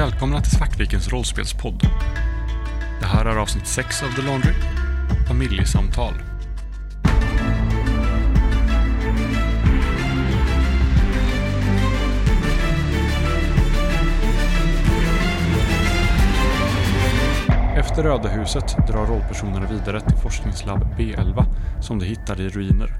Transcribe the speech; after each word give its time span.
Välkomna 0.00 0.40
till 0.40 0.50
Svartvikens 0.50 1.08
rollspelspodd. 1.08 1.82
Det 3.00 3.06
här 3.06 3.24
är 3.24 3.36
avsnitt 3.36 3.66
6 3.66 4.02
av 4.02 4.08
The 4.16 4.22
Laundry. 4.22 4.52
Familjesamtal. 5.28 6.14
Efter 17.76 18.02
Röda 18.02 18.28
huset 18.28 18.76
drar 18.86 19.06
rollpersonerna 19.06 19.66
vidare 19.66 20.00
till 20.00 20.16
forskningslabb 20.16 20.94
B11 20.98 21.44
som 21.80 21.98
de 21.98 22.04
hittar 22.04 22.40
i 22.40 22.48
ruiner. 22.48 22.90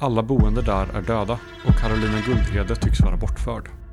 Alla 0.00 0.22
boende 0.22 0.62
där 0.62 0.86
är 0.94 1.02
döda 1.02 1.38
och 1.66 1.74
Carolina 1.74 2.20
Guldhede 2.26 2.76
tycks 2.76 3.00
vara 3.00 3.16
bortförd. 3.16 3.87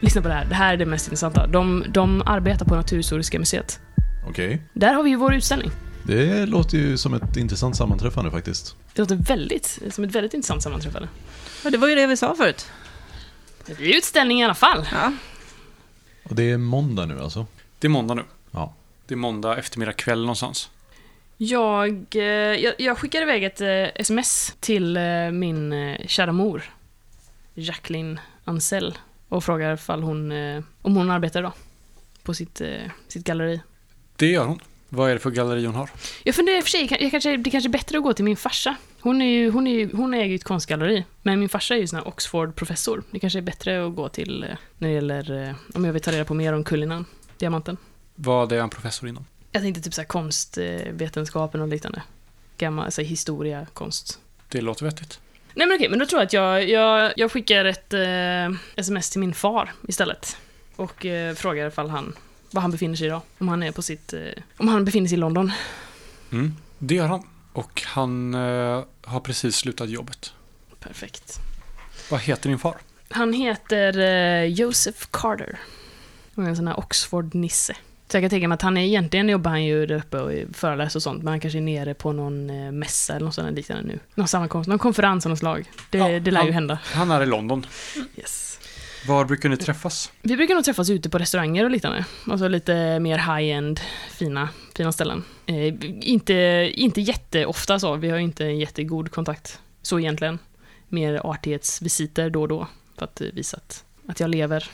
Lyssna 0.00 0.22
på 0.22 0.28
det 0.28 0.34
här, 0.34 0.44
det 0.44 0.54
här 0.54 0.72
är 0.72 0.76
det 0.76 0.86
mest 0.86 1.06
intressanta. 1.06 1.46
De, 1.46 1.84
de 1.88 2.22
arbetar 2.26 2.66
på 2.66 2.74
Naturhistoriska 2.74 3.38
museet. 3.38 3.80
Okej. 4.28 4.62
Där 4.72 4.94
har 4.94 5.02
vi 5.02 5.10
ju 5.10 5.16
vår 5.16 5.34
utställning. 5.34 5.70
Det 6.06 6.46
låter 6.46 6.78
ju 6.78 6.96
som 6.96 7.14
ett 7.14 7.36
intressant 7.36 7.76
sammanträffande 7.76 8.30
faktiskt. 8.30 8.76
Det 8.94 9.02
låter 9.02 9.16
väldigt, 9.16 9.78
som 9.90 10.04
ett 10.04 10.12
väldigt 10.12 10.34
intressant 10.34 10.62
sammanträffande. 10.62 11.08
Ja, 11.64 11.70
det 11.70 11.78
var 11.78 11.88
ju 11.88 11.94
det 11.94 12.06
vi 12.06 12.16
sa 12.16 12.34
förut. 12.34 12.66
Det 13.66 13.74
blir 13.76 13.96
utställning 13.96 14.40
i 14.40 14.44
alla 14.44 14.54
fall. 14.54 14.86
Ja. 14.92 15.12
Och 16.22 16.34
det 16.34 16.50
är 16.50 16.58
måndag 16.58 17.06
nu 17.06 17.20
alltså? 17.20 17.46
Det 17.78 17.86
är 17.86 17.88
måndag 17.88 18.14
nu. 18.14 18.22
Ja. 18.50 18.74
Det 19.06 19.14
är 19.14 19.16
måndag 19.16 19.56
eftermiddag 19.56 19.92
kväll 19.92 20.20
någonstans. 20.20 20.70
Jag, 21.36 22.06
eh, 22.14 22.22
jag, 22.22 22.74
jag 22.78 22.98
skickar 22.98 23.22
iväg 23.22 23.44
ett 23.44 23.60
eh, 23.60 24.00
sms 24.00 24.54
till 24.60 24.96
eh, 24.96 25.30
min 25.32 25.72
eh, 25.72 26.06
kära 26.06 26.32
mor, 26.32 26.62
Jacqueline 27.54 28.20
Ansell, 28.44 28.98
och 29.34 29.44
frågar 29.44 29.74
ifall 29.74 30.02
hon, 30.02 30.32
eh, 30.32 30.62
om 30.82 30.96
hon 30.96 31.10
arbetar 31.10 31.40
idag 31.40 31.52
på 32.22 32.34
sitt, 32.34 32.60
eh, 32.60 32.68
sitt 33.08 33.24
galleri. 33.24 33.60
Det 34.16 34.26
gör 34.26 34.44
hon. 34.44 34.60
Vad 34.88 35.10
är 35.10 35.14
det 35.14 35.20
för 35.20 35.30
galleri 35.30 35.66
hon 35.66 35.74
har? 35.74 35.90
Jag 36.24 36.34
funderar 36.34 36.56
i 36.56 36.60
och 36.60 36.64
för 36.64 36.70
sig, 36.70 36.96
jag 37.00 37.10
kanske, 37.10 37.36
det 37.36 37.50
kanske 37.50 37.68
är 37.68 37.72
bättre 37.72 37.98
att 37.98 38.04
gå 38.04 38.12
till 38.12 38.24
min 38.24 38.36
farsa. 38.36 38.76
Hon, 39.00 39.22
är 39.22 39.26
ju, 39.26 39.50
hon, 39.50 39.66
är 39.66 39.74
ju, 39.74 39.96
hon 39.96 40.14
äger 40.14 40.26
ju 40.26 40.34
ett 40.34 40.44
konstgalleri, 40.44 41.04
men 41.22 41.40
min 41.40 41.48
farsa 41.48 41.74
är 41.74 41.78
ju 41.78 41.86
sån 41.86 41.98
här 41.98 42.08
Oxford-professor. 42.08 43.02
Det 43.10 43.18
kanske 43.18 43.38
är 43.38 43.42
bättre 43.42 43.86
att 43.86 43.94
gå 43.94 44.08
till 44.08 44.42
eh, 44.42 44.48
när 44.78 44.88
det 44.88 44.94
gäller, 44.94 45.54
om 45.74 45.84
jag 45.84 45.92
vill 45.92 46.02
ta 46.02 46.12
reda 46.12 46.24
på 46.24 46.34
mer 46.34 46.52
om 46.52 46.64
Cullinan, 46.64 47.04
diamanten. 47.38 47.76
Vad 48.14 48.52
är 48.52 48.60
han 48.60 48.70
professor 48.70 49.08
inom? 49.08 49.24
Jag 49.52 49.62
tänkte 49.62 49.82
typ 49.82 49.94
så 49.94 50.00
här 50.00 50.08
konstvetenskapen 50.08 51.60
och 51.60 51.68
liknande. 51.68 52.02
Gammal, 52.58 52.84
alltså 52.84 53.02
historia, 53.02 53.66
konst. 53.72 54.18
Det 54.48 54.60
låter 54.60 54.84
vettigt. 54.84 55.20
Nej 55.54 55.66
men 55.66 55.76
okej, 55.76 55.88
men 55.88 55.98
då 55.98 56.06
tror 56.06 56.20
jag 56.20 56.26
att 56.26 56.32
jag, 56.32 56.68
jag, 56.68 57.12
jag 57.16 57.32
skickar 57.32 57.64
ett 57.64 57.94
eh, 57.94 58.58
sms 58.76 59.10
till 59.10 59.20
min 59.20 59.34
far 59.34 59.72
istället. 59.88 60.36
Och 60.76 61.06
eh, 61.06 61.34
frågar 61.34 61.68
ifall 61.68 61.90
han, 61.90 62.16
var 62.50 62.62
han 62.62 62.70
befinner 62.70 62.96
sig 62.96 63.06
idag. 63.06 63.20
Om 63.38 63.48
han 63.48 63.62
är 63.62 63.72
på 63.72 63.82
sitt, 63.82 64.12
eh, 64.12 64.20
om 64.56 64.68
han 64.68 64.84
befinner 64.84 65.08
sig 65.08 65.18
i 65.18 65.20
London. 65.20 65.52
Mm. 66.32 66.56
Det 66.78 66.94
gör 66.94 67.06
han. 67.06 67.22
Och 67.52 67.82
han 67.86 68.34
eh, 68.34 68.84
har 69.02 69.20
precis 69.20 69.56
slutat 69.56 69.88
jobbet. 69.88 70.32
Perfekt. 70.80 71.40
Vad 72.10 72.20
heter 72.20 72.48
din 72.48 72.58
far? 72.58 72.76
Han 73.08 73.32
heter 73.32 73.98
eh, 73.98 74.44
Joseph 74.44 75.06
Carter. 75.10 75.58
Och 76.34 76.42
är 76.42 76.48
en 76.48 76.56
sån 76.56 76.68
här 76.68 76.78
Oxford-nisse. 76.78 77.74
Så 78.14 78.18
jag 78.18 78.22
kan 78.22 78.30
tänka 78.30 78.48
mig 78.48 78.54
att 78.54 78.62
han 78.62 78.76
är, 78.76 78.82
egentligen 78.82 79.28
jobbar 79.28 79.50
han 79.50 79.64
ju 79.64 79.86
där 79.86 79.94
uppe 79.96 80.18
och 80.18 80.32
föreläser 80.56 80.98
och 80.98 81.02
sånt, 81.02 81.22
men 81.22 81.30
han 81.30 81.40
kanske 81.40 81.58
är 81.58 81.62
nere 81.62 81.94
på 81.94 82.12
någon 82.12 82.50
eh, 82.50 82.72
mässa 82.72 83.14
eller 83.16 83.24
något 83.26 83.34
sånt 83.34 83.56
liknande 83.56 83.82
nu. 83.82 83.98
Någon 84.14 84.28
sammankomst, 84.28 84.68
någon 84.68 84.78
konferens 84.78 85.26
av 85.26 85.30
något 85.30 85.38
slag. 85.38 85.70
Det, 85.90 85.98
Ja, 85.98 86.08
det 86.20 86.30
lär 86.30 86.40
ju 86.40 86.46
han- 86.46 86.52
hända. 86.52 86.78
Han 86.84 87.10
är 87.10 87.22
i 87.22 87.26
London. 87.26 87.66
Yes. 88.16 88.58
Var 89.08 89.24
brukar 89.24 89.48
ni 89.48 89.56
träffas? 89.56 90.12
Vi 90.22 90.36
brukar 90.36 90.54
nog 90.54 90.64
träffas 90.64 90.90
ute 90.90 91.10
på 91.10 91.18
restauranger 91.18 91.64
och 91.64 91.70
liknande. 91.70 92.04
Alltså 92.30 92.48
lite 92.48 92.98
mer 93.00 93.18
high-end, 93.18 93.80
fina, 94.10 94.48
fina 94.76 94.92
ställen. 94.92 95.24
Eh, 95.46 95.74
inte, 96.08 96.34
inte 96.74 97.00
jätteofta 97.00 97.78
så, 97.78 97.96
vi 97.96 98.10
har 98.10 98.16
ju 98.16 98.24
inte 98.24 98.44
en 98.44 98.58
jättegod 98.58 99.10
kontakt. 99.10 99.60
Så 99.82 100.00
egentligen. 100.00 100.38
Mer 100.88 101.20
artighetsvisiter 101.26 102.30
då 102.30 102.40
och 102.42 102.48
då. 102.48 102.66
För 102.98 103.04
att 103.04 103.20
visa 103.20 103.56
att, 103.56 103.84
att 104.08 104.20
jag 104.20 104.30
lever. 104.30 104.70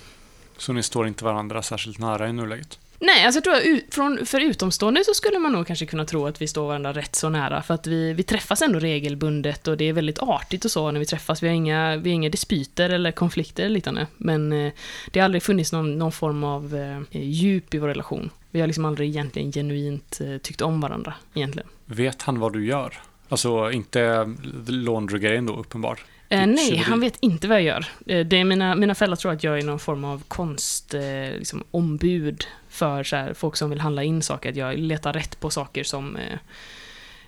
Så 0.56 0.72
ni 0.72 0.82
står 0.82 1.06
inte 1.09 1.25
varandra 1.25 1.62
särskilt 1.62 1.98
nära 1.98 2.28
i 2.28 2.32
nuläget? 2.32 2.78
Nej, 3.03 3.25
alltså 3.25 3.37
jag 3.37 3.44
tror 3.44 3.55
att 3.55 3.94
från, 3.94 4.27
för 4.27 4.41
utomstående 4.41 5.05
så 5.05 5.15
skulle 5.15 5.38
man 5.38 5.53
nog 5.53 5.66
kanske 5.66 5.87
kunna 5.87 6.05
tro 6.05 6.27
att 6.27 6.43
vi 6.43 6.47
står 6.47 6.66
varandra 6.66 6.93
rätt 6.93 7.16
så 7.16 7.28
nära. 7.28 7.62
För 7.62 7.75
att 7.75 7.87
vi, 7.87 8.12
vi 8.12 8.22
träffas 8.22 8.62
ändå 8.62 8.78
regelbundet 8.78 9.69
och 9.69 9.77
det 9.77 9.84
är 9.84 9.93
väldigt 9.93 10.19
artigt 10.19 10.65
och 10.65 10.71
så 10.71 10.91
när 10.91 11.00
vi 11.00 11.06
träffas. 11.06 11.43
Vi 11.43 11.49
har 11.49 11.55
inga, 11.55 11.97
vi 11.97 12.11
har 12.11 12.15
inga 12.15 12.28
dispyter 12.28 12.91
eller 12.91 13.12
konflikter 13.12 13.62
eller 13.65 13.75
liknande. 13.75 14.06
Men 14.16 14.53
eh, 14.53 14.72
det 15.11 15.21
har 15.21 15.25
aldrig 15.25 15.43
funnits 15.43 15.72
någon, 15.72 15.99
någon 15.99 16.12
form 16.12 16.44
av 16.44 16.77
eh, 16.77 17.22
djup 17.22 17.75
i 17.75 17.78
vår 17.78 17.88
relation. 17.88 18.31
Vi 18.50 18.61
har 18.61 18.66
liksom 18.66 18.84
aldrig 18.84 19.09
egentligen 19.09 19.53
genuint 19.53 20.21
eh, 20.21 20.38
tyckt 20.38 20.61
om 20.61 20.81
varandra, 20.81 21.15
egentligen. 21.34 21.69
Vet 21.84 22.22
han 22.22 22.38
vad 22.38 22.53
du 22.53 22.67
gör? 22.67 22.99
Alltså 23.28 23.71
inte 23.72 24.34
laundry-grejen 24.67 25.47
då, 25.47 25.56
uppenbart. 25.56 26.05
Eh, 26.32 26.46
nej, 26.46 26.76
han 26.76 27.00
vet 27.00 27.16
inte 27.20 27.48
vad 27.48 27.56
jag 27.56 27.64
gör. 27.64 27.86
Eh, 28.06 28.26
det 28.26 28.36
är 28.36 28.44
mina, 28.44 28.74
mina 28.74 28.94
föräldrar 28.94 29.16
tror 29.16 29.32
att 29.32 29.44
jag 29.44 29.58
är 29.58 29.62
någon 29.62 29.78
form 29.78 30.04
av 30.04 30.22
konst, 30.28 30.94
eh, 30.94 31.38
liksom, 31.38 31.64
ombud 31.70 32.44
för 32.68 33.04
så 33.04 33.16
här, 33.16 33.34
folk 33.34 33.56
som 33.56 33.70
vill 33.70 33.80
handla 33.80 34.02
in 34.02 34.22
saker. 34.22 34.50
Att 34.50 34.56
jag 34.56 34.78
letar 34.78 35.12
rätt 35.12 35.40
på 35.40 35.50
saker 35.50 35.84
som 35.84 36.16
eh, 36.16 36.38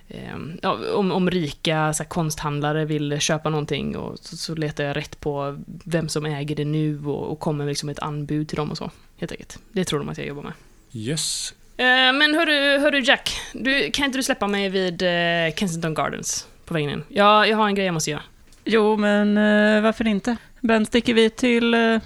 eh, 0.07 0.37
ja, 0.61 0.77
om, 0.93 1.11
om 1.11 1.31
rika 1.31 1.93
så 1.93 2.03
här, 2.03 2.09
konsthandlare 2.09 2.85
vill 2.85 3.19
köpa 3.19 3.49
någonting 3.49 3.97
och 3.97 4.19
så, 4.19 4.37
så 4.37 4.55
letar 4.55 4.83
jag 4.83 4.97
rätt 4.97 5.19
på 5.19 5.63
vem 5.85 6.09
som 6.09 6.25
äger 6.25 6.55
det 6.55 6.65
nu 6.65 7.05
och, 7.05 7.31
och 7.31 7.39
kommer 7.39 7.65
liksom 7.65 7.89
ett 7.89 7.99
anbud 7.99 8.47
till 8.47 8.57
dem 8.57 8.71
och 8.71 8.77
så. 8.77 8.91
Helt 9.17 9.31
enkelt. 9.31 9.59
Det 9.71 9.85
tror 9.85 9.99
de 9.99 10.09
att 10.09 10.17
jag 10.17 10.27
jobbar 10.27 10.43
med. 10.43 10.53
Yes. 10.93 11.53
Eh, 11.77 11.85
men 11.85 12.35
hörru, 12.35 12.79
hörru 12.79 12.99
Jack, 12.99 13.41
du, 13.53 13.91
kan 13.91 14.05
inte 14.05 14.17
du 14.17 14.23
släppa 14.23 14.47
mig 14.47 14.69
vid 14.69 15.01
eh, 15.01 15.55
Kensington 15.55 15.93
Gardens 15.93 16.47
på 16.65 16.73
vägen 16.73 16.89
in? 16.89 17.03
Ja, 17.09 17.47
jag 17.47 17.57
har 17.57 17.67
en 17.67 17.75
grej 17.75 17.85
jag 17.85 17.93
måste 17.93 18.11
göra. 18.11 18.23
Jo, 18.63 18.97
men 18.97 19.37
eh, 19.37 19.81
varför 19.81 20.07
inte? 20.07 20.37
Ben, 20.61 20.85
sticker 20.85 21.13
vi 21.13 21.29
till 21.29 21.73
eh, 21.73 21.99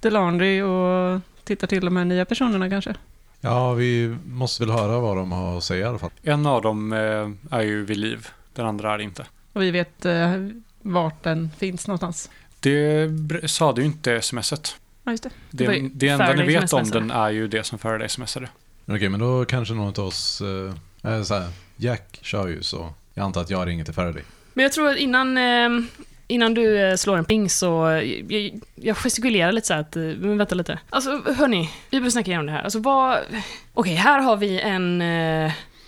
The 0.00 0.10
Laundry 0.10 0.62
och 0.62 1.20
tittar 1.44 1.66
till 1.66 1.84
de 1.84 1.96
här 1.96 2.04
nya 2.04 2.24
personerna 2.24 2.70
kanske? 2.70 2.94
Ja, 3.40 3.72
vi 3.72 4.16
måste 4.24 4.62
väl 4.62 4.70
höra 4.70 5.00
vad 5.00 5.16
de 5.16 5.32
har 5.32 5.58
att 5.58 5.64
säga 5.64 5.86
i 5.86 5.88
alla 5.88 5.98
fall. 5.98 6.10
En 6.22 6.46
av 6.46 6.62
dem 6.62 6.92
eh, 6.92 7.58
är 7.58 7.62
ju 7.62 7.84
vid 7.84 7.96
liv. 7.96 8.28
Den 8.54 8.66
andra 8.66 8.94
är 8.94 8.98
inte. 8.98 9.26
Och 9.52 9.62
vi 9.62 9.70
vet 9.70 10.04
eh, 10.04 10.32
vart 10.82 11.22
den 11.22 11.50
finns 11.58 11.86
någonstans. 11.86 12.30
Det 12.60 13.10
sa 13.46 13.72
du 13.72 13.84
inte 13.84 14.22
smset. 14.22 14.76
Ja, 15.04 15.10
just 15.10 15.22
det. 15.22 15.30
Det, 15.50 15.66
det, 15.94 16.06
ju 16.06 16.12
enda 16.12 16.32
ni 16.32 16.42
vet 16.42 16.72
om 16.72 16.84
den 16.84 17.10
är 17.10 17.30
ju 17.30 17.48
det 17.48 17.64
som 17.64 17.78
Faraday 17.78 18.08
smsade. 18.08 18.48
Okej, 18.86 19.08
men 19.08 19.20
då 19.20 19.44
kanske 19.44 19.74
någon 19.74 19.88
av 19.88 20.06
oss... 20.06 20.42
Eh, 21.02 21.22
så 21.22 21.34
här, 21.34 21.48
Jack 21.76 22.18
kör 22.22 22.48
ju 22.48 22.62
så 22.62 22.92
jag 23.14 23.24
antar 23.24 23.40
att 23.40 23.50
jag 23.50 23.68
ringer 23.68 23.84
till 23.84 23.94
Faraday. 23.94 24.22
Men 24.58 24.62
jag 24.62 24.72
tror 24.72 24.88
att 24.88 24.96
innan, 24.96 25.38
ehm, 25.38 25.88
innan 26.26 26.54
du 26.54 26.78
eh, 26.78 26.96
slår 26.96 27.16
en 27.16 27.24
ping 27.24 27.50
så, 27.50 27.88
eh, 27.88 28.02
jag, 28.32 28.60
jag 28.74 28.96
gestikulerar 28.96 29.52
lite 29.52 29.66
så 29.66 29.74
att, 29.74 29.96
eh, 29.96 30.02
men 30.02 30.38
vänta 30.38 30.54
lite. 30.54 30.78
Alltså 30.90 31.10
hörni, 31.10 31.70
vi 31.90 31.96
behöver 31.96 32.10
snacka 32.10 32.30
igenom 32.30 32.46
det 32.46 32.52
här. 32.52 32.62
Alltså 32.62 32.78
vad, 32.78 33.18
okej 33.74 33.94
här 33.94 34.20
har 34.20 34.36
vi 34.36 34.60
en, 34.60 35.00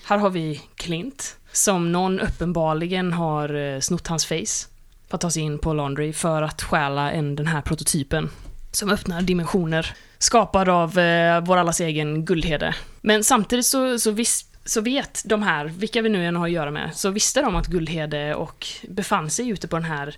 här 0.05 0.19
har 0.19 0.31
vi 0.31 0.61
Clint, 0.75 1.37
som 1.53 1.93
någon 1.93 2.21
uppenbarligen 2.21 3.13
har 3.13 3.81
snott 3.81 4.07
hans 4.07 4.27
face 4.27 4.69
för 5.09 5.15
att 5.15 5.21
ta 5.21 5.31
sig 5.31 5.43
in 5.43 5.59
på 5.59 5.73
Laundry 5.73 6.13
för 6.13 6.43
att 6.43 6.63
stjäla 6.63 7.11
en, 7.13 7.37
den 7.37 7.47
här 7.47 7.61
prototypen 7.61 8.31
som 8.73 8.91
öppnar 8.91 9.23
dimensioner. 9.23 9.95
Skapad 10.19 10.69
av 10.69 10.99
eh, 10.99 11.41
vår 11.41 11.57
allas 11.57 11.81
egen 11.81 12.25
Guldhede. 12.25 12.75
Men 13.01 13.25
samtidigt 13.25 13.67
så, 13.67 13.99
så, 13.99 14.11
visst, 14.11 14.50
så 14.71 14.81
vet 14.81 15.23
de 15.25 15.43
här, 15.43 15.65
vilka 15.65 16.03
vi 16.03 16.09
nu 16.09 16.27
än 16.27 16.37
har 16.37 16.47
att 16.47 16.53
göra 16.53 16.71
med, 16.71 16.97
så 16.97 17.11
visste 17.11 17.41
de 17.41 17.57
att 17.57 17.67
Guldhede 17.67 18.35
och 18.35 18.67
befann 18.89 19.31
sig 19.31 19.49
ute 19.49 19.69
på 19.69 19.77
den 19.77 19.85
här 19.85 20.17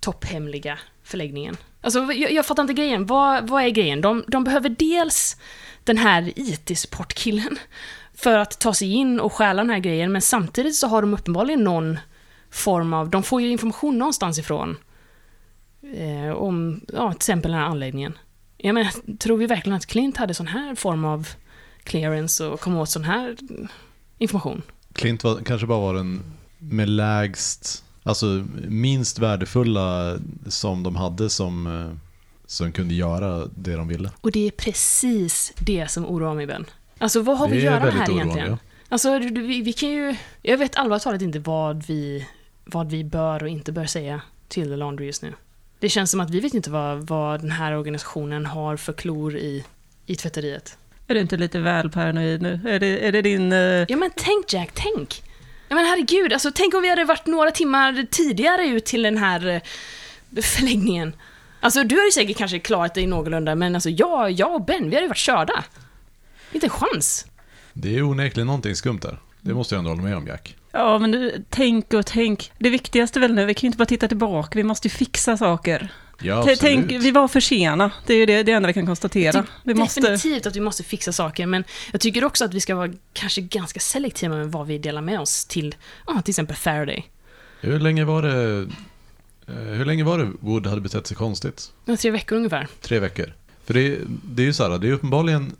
topphemliga 0.00 0.78
förläggningen. 1.02 1.56
Alltså, 1.80 1.98
jag, 2.12 2.32
jag 2.32 2.46
fattar 2.46 2.62
inte 2.62 2.74
grejen. 2.74 3.06
Vad, 3.06 3.48
vad 3.48 3.62
är 3.62 3.68
grejen? 3.68 4.00
De, 4.00 4.24
de 4.28 4.44
behöver 4.44 4.68
dels 4.68 5.36
den 5.84 5.98
här 5.98 6.32
IT-supportkillen 6.36 7.58
för 8.14 8.38
att 8.38 8.60
ta 8.60 8.74
sig 8.74 8.92
in 8.92 9.20
och 9.20 9.32
stjäla 9.32 9.62
den 9.62 9.70
här 9.70 9.78
grejen, 9.78 10.12
men 10.12 10.22
samtidigt 10.22 10.76
så 10.76 10.86
har 10.86 11.02
de 11.02 11.14
uppenbarligen 11.14 11.64
någon 11.64 11.98
form 12.50 12.92
av, 12.92 13.10
de 13.10 13.22
får 13.22 13.40
ju 13.40 13.48
information 13.48 13.98
någonstans 13.98 14.38
ifrån 14.38 14.76
eh, 15.94 16.30
om, 16.30 16.80
ja, 16.92 17.10
till 17.10 17.16
exempel 17.16 17.50
den 17.50 17.60
här 17.60 17.66
anläggningen. 17.66 18.18
Jag 18.56 18.74
menar, 18.74 19.16
tror 19.16 19.36
vi 19.36 19.46
verkligen 19.46 19.76
att 19.76 19.86
Clint 19.86 20.16
hade 20.16 20.34
sån 20.34 20.46
här 20.46 20.74
form 20.74 21.04
av 21.04 21.28
clearance 21.82 22.46
och 22.46 22.60
kom 22.60 22.76
åt 22.76 22.90
sån 22.90 23.04
här 23.04 23.36
information? 24.18 24.62
Clint 24.92 25.24
var, 25.24 25.40
kanske 25.44 25.66
bara 25.66 25.78
var 25.78 25.94
den 25.94 26.22
med 26.58 26.88
lägst, 26.88 27.84
alltså 28.02 28.44
minst 28.68 29.18
värdefulla 29.18 30.18
som 30.46 30.82
de 30.82 30.96
hade 30.96 31.30
som, 31.30 31.66
eh, 31.66 31.96
som 32.46 32.72
kunde 32.72 32.94
göra 32.94 33.48
det 33.54 33.76
de 33.76 33.88
ville. 33.88 34.10
Och 34.20 34.32
det 34.32 34.46
är 34.46 34.50
precis 34.50 35.52
det 35.58 35.90
som 35.90 36.06
oroar 36.06 36.34
mig, 36.34 36.46
Ben. 36.46 36.66
Alltså, 36.98 37.22
vad 37.22 37.38
har 37.38 37.48
vi 37.48 37.56
att 37.56 37.62
göra 37.62 37.78
här 37.78 37.90
oroande. 37.90 38.12
egentligen? 38.12 38.58
Alltså, 38.88 39.18
vi, 39.18 39.62
vi 39.62 39.72
kan 39.72 39.88
ju... 39.88 40.16
Jag 40.42 40.58
vet 40.58 40.76
allvarligt 40.76 41.02
talat 41.02 41.22
inte 41.22 41.38
vad 41.38 41.86
vi, 41.86 42.26
vad 42.64 42.90
vi 42.90 43.04
bör 43.04 43.42
och 43.42 43.48
inte 43.48 43.72
bör 43.72 43.86
säga 43.86 44.20
till 44.48 44.68
The 44.68 44.76
Laundry 44.76 45.06
just 45.06 45.22
nu. 45.22 45.34
Det 45.78 45.88
känns 45.88 46.10
som 46.10 46.20
att 46.20 46.30
vi 46.30 46.40
vet 46.40 46.54
inte 46.54 46.70
vad, 46.70 47.06
vad 47.06 47.40
den 47.40 47.50
här 47.50 47.72
organisationen 47.72 48.46
har 48.46 48.76
för 48.76 48.92
klor 48.92 49.36
i, 49.36 49.64
i 50.06 50.16
tvätteriet. 50.16 50.78
Är 51.08 51.14
du 51.14 51.20
inte 51.20 51.36
lite 51.36 51.58
väl 51.58 51.90
paranoid 51.90 52.42
nu? 52.42 52.60
Är 52.66 52.80
det, 52.80 53.06
är 53.06 53.12
det 53.12 53.22
din... 53.22 53.52
eh, 53.52 53.58
Ja 53.88 53.96
men 53.96 54.10
tänk 54.16 54.52
Jack, 54.52 54.70
tänk! 54.74 55.22
Ja 55.68 55.74
men 55.74 55.84
herregud, 55.84 56.32
alltså 56.32 56.50
tänk 56.54 56.74
om 56.74 56.82
vi 56.82 56.88
hade 56.90 57.04
varit 57.04 57.26
några 57.26 57.50
timmar 57.50 58.06
tidigare 58.10 58.66
ut 58.66 58.84
till 58.84 59.02
den 59.02 59.16
här 59.18 59.46
eh, 59.48 59.60
förläggningen. 60.42 61.12
Alltså 61.60 61.84
du 61.84 61.94
hade 61.94 62.06
ju 62.06 62.12
säkert 62.12 62.36
kanske 62.36 62.58
klarat 62.58 62.94
dig 62.94 63.06
någorlunda, 63.06 63.54
men 63.54 63.74
alltså 63.74 63.90
jag, 63.90 64.30
jag 64.30 64.54
och 64.54 64.64
Ben, 64.64 64.90
vi 64.90 64.96
hade 64.96 65.00
ju 65.04 65.08
varit 65.08 65.16
körda. 65.18 65.64
Inte 66.52 66.66
en 66.66 66.70
chans. 66.70 67.26
Det 67.72 67.96
är 67.98 68.02
onekligen 68.02 68.46
någonting 68.46 68.76
skumt 68.76 68.98
där. 69.02 69.18
Det 69.40 69.54
måste 69.54 69.74
jag 69.74 69.78
ändå 69.78 69.90
hålla 69.90 70.02
med 70.02 70.16
om 70.16 70.26
Jack. 70.26 70.56
Ja, 70.72 70.98
men 70.98 71.10
du, 71.10 71.44
tänk 71.50 71.92
och 71.94 72.06
tänk. 72.06 72.52
Det 72.58 72.70
viktigaste 72.70 73.20
väl 73.20 73.34
nu, 73.34 73.44
vi 73.46 73.54
kan 73.54 73.60
ju 73.62 73.66
inte 73.66 73.78
bara 73.78 73.86
titta 73.86 74.08
tillbaka, 74.08 74.50
vi 74.58 74.64
måste 74.64 74.88
ju 74.88 74.92
fixa 74.94 75.36
saker. 75.36 75.88
Ja, 76.22 76.34
absolut. 76.38 76.60
tänk, 76.60 76.90
vi 76.90 77.10
var 77.10 77.28
för 77.28 77.40
sena, 77.40 77.90
det 78.06 78.14
är 78.14 78.18
ju 78.18 78.26
det, 78.26 78.42
det 78.42 78.52
enda 78.52 78.66
vi 78.66 78.72
kan 78.72 78.86
konstatera. 78.86 79.46
Vi 79.62 79.74
måste... 79.74 80.00
Definitivt 80.00 80.46
att 80.46 80.56
vi 80.56 80.60
måste 80.60 80.82
fixa 80.82 81.12
saker, 81.12 81.46
men 81.46 81.64
jag 81.92 82.00
tycker 82.00 82.24
också 82.24 82.44
att 82.44 82.54
vi 82.54 82.60
ska 82.60 82.74
vara 82.74 82.92
kanske 83.12 83.40
ganska 83.40 83.80
selektiva 83.80 84.36
med 84.36 84.52
vad 84.52 84.66
vi 84.66 84.78
delar 84.78 85.00
med 85.00 85.20
oss 85.20 85.44
till, 85.44 85.74
till 86.24 86.30
exempel 86.32 86.56
Faraday. 86.56 87.06
Hur 87.60 87.80
länge 87.80 88.04
var 88.04 88.22
det... 88.22 88.58
eh, 89.46 89.54
Hur 89.54 89.84
länge 89.84 90.04
var 90.04 90.18
det 90.18 90.30
Wood 90.40 90.66
hade 90.66 90.80
betett 90.80 91.06
sig 91.06 91.16
konstigt? 91.16 91.72
Ja, 91.84 91.96
Tre 91.96 92.10
veckor 92.10 92.36
ungefär. 92.36 92.66
Tre 92.80 92.98
veckor. 92.98 93.32
För 93.64 93.74
det, 93.74 93.98
det 94.06 94.42
är 94.42 94.46
ju 94.46 94.52
så 94.52 94.70
här, 94.70 94.78
det 94.78 94.88
är 94.88 94.92
uppenbarligen 94.92 95.52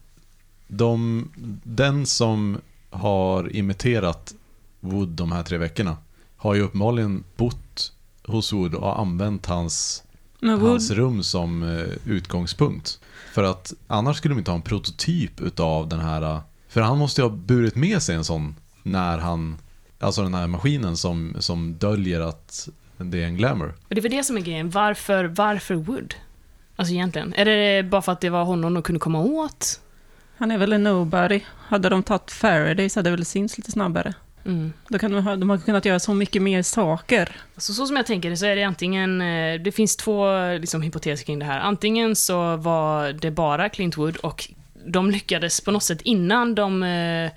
de, 0.69 1.29
den 1.65 2.07
som 2.07 2.59
har 2.91 3.57
imiterat 3.57 4.35
Wood 4.81 5.09
de 5.09 5.33
här 5.33 5.43
tre 5.43 5.59
veckorna 5.59 5.97
har 6.37 6.55
ju 6.55 6.61
uppenbarligen 6.63 7.25
bott 7.37 7.93
hos 8.27 8.53
Wood 8.53 8.75
och 8.75 9.01
använt 9.01 9.47
hans, 9.47 10.03
Men 10.41 10.61
hans 10.61 10.91
rum 10.91 11.23
som 11.23 11.63
eh, 11.63 12.13
utgångspunkt. 12.13 13.01
För 13.33 13.43
att 13.43 13.73
annars 13.87 14.17
skulle 14.17 14.35
de 14.35 14.39
inte 14.39 14.51
ha 14.51 14.57
en 14.57 14.63
prototyp 14.63 15.41
utav 15.41 15.89
den 15.89 16.01
här, 16.01 16.23
eh, 16.23 16.41
för 16.69 16.81
han 16.81 16.99
måste 16.99 17.21
ju 17.21 17.29
ha 17.29 17.37
burit 17.37 17.75
med 17.75 18.03
sig 18.03 18.15
en 18.15 18.25
sån 18.25 18.55
när 18.83 19.19
han, 19.19 19.59
alltså 19.99 20.23
den 20.23 20.35
här 20.35 20.47
maskinen 20.47 20.97
som, 20.97 21.37
som 21.39 21.75
döljer 21.79 22.21
att 22.21 22.69
det 22.97 23.23
är 23.23 23.27
en 23.27 23.37
glamour. 23.37 23.75
Och 23.89 23.95
det 23.95 24.01
var 24.01 24.09
det 24.09 24.25
som 24.25 24.37
är 24.37 24.41
grejen, 24.41 24.71
varför, 24.71 25.25
varför 25.25 25.75
Wood? 25.75 26.15
Alltså 26.77 26.95
egentligen, 26.95 27.35
är 27.35 27.45
det 27.45 27.83
bara 27.83 28.03
för 28.03 28.13
att 28.13 28.21
det 28.21 28.31
var 28.31 28.45
honom 28.45 28.75
de 28.75 28.83
kunde 28.83 29.01
komma 29.01 29.21
åt? 29.21 29.81
han 30.39 30.51
är 30.51 30.59
väl 30.59 30.73
en 30.73 30.83
nobody. 30.83 31.41
Hade 31.57 31.89
de 31.89 32.03
tagit 32.03 32.31
Faraday 32.31 32.89
så 32.89 32.99
hade 32.99 33.11
det 33.11 33.17
väl 33.17 33.25
synts 33.25 33.59
lite 33.59 33.73
snabbare. 33.73 34.15
Mm. 34.45 34.73
Då 34.89 34.99
kan 34.99 35.11
de, 35.11 35.25
ha, 35.25 35.37
de 35.37 35.51
har 35.51 35.59
kunnat 35.59 35.85
göra 35.85 35.99
så 35.99 36.15
mycket 36.15 36.43
mer 36.43 36.63
saker. 36.63 37.37
Så, 37.57 37.75
så 37.75 37.87
som 37.87 37.97
jag 37.97 38.07
tänker 38.07 38.31
det 38.31 38.37
så 38.37 38.47
är 38.47 38.57
det 38.57 38.63
antingen, 38.63 39.21
eh, 39.21 39.61
det 39.61 39.73
finns 39.73 39.97
två 39.97 40.27
liksom, 40.61 40.83
hypoteser 40.83 41.25
kring 41.25 41.39
det 41.39 41.45
här. 41.45 41.61
Antingen 41.61 42.17
så 42.17 42.57
var 42.57 43.13
det 43.13 43.31
bara 43.31 43.69
Clint 43.69 43.97
Wood 43.97 44.17
och 44.17 44.49
de 44.87 45.11
lyckades 45.11 45.61
på 45.61 45.71
något 45.71 45.83
sätt 45.83 46.01
innan 46.03 46.55
de 46.55 46.83
eh, 46.83 47.31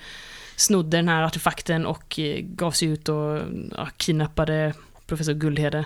snodde 0.56 0.98
den 0.98 1.09
här 1.09 1.24
artefakten 1.24 1.86
och 1.86 2.19
eh, 2.19 2.39
gav 2.42 2.71
sig 2.71 2.88
ut 2.88 3.09
och 3.09 3.39
ja, 3.77 3.88
kidnappade 3.97 4.74
professor 5.06 5.33
Guldhede. 5.33 5.86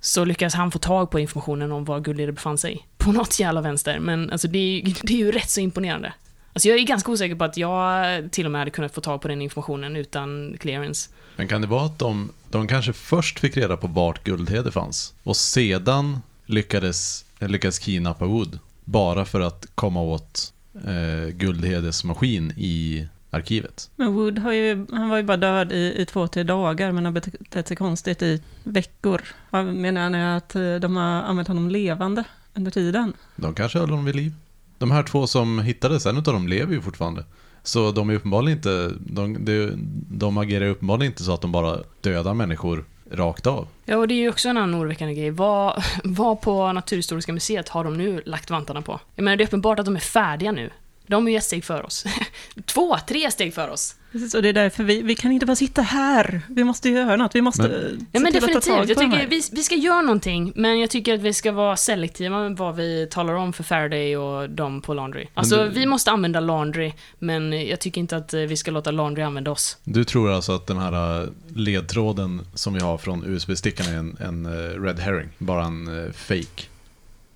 Så 0.00 0.24
lyckades 0.24 0.54
han 0.54 0.70
få 0.70 0.78
tag 0.78 1.10
på 1.10 1.20
informationen 1.20 1.72
om 1.72 1.84
var 1.84 2.00
Guldhede 2.00 2.32
befann 2.32 2.58
sig. 2.58 2.86
På 2.96 3.12
något 3.12 3.40
jävla 3.40 3.60
vänster, 3.60 3.98
men 3.98 4.30
alltså, 4.30 4.48
det, 4.48 4.58
är, 4.58 4.82
det 5.06 5.12
är 5.12 5.18
ju 5.18 5.32
rätt 5.32 5.50
så 5.50 5.60
imponerande. 5.60 6.12
Alltså 6.56 6.68
jag 6.68 6.78
är 6.78 6.82
ganska 6.82 7.12
osäker 7.12 7.34
på 7.34 7.44
att 7.44 7.56
jag 7.56 8.32
till 8.32 8.44
och 8.46 8.52
med 8.52 8.60
hade 8.60 8.70
kunnat 8.70 8.94
få 8.94 9.00
tag 9.00 9.20
på 9.20 9.28
den 9.28 9.42
informationen 9.42 9.96
utan 9.96 10.56
clearance. 10.60 11.10
Men 11.36 11.48
kan 11.48 11.60
det 11.60 11.66
vara 11.66 11.84
att 11.84 11.98
de, 11.98 12.32
de 12.50 12.68
kanske 12.68 12.92
först 12.92 13.38
fick 13.38 13.56
reda 13.56 13.76
på 13.76 13.86
vart 13.86 14.24
Guldhede 14.24 14.72
fanns 14.72 15.14
och 15.22 15.36
sedan 15.36 16.18
lyckades, 16.46 17.24
lyckades 17.38 17.78
kidnappa 17.78 18.26
Wood 18.26 18.58
bara 18.84 19.24
för 19.24 19.40
att 19.40 19.66
komma 19.74 20.02
åt 20.02 20.52
eh, 20.74 21.28
Guldhedes 21.28 22.04
maskin 22.04 22.52
i 22.56 23.06
arkivet? 23.30 23.90
Men 23.96 24.14
Wood 24.14 24.38
har 24.38 24.52
ju, 24.52 24.86
han 24.90 25.08
var 25.08 25.16
ju 25.16 25.22
bara 25.22 25.36
död 25.36 25.72
i, 25.72 25.94
i 25.98 26.06
två, 26.06 26.28
tre 26.28 26.42
dagar, 26.42 26.92
men 26.92 27.04
har 27.04 27.12
betett 27.12 27.68
sig 27.68 27.76
konstigt 27.76 28.22
i 28.22 28.42
veckor. 28.62 29.22
Menar 29.50 30.10
ni 30.10 30.36
att 30.36 30.54
eh, 30.54 30.74
de 30.74 30.96
har 30.96 31.04
använt 31.04 31.48
honom 31.48 31.70
levande 31.70 32.24
under 32.54 32.70
tiden? 32.70 33.12
De 33.36 33.54
kanske 33.54 33.78
höll 33.78 33.90
honom 33.90 34.04
vid 34.04 34.16
liv. 34.16 34.32
De 34.78 34.90
här 34.90 35.02
två 35.02 35.26
som 35.26 35.58
hittades, 35.58 36.06
en 36.06 36.16
av 36.16 36.22
dem 36.22 36.48
lever 36.48 36.72
ju 36.74 36.80
fortfarande. 36.80 37.24
Så 37.62 37.92
de 37.92 38.10
är 38.10 38.14
uppenbarligen 38.14 38.58
inte, 38.58 38.92
de, 38.98 39.44
de, 39.44 39.72
de 40.10 40.38
agerar 40.38 40.66
uppenbarligen 40.66 41.12
inte 41.12 41.22
så 41.22 41.34
att 41.34 41.40
de 41.40 41.52
bara 41.52 41.78
dödar 42.00 42.34
människor 42.34 42.84
rakt 43.10 43.46
av. 43.46 43.68
Ja, 43.84 43.96
och 43.96 44.08
det 44.08 44.14
är 44.14 44.16
ju 44.16 44.28
också 44.28 44.48
en 44.48 44.56
annan 44.56 44.80
oroväckande 44.80 45.14
grej. 45.14 45.30
Vad, 45.30 45.82
vad 46.04 46.40
på 46.40 46.72
Naturhistoriska 46.72 47.32
museet 47.32 47.68
har 47.68 47.84
de 47.84 47.96
nu 47.96 48.22
lagt 48.26 48.50
vantarna 48.50 48.82
på? 48.82 49.00
Jag 49.14 49.22
menar, 49.22 49.36
det 49.36 49.44
är 49.44 49.46
uppenbart 49.46 49.78
att 49.78 49.84
de 49.84 49.96
är 49.96 50.00
färdiga 50.00 50.52
nu. 50.52 50.70
De 51.06 51.26
är 51.28 51.30
ju 51.32 51.36
ett 51.38 51.44
steg 51.44 51.64
för 51.64 51.86
oss. 51.86 52.04
Två, 52.66 52.96
tre 53.08 53.30
steg 53.30 53.54
för 53.54 53.68
oss. 53.68 53.94
Precis, 54.12 54.34
och 54.34 54.42
det 54.42 54.48
är 54.48 54.52
därför 54.52 54.84
vi, 54.84 55.02
vi 55.02 55.14
kan 55.14 55.32
inte 55.32 55.46
bara 55.46 55.56
sitta 55.56 55.82
här. 55.82 56.40
Vi 56.48 56.64
måste 56.64 56.88
göra 56.90 57.16
något. 57.16 57.34
Vi 57.34 57.40
måste 57.42 57.62
Men- 57.62 58.06
Ja, 58.12 58.18
se 58.18 58.22
men 58.22 58.32
till 58.32 58.56
att 58.56 58.62
ta 58.62 58.70
definitivt. 58.70 58.88
Jag 58.88 59.10
de 59.10 59.16
tycker 59.16 59.26
vi, 59.30 59.42
vi 59.52 59.62
ska 59.62 59.74
göra 59.74 60.02
någonting, 60.02 60.52
men 60.56 60.80
jag 60.80 60.90
tycker 60.90 61.14
att 61.14 61.20
vi 61.20 61.32
ska 61.32 61.52
vara 61.52 61.76
selektiva 61.76 62.38
med 62.38 62.56
vad 62.56 62.76
vi 62.76 63.08
talar 63.10 63.34
om 63.34 63.52
för 63.52 63.62
Faraday 63.64 64.16
och 64.16 64.50
dem 64.50 64.82
på 64.82 64.94
Laundry. 64.94 65.26
Alltså, 65.34 65.56
det- 65.56 65.68
vi 65.68 65.86
måste 65.86 66.10
använda 66.10 66.40
Laundry, 66.40 66.92
men 67.18 67.66
jag 67.66 67.80
tycker 67.80 68.00
inte 68.00 68.16
att 68.16 68.34
eh, 68.34 68.40
vi 68.40 68.56
ska 68.56 68.70
låta 68.70 68.90
Laundry 68.90 69.22
använda 69.22 69.50
oss. 69.50 69.76
Du 69.84 70.04
tror 70.04 70.30
alltså 70.32 70.52
att 70.52 70.66
den 70.66 70.78
här 70.78 71.22
eh, 71.22 71.28
ledtråden 71.54 72.46
som 72.54 72.74
vi 72.74 72.80
har 72.80 72.98
från 72.98 73.24
USB-stickan 73.26 73.86
är 73.86 73.96
en, 73.98 74.16
en 74.20 74.46
eh, 74.46 74.82
red 74.82 74.98
herring, 75.00 75.28
bara 75.38 75.64
en 75.64 76.12
fake? 76.16 76.62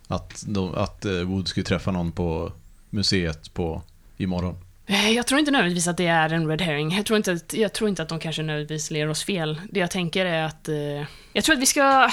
Att, 0.08 0.44
de, 0.46 0.74
att 0.74 1.06
Wood 1.26 1.48
skulle 1.48 1.64
träffa 1.64 1.90
någon 1.90 2.12
på 2.12 2.52
museet 2.90 3.54
på 3.54 3.82
imorgon? 4.16 4.56
Eh, 4.90 5.10
jag 5.10 5.26
tror 5.26 5.40
inte 5.40 5.50
nödvändigtvis 5.50 5.88
att 5.88 5.96
det 5.96 6.06
är 6.06 6.32
en 6.32 6.48
red 6.48 6.60
herring. 6.60 6.96
Jag 6.96 7.06
tror 7.06 7.16
inte 7.16 7.32
att, 7.32 7.54
jag 7.54 7.72
tror 7.72 7.88
inte 7.88 8.02
att 8.02 8.08
de 8.08 8.18
kanske 8.20 8.42
nödvändigtvis 8.42 8.90
ler 8.90 9.08
oss 9.08 9.24
fel. 9.24 9.60
Det 9.70 9.80
jag 9.80 9.90
tänker 9.90 10.26
är 10.26 10.42
att... 10.42 10.68
Eh, 10.68 11.04
jag 11.32 11.44
tror 11.44 11.54
att 11.54 11.62
vi 11.62 11.66
ska... 11.66 12.10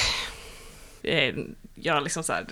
Eh, 1.03 1.35
jag 1.75 2.03
liksom 2.03 2.23
så 2.23 2.33
här... 2.33 2.45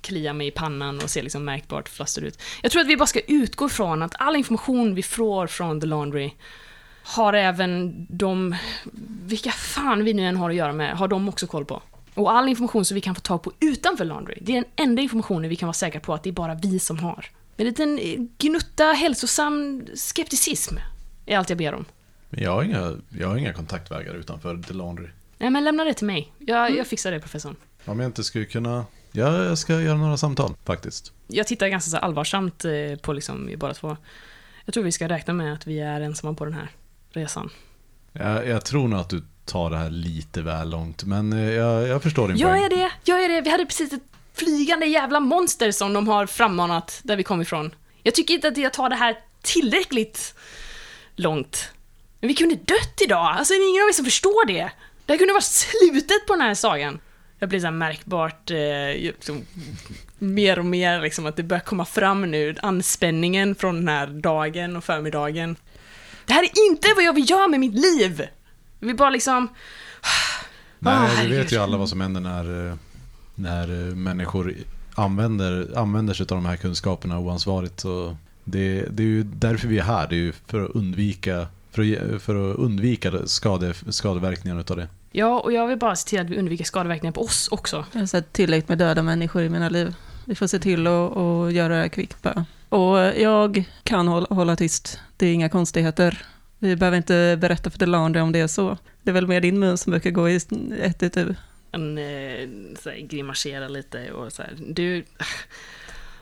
Klia 0.00 0.32
mig 0.32 0.46
i 0.46 0.50
pannan 0.50 0.98
och 0.98 1.10
se 1.10 1.22
liksom 1.22 1.44
märkbart 1.44 1.88
flaster 1.88 2.22
ut. 2.22 2.42
Jag 2.62 2.72
tror 2.72 2.82
att 2.82 2.88
vi 2.88 2.96
bara 2.96 3.06
ska 3.06 3.20
utgå 3.20 3.68
från 3.68 4.02
att 4.02 4.14
all 4.18 4.36
information 4.36 4.94
vi 4.94 5.02
får 5.02 5.46
från 5.46 5.80
The 5.80 5.86
Laundry 5.86 6.32
har 7.02 7.32
även 7.32 8.06
de... 8.10 8.56
Vilka 9.24 9.50
fan 9.50 10.04
vi 10.04 10.14
nu 10.14 10.26
än 10.26 10.36
har 10.36 10.50
att 10.50 10.56
göra 10.56 10.72
med, 10.72 10.96
har 10.96 11.08
de 11.08 11.28
också 11.28 11.46
koll 11.46 11.64
på. 11.64 11.82
Och 12.14 12.32
all 12.32 12.48
information 12.48 12.84
som 12.84 12.94
vi 12.94 13.00
kan 13.00 13.14
få 13.14 13.20
tag 13.20 13.42
på 13.42 13.52
utanför 13.60 14.04
Laundry, 14.04 14.38
det 14.40 14.52
är 14.52 14.56
den 14.56 14.70
enda 14.76 15.02
informationen 15.02 15.50
vi 15.50 15.56
kan 15.56 15.66
vara 15.66 15.74
säkra 15.74 16.00
på 16.00 16.14
att 16.14 16.22
det 16.22 16.30
är 16.30 16.32
bara 16.32 16.54
vi 16.54 16.78
som 16.78 16.98
har. 16.98 17.26
En 17.56 17.66
liten 17.66 17.98
eh, 17.98 18.20
gnutta 18.38 18.84
hälsosam 18.84 19.82
skepticism 19.94 20.76
är 21.26 21.38
allt 21.38 21.48
jag 21.48 21.58
ber 21.58 21.74
om. 21.74 21.84
Men 22.30 22.42
jag 22.42 22.50
har 22.50 22.62
inga, 22.62 22.96
jag 23.18 23.28
har 23.28 23.36
inga 23.36 23.52
kontaktvägar 23.52 24.14
utanför 24.14 24.62
The 24.62 24.74
Laundry. 24.74 25.08
Nej, 25.38 25.50
men 25.50 25.64
lämna 25.64 25.84
det 25.84 25.94
till 25.94 26.06
mig. 26.06 26.32
Jag, 26.38 26.76
jag 26.76 26.86
fixar 26.86 27.10
det, 27.10 27.20
professorn. 27.20 27.56
Om 27.84 28.00
jag 28.00 28.08
inte 28.08 28.24
skulle 28.24 28.44
kunna... 28.44 28.84
Ja, 29.12 29.44
jag 29.44 29.58
ska 29.58 29.80
göra 29.80 29.98
några 29.98 30.16
samtal 30.16 30.54
faktiskt. 30.64 31.12
Jag 31.26 31.46
tittar 31.46 31.68
ganska 31.68 31.90
så 31.90 31.96
allvarsamt 31.96 32.64
eh, 32.64 32.72
på 33.02 33.12
liksom 33.12 33.50
båda 33.56 33.74
två. 33.74 33.96
Jag 34.64 34.74
tror 34.74 34.84
vi 34.84 34.92
ska 34.92 35.08
räkna 35.08 35.34
med 35.34 35.52
att 35.52 35.66
vi 35.66 35.80
är 35.80 36.00
ensamma 36.00 36.34
på 36.34 36.44
den 36.44 36.54
här 36.54 36.70
resan. 37.10 37.50
Jag, 38.12 38.48
jag 38.48 38.64
tror 38.64 38.88
nog 38.88 39.00
att 39.00 39.08
du 39.10 39.22
tar 39.50 39.70
det 39.70 39.76
här 39.76 39.90
lite 39.90 40.42
väl 40.42 40.70
långt, 40.70 41.04
men 41.04 41.32
eh, 41.32 41.50
jag, 41.50 41.88
jag 41.88 42.02
förstår 42.02 42.28
din 42.28 42.36
Jag 42.36 42.50
poäng. 42.50 42.64
är 42.64 42.68
det, 42.68 42.90
jag 43.04 43.24
är 43.24 43.28
det. 43.28 43.40
Vi 43.40 43.50
hade 43.50 43.66
precis 43.66 43.92
ett 43.92 44.02
flygande 44.34 44.86
jävla 44.86 45.20
monster 45.20 45.70
som 45.72 45.92
de 45.92 46.08
har 46.08 46.26
frammanat 46.26 47.00
där 47.02 47.16
vi 47.16 47.22
kom 47.22 47.42
ifrån. 47.42 47.74
Jag 48.02 48.14
tycker 48.14 48.34
inte 48.34 48.48
att 48.48 48.56
jag 48.56 48.72
tar 48.72 48.88
det 48.88 48.96
här 48.96 49.16
tillräckligt 49.42 50.34
långt. 51.16 51.72
Men 52.20 52.28
vi 52.28 52.34
kunde 52.34 52.54
dött 52.54 53.00
idag, 53.04 53.26
alltså 53.38 53.54
det 53.54 53.58
är 53.58 53.70
ingen 53.70 53.82
av 53.82 53.88
er 53.88 53.92
som 53.92 54.04
förstår 54.04 54.46
det. 54.46 54.70
Det 55.06 55.12
här 55.12 55.18
kunde 55.18 55.32
vara 55.32 55.42
slutet 55.42 56.26
på 56.26 56.32
den 56.32 56.42
här 56.42 56.54
sagan. 56.54 57.00
Jag 57.38 57.48
blir 57.48 57.60
så 57.60 57.70
märkbart, 57.70 58.50
eh, 58.50 58.56
liksom, 58.94 59.44
mer 60.18 60.58
och 60.58 60.64
mer 60.64 61.00
liksom 61.00 61.26
att 61.26 61.36
det 61.36 61.42
börjar 61.42 61.60
komma 61.60 61.84
fram 61.84 62.30
nu, 62.30 62.56
anspänningen 62.62 63.54
från 63.54 63.74
den 63.76 63.88
här 63.88 64.06
dagen 64.06 64.76
och 64.76 64.84
förmiddagen. 64.84 65.56
Det 66.26 66.32
här 66.32 66.42
är 66.42 66.70
inte 66.70 66.88
vad 66.96 67.04
jag 67.04 67.12
vill 67.12 67.30
göra 67.30 67.48
med 67.48 67.60
mitt 67.60 67.74
liv! 67.74 68.26
Vill 68.80 68.96
bara 68.96 69.10
liksom... 69.10 69.48
Nej, 70.78 70.94
Ah, 70.94 71.22
vi 71.22 71.36
vet 71.36 71.52
ju 71.52 71.56
alla 71.56 71.76
vad 71.76 71.88
som 71.88 72.00
händer 72.00 72.20
när, 72.20 72.68
eh, 72.68 72.74
när 73.34 73.88
eh, 73.88 73.94
människor 73.94 74.54
använder, 74.94 75.78
använder 75.78 76.14
sig 76.14 76.24
av 76.24 76.36
de 76.36 76.44
här 76.46 76.56
kunskaperna 76.56 77.18
oansvarigt. 77.18 77.80
Så 77.80 78.16
det, 78.44 78.86
det 78.90 79.02
är 79.02 79.06
ju 79.06 79.22
därför 79.22 79.68
vi 79.68 79.78
är 79.78 79.82
här, 79.82 80.06
det 80.08 80.14
är 80.14 80.18
ju 80.18 80.32
för 80.46 80.64
att 80.64 80.70
undvika, 80.70 81.46
för 81.70 81.82
att, 82.14 82.22
för 82.22 82.50
att 82.50 82.56
undvika 82.58 83.26
skade, 83.26 83.74
skadeverkningarna 83.88 84.60
utav 84.60 84.76
det. 84.76 84.88
Ja, 85.12 85.40
och 85.40 85.52
jag 85.52 85.66
vill 85.66 85.78
bara 85.78 85.96
se 85.96 86.08
till 86.08 86.20
att 86.20 86.30
vi 86.30 86.38
undviker 86.38 86.64
skadeverkningar 86.64 87.12
på 87.12 87.22
oss 87.22 87.48
också. 87.48 87.84
Jag 87.92 88.00
har 88.00 88.06
sett 88.06 88.32
tillräckligt 88.32 88.68
med 88.68 88.78
döda 88.78 89.02
människor 89.02 89.42
i 89.42 89.48
mina 89.48 89.68
liv. 89.68 89.94
Vi 90.24 90.34
får 90.34 90.46
se 90.46 90.58
till 90.58 90.86
att 90.86 91.16
att 91.16 91.52
göra 91.52 91.74
det 91.74 91.80
här 91.80 91.88
kvickt 91.88 92.22
bara. 92.22 92.44
Och 92.68 92.98
jag 92.98 93.64
kan 93.82 94.08
hålla, 94.08 94.26
hålla 94.30 94.56
tyst. 94.56 95.00
Det 95.16 95.26
är 95.26 95.32
inga 95.32 95.48
konstigheter. 95.48 96.24
Vi 96.62 96.76
behöver 96.76 96.96
inte 96.96 97.38
berätta 97.40 97.70
för 97.70 97.78
Delander 97.78 98.22
om 98.22 98.32
det 98.32 98.40
är 98.40 98.46
så. 98.46 98.78
Det 99.02 99.10
är 99.10 99.14
väl 99.14 99.26
mer 99.26 99.40
din 99.40 99.58
mun 99.58 99.78
som 99.78 99.90
brukar 99.90 100.10
gå 100.10 100.28
i 100.28 100.36
ett 100.80 101.02
i 101.02 101.10
tu. 101.10 101.34
Han 101.72 101.98
eh, 101.98 102.48
så 102.82 102.90
här, 102.90 103.06
grimaserar 103.10 103.68
lite 103.68 104.12
och 104.12 104.32
så 104.32 104.42
här, 104.42 104.54
du... 104.68 105.04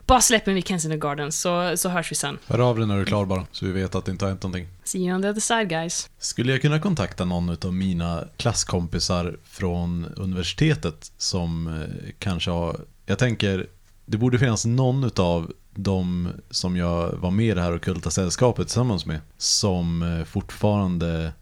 Bara 0.07 0.21
släpp 0.21 0.47
mig 0.47 0.55
vid 0.55 0.69
Kensington 0.69 1.01
Gardens 1.01 1.41
så, 1.41 1.77
så 1.77 1.89
hörs 1.89 2.13
vi 2.13 2.17
sen. 2.17 2.39
Hör 2.47 2.59
av 2.59 2.79
dig 2.79 2.87
när 2.87 2.95
du 2.95 3.01
är 3.01 3.07
klar 3.07 3.25
bara, 3.25 3.47
så 3.53 3.67
vi 3.67 3.73
vet 3.73 3.95
att 3.95 4.05
det 4.05 4.13
inte 4.13 4.25
har 4.25 4.31
hänt 4.31 4.43
någonting. 4.43 4.69
See 4.85 4.99
you 4.99 5.15
on 5.15 5.23
the 5.23 5.29
other 5.29 5.41
side 5.41 5.69
guys. 5.69 6.11
Skulle 6.19 6.53
jag 6.53 6.63
kunna 6.63 6.81
kontakta 6.81 7.25
någon 7.25 7.57
av 7.65 7.75
mina 7.75 8.25
klasskompisar 8.37 9.37
från 9.45 10.07
universitetet 10.17 11.13
som 11.17 11.69
eh, 11.69 12.11
kanske 12.19 12.51
har... 12.51 12.81
Jag 13.07 13.19
tänker, 13.19 13.67
det 14.07 14.17
borde 14.17 14.39
finnas 14.39 14.67
någon 14.67 15.11
av 15.17 15.53
de 15.81 16.29
som 16.51 16.77
jag 16.77 17.13
var 17.13 17.31
med 17.31 17.47
i 17.47 17.55
det 17.55 17.63
här 17.63 17.75
ockulta 17.75 18.11
sällskapet 18.11 18.67
tillsammans 18.67 19.07
med 19.07 19.21
som 19.37 20.03
eh, 20.03 20.25
fortfarande 20.25 21.33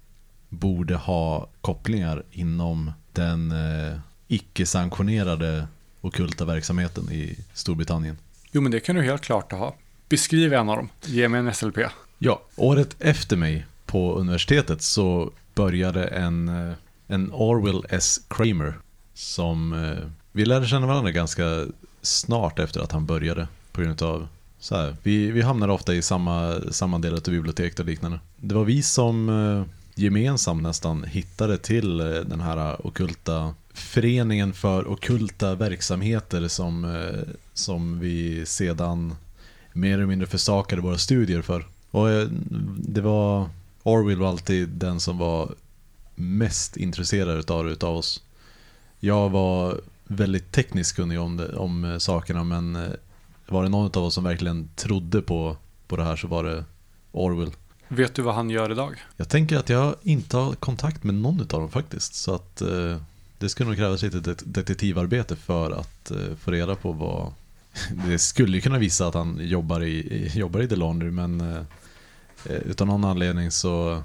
borde 0.48 0.96
ha 0.96 1.48
kopplingar 1.60 2.22
inom 2.30 2.92
den 3.12 3.52
eh, 3.52 3.98
icke-sanktionerade 4.28 5.66
ockulta 6.00 6.44
verksamheten 6.44 7.12
i 7.12 7.38
Storbritannien. 7.54 8.18
Jo, 8.50 8.60
men 8.60 8.72
det 8.72 8.80
kan 8.80 8.96
du 8.96 9.02
helt 9.02 9.22
klart 9.22 9.52
ha. 9.52 9.74
Beskriv 10.08 10.52
en 10.52 10.68
av 10.68 10.76
dem. 10.76 10.88
Ge 11.04 11.28
mig 11.28 11.40
en 11.40 11.54
SLP. 11.54 11.78
Ja, 12.18 12.42
året 12.56 12.96
efter 12.98 13.36
mig 13.36 13.66
på 13.86 14.14
universitetet 14.14 14.82
så 14.82 15.30
började 15.54 16.04
en, 16.04 16.48
eh, 16.48 16.74
en 17.06 17.30
Orwell 17.32 17.84
S. 17.88 18.20
Kramer 18.28 18.74
som 19.14 19.74
vi 20.32 20.44
lärde 20.44 20.66
känna 20.66 20.86
varandra 20.86 21.10
ganska 21.10 21.66
snart 22.02 22.58
efter 22.58 22.80
att 22.80 22.92
han 22.92 23.06
började 23.06 23.48
på 23.76 23.82
grund 23.82 24.02
av 24.02 24.28
så 24.58 24.76
här, 24.76 24.96
vi, 25.02 25.30
vi 25.30 25.42
hamnade 25.42 25.72
ofta 25.72 25.94
i 25.94 26.02
samma, 26.02 26.60
samma 26.70 26.98
del 26.98 27.14
av 27.14 27.22
biblioteket 27.22 27.80
och 27.80 27.86
liknande. 27.86 28.20
Det 28.36 28.54
var 28.54 28.64
vi 28.64 28.82
som 28.82 29.28
eh, 29.28 29.64
gemensamt 29.94 30.62
nästan 30.62 31.04
hittade 31.04 31.58
till 31.58 32.00
eh, 32.00 32.06
den 32.06 32.40
här 32.40 32.86
okulta 32.86 33.54
föreningen 33.72 34.52
för 34.52 34.90
okulta 34.90 35.54
verksamheter 35.54 36.48
som, 36.48 36.84
eh, 36.84 37.34
som 37.54 38.00
vi 38.00 38.46
sedan 38.46 39.14
mer 39.72 39.94
eller 39.94 40.06
mindre 40.06 40.26
försakade 40.26 40.82
våra 40.82 40.98
studier 40.98 41.42
för. 41.42 41.66
Och 41.90 42.10
eh, 42.10 42.28
det 42.78 43.00
var 43.00 43.48
Orwell 43.82 44.18
var 44.18 44.28
alltid 44.28 44.68
den 44.68 45.00
som 45.00 45.18
var 45.18 45.54
mest 46.14 46.76
intresserad 46.76 47.38
utav 47.38 47.64
det 47.64 47.70
utav 47.70 47.96
oss. 47.96 48.22
Jag 49.00 49.30
var 49.30 49.80
väldigt 50.04 50.52
tekniskt 50.52 50.96
kunnig 50.96 51.20
om, 51.20 51.36
det, 51.36 51.56
om 51.56 51.84
eh, 51.84 51.98
sakerna 51.98 52.44
men 52.44 52.76
eh, 52.76 52.90
var 53.48 53.62
det 53.62 53.68
någon 53.68 53.90
av 53.94 54.04
oss 54.04 54.14
som 54.14 54.24
verkligen 54.24 54.68
trodde 54.76 55.22
på, 55.22 55.56
på 55.86 55.96
det 55.96 56.04
här 56.04 56.16
så 56.16 56.26
var 56.28 56.44
det 56.44 56.64
Orwell. 57.12 57.50
Vet 57.88 58.14
du 58.14 58.22
vad 58.22 58.34
han 58.34 58.50
gör 58.50 58.70
idag? 58.72 58.94
Jag 59.16 59.28
tänker 59.28 59.56
att 59.56 59.68
jag 59.68 59.94
inte 60.02 60.36
har 60.36 60.52
kontakt 60.54 61.04
med 61.04 61.14
någon 61.14 61.40
av 61.40 61.46
dem 61.46 61.70
faktiskt. 61.70 62.14
Så 62.14 62.34
att 62.34 62.60
eh, 62.60 62.96
det 63.38 63.48
skulle 63.48 63.68
nog 63.68 63.76
krävas 63.78 64.02
lite 64.02 64.20
det- 64.20 64.42
detektivarbete 64.44 65.36
för 65.36 65.70
att 65.70 66.10
eh, 66.10 66.16
få 66.40 66.50
reda 66.50 66.74
på 66.74 66.92
vad... 66.92 67.32
Det 68.08 68.18
skulle 68.18 68.56
ju 68.56 68.60
kunna 68.60 68.78
visa 68.78 69.06
att 69.06 69.14
han 69.14 69.38
jobbar 69.42 69.80
i, 69.80 69.92
i- 69.98 70.38
jobbar 70.38 70.60
i 70.60 70.68
The 70.68 70.76
Laundry 70.76 71.10
men 71.10 71.40
eh, 71.40 71.56
eh, 72.46 72.56
utan 72.56 72.88
någon 72.88 73.04
anledning 73.04 73.50
så 73.50 74.02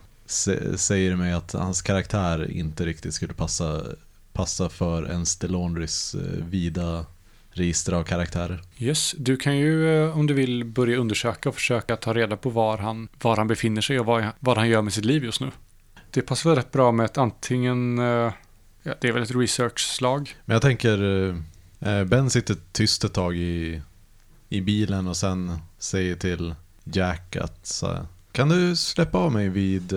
säger 0.75 1.09
det 1.11 1.17
mig 1.17 1.33
att 1.33 1.53
hans 1.53 1.81
karaktär 1.81 2.51
inte 2.51 2.85
riktigt 2.85 3.13
skulle 3.13 3.33
passa, 3.33 3.81
passa 4.33 4.69
för 4.69 5.09
ens 5.11 5.35
The 5.35 5.47
Laundrys 5.47 6.15
eh, 6.15 6.45
vida 6.45 7.05
register 7.51 7.93
av 7.93 8.03
karaktärer. 8.03 8.61
Yes, 8.77 9.15
du 9.17 9.37
kan 9.37 9.57
ju 9.57 10.03
eh, 10.03 10.17
om 10.17 10.27
du 10.27 10.33
vill 10.33 10.65
börja 10.65 10.97
undersöka 10.97 11.49
och 11.49 11.55
försöka 11.55 11.95
ta 11.95 12.13
reda 12.13 12.37
på 12.37 12.49
var 12.49 12.77
han, 12.77 13.07
var 13.21 13.37
han 13.37 13.47
befinner 13.47 13.81
sig 13.81 13.99
och 13.99 14.05
vad, 14.05 14.25
vad 14.39 14.57
han 14.57 14.69
gör 14.69 14.81
med 14.81 14.93
sitt 14.93 15.05
liv 15.05 15.23
just 15.23 15.41
nu. 15.41 15.51
Det 16.11 16.21
passar 16.21 16.49
väl 16.49 16.57
rätt 16.57 16.71
bra 16.71 16.91
med 16.91 17.05
ett 17.05 17.17
antingen, 17.17 17.99
eh, 17.99 18.33
ja, 18.83 18.93
det 19.01 19.07
är 19.07 19.11
väl 19.11 19.23
ett 19.23 19.35
research-slag. 19.35 20.35
Men 20.45 20.53
jag 20.53 20.61
tänker, 20.61 21.29
eh, 21.79 22.03
Ben 22.03 22.29
sitter 22.29 22.55
tyst 22.71 23.03
ett 23.03 23.13
tag 23.13 23.35
i, 23.35 23.81
i 24.49 24.61
bilen 24.61 25.07
och 25.07 25.17
sen 25.17 25.57
säger 25.79 26.15
till 26.15 26.55
Jack 26.83 27.35
att 27.35 27.65
så 27.67 27.97
kan 28.31 28.49
du 28.49 28.75
släppa 28.75 29.17
av 29.17 29.31
mig 29.31 29.49
vid, 29.49 29.93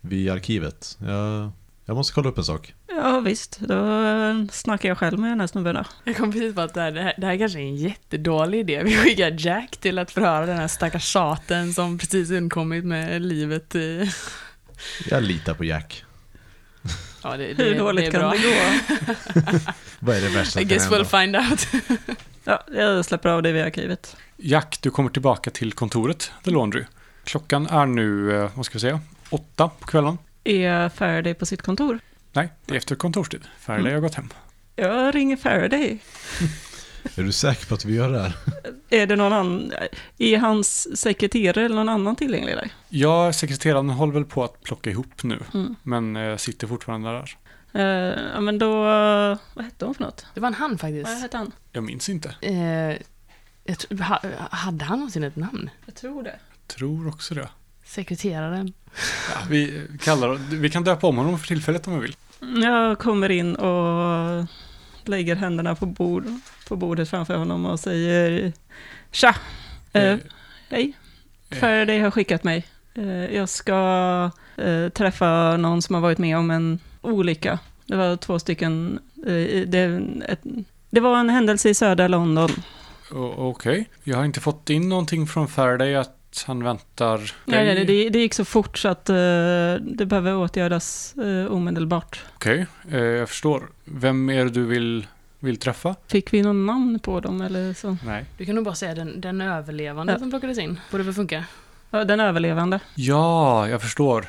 vid 0.00 0.30
arkivet? 0.30 0.98
Jag, 1.00 1.50
jag 1.90 1.96
måste 1.96 2.14
kolla 2.14 2.28
upp 2.28 2.38
en 2.38 2.44
sak. 2.44 2.74
Ja 2.88 3.20
visst, 3.20 3.60
då 3.60 4.04
eh, 4.04 4.34
snackar 4.52 4.88
jag 4.88 4.98
själv 4.98 5.18
med 5.18 5.30
den 5.30 5.40
här 5.40 5.46
snubben 5.46 5.74
då. 5.74 5.84
Jag 6.04 6.16
kom 6.16 6.32
precis 6.32 6.54
på 6.54 6.60
att 6.60 6.74
det 6.74 6.80
här, 6.80 6.92
det 6.92 7.02
här, 7.02 7.14
det 7.18 7.26
här 7.26 7.38
kanske 7.38 7.58
är 7.58 7.62
en 7.62 7.76
jättedålig 7.76 8.60
idé. 8.60 8.82
Vi 8.84 8.96
skickar 8.96 9.36
Jack 9.38 9.76
till 9.76 9.98
att 9.98 10.10
förhöra 10.10 10.46
den 10.46 10.56
här 10.56 10.68
stackars 10.68 11.04
tjaten 11.04 11.74
som 11.74 11.98
precis 11.98 12.30
undkommit 12.30 12.84
med 12.84 13.22
livet 13.22 13.74
i... 13.74 14.10
Jag 15.08 15.22
litar 15.22 15.54
på 15.54 15.64
Jack. 15.64 16.04
Ja, 17.22 17.36
det, 17.36 17.54
det, 17.54 17.64
Hur 17.64 17.78
dåligt 17.78 18.04
det 18.04 18.06
är 18.06 18.10
kan 18.10 18.20
bra. 18.20 18.30
det 18.30 18.38
gå? 18.38 19.58
Vad 20.00 20.16
är 20.16 20.20
det 20.20 20.28
värsta 20.28 20.60
I 20.60 20.64
guess 20.64 20.90
we'll 20.90 21.20
find 21.20 21.36
out. 21.36 21.66
Ja, 22.44 22.64
jag 22.72 23.04
släpper 23.04 23.28
av 23.28 23.42
det 23.42 23.52
vid 23.52 23.62
arkivet. 23.62 24.16
Jack, 24.36 24.78
du 24.82 24.90
kommer 24.90 25.10
tillbaka 25.10 25.50
till 25.50 25.72
kontoret, 25.72 26.32
The 26.44 26.50
Laundry. 26.50 26.84
Klockan 27.24 27.66
är 27.66 27.86
nu, 27.86 28.36
eh, 28.36 28.50
vad 28.54 28.66
ska 28.66 28.72
vi 28.72 28.80
säga, 28.80 29.00
åtta 29.30 29.70
på 29.80 29.86
kvällen. 29.86 30.18
Är 30.44 30.88
Faraday 30.88 31.34
på 31.34 31.46
sitt 31.46 31.62
kontor? 31.62 31.98
Nej, 32.32 32.52
det 32.66 32.74
är 32.74 32.78
efter 32.78 32.94
kontorstid. 32.94 33.40
Faraday 33.58 33.92
har 33.92 34.00
gått 34.00 34.14
hem. 34.14 34.28
Jag 34.76 35.14
ringer 35.14 35.36
Faraday. 35.36 35.98
Är 37.16 37.22
du 37.22 37.32
säker 37.32 37.66
på 37.66 37.74
att 37.74 37.84
vi 37.84 37.94
gör 37.94 38.10
det 38.10 38.20
här? 38.22 38.36
Är 38.90 39.06
det 39.06 39.16
någon 39.16 39.32
annan, 39.32 39.72
är 40.18 40.38
hans 40.38 40.98
sekreterare 41.00 41.64
eller 41.64 41.74
någon 41.76 41.88
annan 41.88 42.16
tillgänglig 42.16 42.54
där? 42.56 42.70
Ja, 42.88 43.32
sekreteraren 43.32 43.90
håller 43.90 44.12
väl 44.12 44.24
på 44.24 44.44
att 44.44 44.62
plocka 44.62 44.90
ihop 44.90 45.22
nu, 45.22 45.38
Mm. 45.54 45.74
men 45.82 46.16
eh, 46.16 46.36
sitter 46.36 46.66
fortfarande 46.66 47.08
där. 47.10 47.36
Eh, 47.72 48.18
ja 48.34 48.40
men 48.40 48.58
då, 48.58 48.70
vad 49.54 49.64
hette 49.64 49.84
hon 49.84 49.94
för 49.94 50.02
något? 50.04 50.26
Det 50.34 50.40
var 50.40 50.48
en 50.48 50.54
han 50.54 50.70
Vad 50.70 50.80
faktiskt. 50.80 51.22
hette 51.22 51.36
han? 51.36 51.52
Jag 51.72 51.84
minns 51.84 52.08
inte. 52.08 52.34
Eh, 52.42 52.96
jag 53.64 53.96
hade 54.50 54.84
han 54.84 54.98
någonsin 54.98 55.24
ett 55.24 55.36
namn? 55.36 55.70
Jag 55.86 55.94
tror 55.94 56.22
det. 56.22 56.38
Tror 56.66 57.08
också 57.08 57.34
det. 57.34 57.48
Sekreteraren. 57.90 58.72
Ja, 59.34 59.40
vi, 59.48 59.86
kallar, 60.00 60.34
vi 60.56 60.70
kan 60.70 60.84
döpa 60.84 61.06
om 61.06 61.16
honom 61.16 61.38
för 61.38 61.46
tillfället 61.46 61.86
om 61.86 61.94
vi 61.94 62.00
vill. 62.00 62.16
Jag 62.62 62.98
kommer 62.98 63.30
in 63.30 63.54
och 63.56 64.46
lägger 65.04 65.36
händerna 65.36 65.74
på, 65.74 65.86
bord, 65.86 66.24
på 66.68 66.76
bordet 66.76 67.10
framför 67.10 67.36
honom 67.36 67.66
och 67.66 67.80
säger 67.80 68.52
Tja! 69.10 69.34
Eh, 69.92 70.02
Eh, 70.04 70.18
hej! 70.68 70.92
eh, 71.50 71.56
Faraday 71.58 71.98
har 72.00 72.10
skickat 72.10 72.44
mig. 72.44 72.66
Eh, 72.94 73.34
jag 73.36 73.48
ska 73.48 74.30
eh, 74.56 74.88
träffa 74.88 75.56
någon 75.56 75.82
som 75.82 75.94
har 75.94 76.02
varit 76.02 76.18
med 76.18 76.36
om 76.38 76.50
en 76.50 76.78
olycka. 77.00 77.58
Det 77.86 77.96
var 77.96 78.16
två 78.16 78.38
stycken. 78.38 78.98
Eh, 79.26 79.66
det, 79.66 80.00
ett, 80.28 80.40
det 80.90 81.00
var 81.00 81.18
en 81.18 81.30
händelse 81.30 81.68
i 81.68 81.74
södra 81.74 82.08
London. 82.08 82.50
Okej, 83.36 83.88
jag 84.04 84.16
har 84.16 84.24
inte 84.24 84.40
fått 84.40 84.70
in 84.70 84.88
någonting 84.88 85.26
från 85.26 85.48
Faraday 85.48 85.94
att 85.96 86.16
han 86.46 86.62
väntar 86.64 87.18
Nej, 87.44 87.64
dig. 87.66 87.74
nej, 87.74 87.84
det, 87.84 88.08
det 88.10 88.18
gick 88.18 88.34
så 88.34 88.44
fort 88.44 88.78
så 88.78 88.88
att 88.88 89.08
eh, 89.08 89.14
det 89.80 90.06
behöver 90.06 90.36
åtgärdas 90.36 91.14
eh, 91.18 91.52
omedelbart. 91.52 92.22
Okej, 92.34 92.66
eh, 92.90 93.00
jag 93.00 93.28
förstår. 93.28 93.62
Vem 93.84 94.30
är 94.30 94.44
det 94.44 94.50
du 94.50 94.64
vill, 94.66 95.06
vill 95.38 95.56
träffa? 95.56 95.94
Fick 96.06 96.32
vi 96.32 96.42
någon 96.42 96.66
namn 96.66 96.98
på 96.98 97.20
dem 97.20 97.40
eller 97.40 97.74
så? 97.74 97.96
Nej. 98.06 98.24
Du 98.38 98.44
kan 98.44 98.54
nog 98.54 98.64
bara 98.64 98.74
säga 98.74 98.94
den, 98.94 99.20
den 99.20 99.40
överlevande 99.40 100.12
Ja. 100.12 100.18
som 100.18 100.30
plockades 100.30 100.58
in. 100.58 100.80
Borde 100.90 101.04
väl 101.04 101.14
funka? 101.14 101.44
Ja, 101.90 102.04
den 102.04 102.20
överlevande. 102.20 102.80
Ja, 102.94 103.68
jag 103.68 103.82
förstår. 103.82 104.26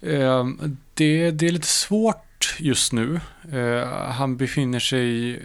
Eh, 0.00 0.46
det, 0.94 1.30
det 1.30 1.46
är 1.46 1.52
lite 1.52 1.66
svårt 1.66 2.26
just 2.58 2.92
nu. 2.92 3.20
Eh, 3.52 3.88
han 3.88 4.36
befinner 4.36 4.78
sig 4.78 5.40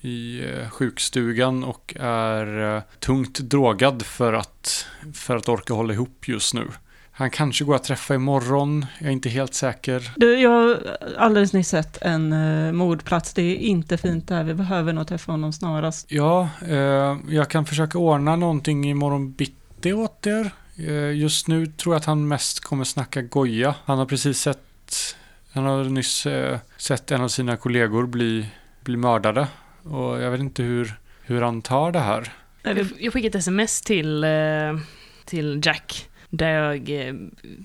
i 0.00 0.44
eh, 0.44 0.70
sjukstugan 0.70 1.64
och 1.64 1.94
är 2.00 2.76
eh, 2.76 2.82
tungt 2.98 3.38
drogad 3.38 4.02
för 4.02 4.32
att, 4.32 4.86
för 5.14 5.36
att 5.36 5.48
orka 5.48 5.74
hålla 5.74 5.92
ihop 5.92 6.28
just 6.28 6.54
nu. 6.54 6.68
Han 7.14 7.30
kanske 7.30 7.64
går 7.64 7.74
att 7.74 7.84
träffa 7.84 8.14
imorgon, 8.14 8.86
jag 8.98 9.08
är 9.08 9.12
inte 9.12 9.28
helt 9.28 9.54
säker. 9.54 10.12
Du, 10.16 10.40
jag 10.40 10.50
har 10.50 10.78
alldeles 11.18 11.52
nyss 11.52 11.68
sett 11.68 12.02
en 12.02 12.32
uh, 12.32 12.72
mordplats. 12.72 13.34
Det 13.34 13.42
är 13.42 13.56
inte 13.56 13.98
fint 13.98 14.28
där. 14.28 14.44
Vi 14.44 14.54
behöver 14.54 14.92
nog 14.92 15.06
träffa 15.06 15.32
honom 15.32 15.52
snarast. 15.52 16.06
Ja, 16.10 16.48
eh, 16.68 17.16
jag 17.28 17.50
kan 17.50 17.66
försöka 17.66 17.98
ordna 17.98 18.36
någonting 18.36 18.90
imorgon 18.90 19.32
bitti 19.32 19.92
åt 19.92 20.26
er. 20.26 20.50
Eh, 20.76 21.16
just 21.16 21.48
nu 21.48 21.66
tror 21.66 21.94
jag 21.94 22.00
att 22.00 22.04
han 22.04 22.28
mest 22.28 22.60
kommer 22.60 22.84
snacka 22.84 23.22
goja. 23.22 23.74
Han 23.84 23.98
har 23.98 24.06
precis 24.06 24.40
sett, 24.40 25.16
han 25.52 25.64
har 25.64 25.84
nyss 25.84 26.26
eh, 26.26 26.58
sett 26.76 27.10
en 27.10 27.20
av 27.20 27.28
sina 27.28 27.56
kollegor 27.56 28.06
bli, 28.06 28.46
bli 28.80 28.96
mördade. 28.96 29.48
Och 29.82 30.22
jag 30.22 30.30
vet 30.30 30.40
inte 30.40 30.62
hur, 30.62 30.94
hur 31.22 31.42
han 31.42 31.62
tar 31.62 31.92
det 31.92 31.98
här. 31.98 32.32
Är 32.62 32.74
Jag, 32.98 33.12
skickade 33.12 33.28
ett 33.28 33.34
sms 33.34 33.82
till, 33.82 34.24
eh, 34.24 34.30
till 35.24 35.60
Jack. 35.64 36.08
Där 36.30 36.48
jag 36.48 36.90
eh, 37.08 37.14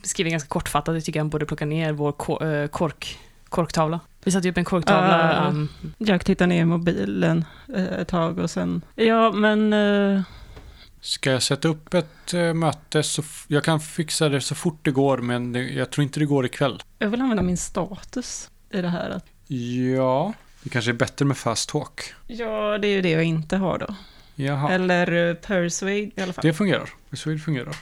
skriver 0.03 0.31
ganska 0.31 0.49
kortfattat 0.49 0.89
att 0.89 0.95
jag 0.95 1.03
tycker 1.03 1.19
han 1.19 1.29
borde 1.29 1.45
plocka 1.45 1.65
ner 1.65 1.91
vår 1.93 2.11
ko- 2.11 2.67
kork, 2.71 3.17
korktavla. 3.49 3.99
Vi 4.23 4.31
satte 4.31 4.47
ju 4.47 4.51
upp 4.51 4.57
en 4.57 4.65
korktavla. 4.65 5.47
Um, 5.49 5.69
Jack 5.97 6.23
tittar 6.23 6.47
ner 6.47 6.61
i 6.61 6.65
mobilen 6.65 7.45
ett 7.99 8.07
tag 8.07 8.39
och 8.39 8.49
sen... 8.49 8.81
Ja, 8.95 9.31
men... 9.31 9.73
eh, 9.73 10.21
Ska 11.07 11.31
jag 11.31 11.43
sätta 11.43 11.67
upp 11.67 11.93
ett 11.93 12.33
eh, 12.33 12.53
möte 12.53 13.03
så 13.03 13.23
jag 13.47 13.63
kan 13.63 13.79
fixa 13.79 14.29
det 14.29 14.41
så 14.41 14.55
fort 14.55 14.79
det 14.81 14.91
går 14.91 15.17
men 15.17 15.53
det, 15.53 15.63
jag 15.63 15.89
tror 15.89 16.03
inte 16.03 16.19
det 16.19 16.25
går 16.25 16.45
ikväll. 16.45 16.83
jag 16.99 17.09
vill 17.09 17.21
använda 17.21 17.43
min 17.43 17.57
status 17.57 18.49
i 18.69 18.81
det 18.81 18.89
här. 18.89 19.21
Ja, 19.47 20.33
Det 20.63 20.69
kanske 20.69 20.91
är 20.91 20.93
bättre 20.93 21.25
med 21.25 21.37
fast 21.37 21.69
talk. 21.69 22.13
Ja, 22.27 22.77
det 22.77 22.87
är 22.87 22.91
ju 22.91 23.01
det 23.01 23.09
jag 23.09 23.23
inte 23.23 23.57
har 23.57 23.77
då. 23.77 23.95
Jaha, 24.35 24.71
Eller 24.71 25.13
uh, 25.13 25.35
persuade 25.35 25.95
i 25.97 26.11
alla 26.21 26.33
fall. 26.33 26.41
det 26.45 26.53
fungerar. 26.53 26.89
Persuade 27.09 27.39
fungerar. 27.39 27.75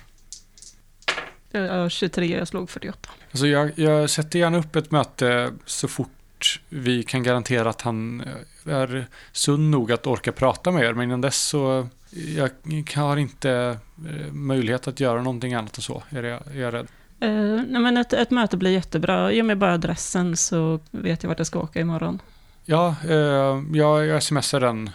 Ja, 1.52 1.90
23, 1.90 2.38
jag 2.38 2.48
slog 2.48 2.70
48. 2.70 3.10
Alltså 3.32 3.48
jag, 3.48 3.80
jag 3.80 4.10
sätter 4.10 4.40
gärna 4.40 4.58
upp 4.58 4.76
ett 4.76 4.92
möte 4.92 5.54
så 5.66 5.88
fort 5.88 6.62
vi 6.70 7.04
kan 7.04 7.24
garantera 7.24 7.70
att 7.70 7.82
han 7.82 8.22
eh, 8.66 8.74
är 8.74 9.08
sund 9.32 9.70
nog 9.70 9.92
att 9.92 10.08
orka 10.08 10.32
prata 10.32 10.72
med 10.72 10.84
er. 10.84 10.94
Men 10.94 11.04
innan 11.04 11.22
dess 11.22 11.38
så 11.42 11.88
jag 12.16 12.50
har 12.96 13.18
inte 13.18 13.78
eh, 14.06 14.34
möjlighet 14.34 14.88
att 14.88 15.00
göra 15.00 15.22
någonting 15.22 15.54
annat 15.54 15.78
än 15.78 15.82
så, 15.82 16.04
är 16.10 16.24
jag, 16.24 16.42
är 16.48 16.60
jag 16.60 16.74
rädd. 16.74 16.88
Uh, 17.24 17.64
nej, 17.68 17.82
men 17.82 17.98
ett, 17.98 18.14
ett 18.14 18.32
möte 18.32 18.58
blir 18.58 18.72
jättebra. 18.72 19.32
Ge 19.32 19.44
mig 19.44 19.56
bara 19.56 19.74
adressen 19.74 20.38
så 20.38 20.80
vet 20.92 21.24
jag 21.24 21.28
vart 21.28 21.38
jag 21.38 21.48
ska 21.48 21.60
åka 21.60 21.80
imorgon. 21.80 22.20
Ja, 22.66 22.96
eh, 23.10 23.64
jag, 23.74 24.06
jag 24.06 24.24
smsar 24.24 24.60
den 24.60 24.90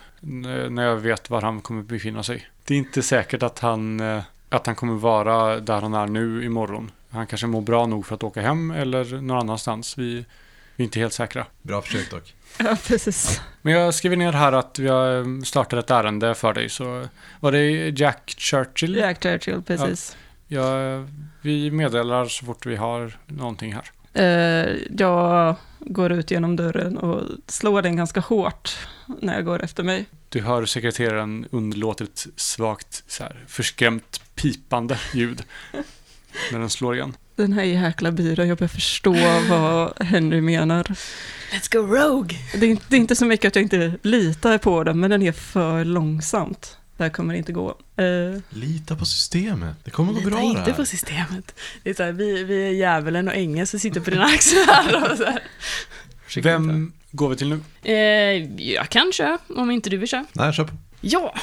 när 0.71 0.83
jag 0.83 0.97
vet 0.97 1.31
var 1.31 1.43
han 1.43 1.61
kommer 1.61 1.83
befinna 1.83 2.23
sig. 2.23 2.47
Det 2.65 2.75
är 2.75 2.79
inte 2.79 3.03
säkert 3.03 3.43
att 3.43 3.59
han, 3.59 4.01
eh, 4.01 4.23
att 4.49 4.67
han 4.67 4.75
kommer 4.75 4.95
vara 4.95 5.61
där 5.61 5.81
han 5.81 5.95
är 5.95 6.07
nu 6.07 6.45
imorgon. 6.45 6.91
Han 7.11 7.27
kanske 7.27 7.47
mår 7.47 7.61
bra 7.61 7.87
nog 7.87 8.07
för 8.07 8.15
att 8.15 8.23
åka 8.23 8.41
hem 8.41 8.71
eller 8.71 9.21
någon 9.21 9.39
annanstans. 9.39 9.99
Vi, 9.99 10.25
vi 10.81 10.85
är 10.85 10.87
inte 10.87 11.01
helt 11.01 11.13
säkra. 11.13 11.47
Bra 11.63 11.83
försök 11.83 12.11
dock. 12.11 12.35
Ja, 12.59 12.77
precis. 12.87 13.41
Men 13.63 13.73
jag 13.73 13.95
skriver 13.95 14.17
ner 14.17 14.33
här 14.33 14.53
att 14.53 14.79
vi 14.79 14.89
har 14.89 15.45
startat 15.45 15.85
ett 15.85 15.91
ärende 15.91 16.35
för 16.35 16.53
dig. 16.53 16.69
Så 16.69 17.09
var 17.41 17.53
det 17.53 17.99
Jack 18.01 18.35
Churchill? 18.39 18.97
Jack 18.97 19.23
Churchill, 19.23 19.63
precis. 19.63 20.17
Ja, 20.49 20.73
vi 21.43 21.71
meddelar 21.71 22.27
så 22.27 22.47
fort 22.47 22.67
vi 22.67 22.77
har 22.77 23.19
någonting 23.27 23.75
här. 23.75 23.91
Eh, 24.13 24.77
jag 24.99 25.55
går 25.79 26.13
ut 26.13 26.31
genom 26.31 26.57
dörren 26.57 26.99
och 26.99 27.23
slår 27.47 27.83
den 27.83 27.97
ganska 27.97 28.21
hårt 28.21 28.77
när 29.07 29.35
jag 29.35 29.45
går 29.45 29.63
efter 29.65 29.83
mig. 29.83 30.07
Du 30.29 30.41
hör 30.41 30.67
sekreteraren 30.67 31.47
underlåta 31.51 32.05
ett 32.05 32.27
svagt, 32.37 33.05
så 33.07 33.23
här, 33.23 33.45
förskrämt 33.47 34.21
pipande 34.35 34.99
ljud 35.15 35.43
när 36.53 36.59
den 36.59 36.71
slår 36.71 36.95
igen. 36.95 37.17
Den 37.41 37.53
här 37.53 37.63
jäkla 37.63 38.13
byrån, 38.13 38.49
jag 38.49 38.59
börjar 38.59 38.69
förstå 38.69 39.13
vad 39.49 40.03
Henry 40.03 40.41
menar. 40.41 40.85
Let's 41.53 41.73
go 41.73 41.79
rogue! 41.79 42.37
Det 42.55 42.67
är, 42.67 42.71
inte, 42.71 42.85
det 42.89 42.97
är 42.97 43.01
inte 43.01 43.17
så 43.17 43.25
mycket 43.27 43.49
att 43.49 43.57
jag 43.57 43.63
inte 43.63 43.95
litar 44.03 44.59
på 44.59 44.85
den, 44.85 45.01
men 45.01 45.11
den 45.11 45.23
är 45.23 45.33
för 45.33 45.85
långsamt. 45.85 46.77
Det 46.97 47.03
här 47.03 47.11
kommer 47.11 47.35
inte 47.35 47.53
gå. 47.53 47.69
Eh, 47.97 48.41
Lita 48.51 48.97
på 48.97 49.05
systemet. 49.05 49.77
Det 49.85 49.91
kommer 49.91 50.13
gå 50.13 50.19
Lita 50.19 50.31
bra 50.31 50.39
det 50.41 50.45
inte 50.47 50.61
här. 50.61 50.73
på 50.73 50.87
systemet. 50.87 51.55
Det 51.83 51.91
är 51.91 51.95
så 51.95 52.03
här, 52.03 52.13
vi, 52.13 52.45
vi 52.45 52.67
är 52.67 52.71
djävulen 52.71 53.29
och 53.29 53.35
ängeln 53.35 53.67
som 53.67 53.81
sitter 53.81 54.01
på 54.01 54.11
dina 54.11 54.25
axlar. 54.35 55.11
Och 55.11 55.17
så 55.19 55.25
här. 55.25 55.43
Vem 56.43 56.93
går 57.11 57.29
vi 57.29 57.37
till 57.37 57.49
nu? 57.49 57.61
Eh, 57.93 58.63
jag 58.75 58.89
kan 58.89 59.13
köra, 59.13 59.39
om 59.57 59.71
inte 59.71 59.91
du 59.91 59.97
vill 59.97 60.09
köra. 60.09 60.25
Nej, 60.33 60.53
kör 60.53 60.65
på. 60.65 60.75
Ja. 61.01 61.35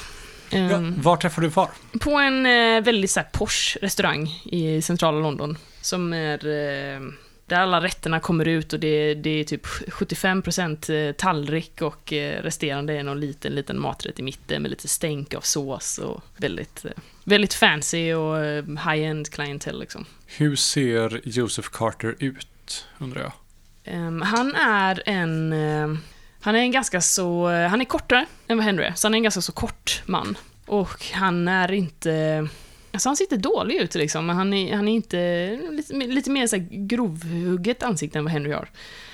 Ja, 0.49 0.57
Ehm, 0.57 1.01
var 1.01 1.17
träffar 1.17 1.41
du 1.41 1.51
far? 1.51 1.69
På 1.99 2.11
en 2.11 2.45
eh, 2.45 2.83
väldigt 2.83 3.11
så 3.11 3.19
här, 3.19 3.27
posh 3.31 3.77
restaurang 3.81 4.27
i 4.45 4.81
centrala 4.81 5.19
London. 5.19 5.57
Som 5.81 6.13
är... 6.13 6.47
Eh, 6.47 7.01
där 7.45 7.59
alla 7.59 7.81
rätterna 7.81 8.19
kommer 8.19 8.47
ut 8.47 8.73
och 8.73 8.79
det, 8.79 9.13
det 9.13 9.29
är 9.29 9.43
typ 9.43 9.65
75% 9.65 11.13
tallrik 11.13 11.81
och 11.81 12.13
eh, 12.13 12.41
resterande 12.43 12.93
är 12.93 13.03
någon 13.03 13.19
liten, 13.19 13.55
liten 13.55 13.79
maträtt 13.79 14.19
i 14.19 14.23
mitten 14.23 14.61
med 14.61 14.71
lite 14.71 14.87
stänk 14.87 15.33
av 15.33 15.41
sås 15.41 15.97
och 15.97 16.23
väldigt, 16.37 16.85
eh, 16.85 16.91
väldigt 17.23 17.53
fancy 17.53 18.13
och 18.13 18.39
eh, 18.39 18.63
high-end 18.65 19.29
klientel 19.31 19.79
liksom. 19.79 20.05
Hur 20.25 20.55
ser 20.55 21.21
Joseph 21.23 21.69
Carter 21.71 22.15
ut, 22.19 22.85
undrar 22.97 23.21
jag? 23.21 23.31
Ehm, 23.83 24.21
han 24.21 24.55
är 24.55 25.03
en... 25.05 25.53
eh, 25.53 25.97
han 26.41 26.55
är 26.55 26.59
en 26.59 26.71
ganska 26.71 27.01
så... 27.01 27.49
eh, 27.49 27.67
han 27.69 27.81
är 27.81 27.85
kortare 27.85 28.25
än 28.47 28.57
vad 28.57 28.65
Henry 28.65 28.85
är, 28.85 28.93
så 28.95 29.07
han 29.07 29.13
är 29.13 29.17
en 29.17 29.23
ganska 29.23 29.41
så 29.41 29.51
kort 29.51 30.01
man. 30.05 30.37
Och 30.65 31.05
han 31.13 31.47
är 31.47 31.71
inte... 31.71 32.47
Alltså 32.97 33.09
han 33.09 33.15
ser 33.15 33.23
inte 33.23 33.37
dålig 33.37 33.75
ut 33.75 33.95
liksom, 33.95 34.25
men 34.25 34.35
han 34.35 34.53
är, 34.53 34.75
han 34.75 34.87
är 34.87 34.91
inte... 34.91 35.59
Lite, 35.71 35.93
lite 35.93 36.29
mer 36.29 36.47
så 36.47 36.55
här 36.55 36.67
grovhugget 36.69 37.83
ansikte 37.83 38.17
än 38.17 38.23
vad 38.23 38.33
Henry 38.33 38.51
har. 38.51 38.69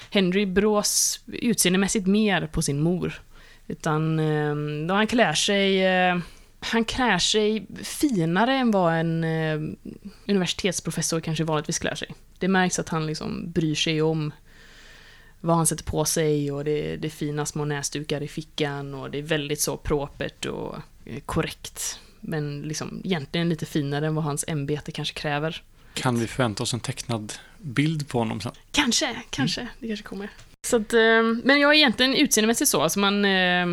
Henry 0.09 0.45
brås 0.45 1.19
utseendemässigt 1.27 2.07
mer 2.07 2.47
på 2.47 2.61
sin 2.61 2.81
mor. 2.81 3.21
Utan 3.67 4.19
ehm, 4.19 4.87
då 4.87 4.93
han 4.93 5.07
klär 5.07 5.33
sig... 5.33 5.85
Eh, 5.85 6.17
han 6.59 6.85
klär 6.85 7.17
sig 7.17 7.67
finare 7.83 8.53
än 8.53 8.71
vad 8.71 8.93
en 8.93 9.23
eh, 9.23 9.59
universitetsprofessor 10.27 11.19
kanske 11.19 11.43
vanligtvis 11.43 11.79
klär 11.79 11.95
sig. 11.95 12.13
Det 12.39 12.47
märks 12.47 12.79
att 12.79 12.89
han 12.89 13.07
liksom 13.07 13.51
bryr 13.51 13.75
sig 13.75 14.01
om 14.01 14.31
vad 15.41 15.55
han 15.55 15.67
sätter 15.67 15.83
på 15.83 16.05
sig 16.05 16.51
och 16.51 16.63
det, 16.63 16.95
det 16.95 17.07
är 17.07 17.09
fina 17.09 17.45
små 17.45 17.65
näsdukar 17.65 18.23
i 18.23 18.27
fickan 18.27 18.93
och 18.93 19.11
det 19.11 19.17
är 19.17 19.23
väldigt 19.23 19.61
så 19.61 19.77
propert 19.77 20.45
och 20.45 20.75
eh, 21.05 21.19
korrekt. 21.25 21.99
Men 22.25 22.61
liksom 22.61 23.01
egentligen 23.03 23.49
lite 23.49 23.65
finare 23.65 24.07
än 24.07 24.15
vad 24.15 24.23
hans 24.23 24.45
ämbete 24.47 24.91
kanske 24.91 25.13
kräver. 25.13 25.63
Kan 25.93 26.19
vi 26.19 26.27
förvänta 26.27 26.63
oss 26.63 26.73
en 26.73 26.79
tecknad 26.79 27.33
bild 27.61 28.07
på 28.07 28.19
honom 28.19 28.41
sen? 28.41 28.51
Kanske, 28.71 29.15
kanske. 29.29 29.67
Det 29.79 29.87
kanske 29.87 30.05
kommer. 30.05 30.29
Så 30.67 30.75
att, 30.75 30.93
eh, 30.93 30.99
men 31.43 31.59
jag 31.59 31.71
är 31.71 31.75
egentligen 31.77 32.15
utseendemässigt 32.15 32.69
så. 32.69 32.81
Alltså 32.81 32.99
man, 32.99 33.25
eh, 33.25 33.65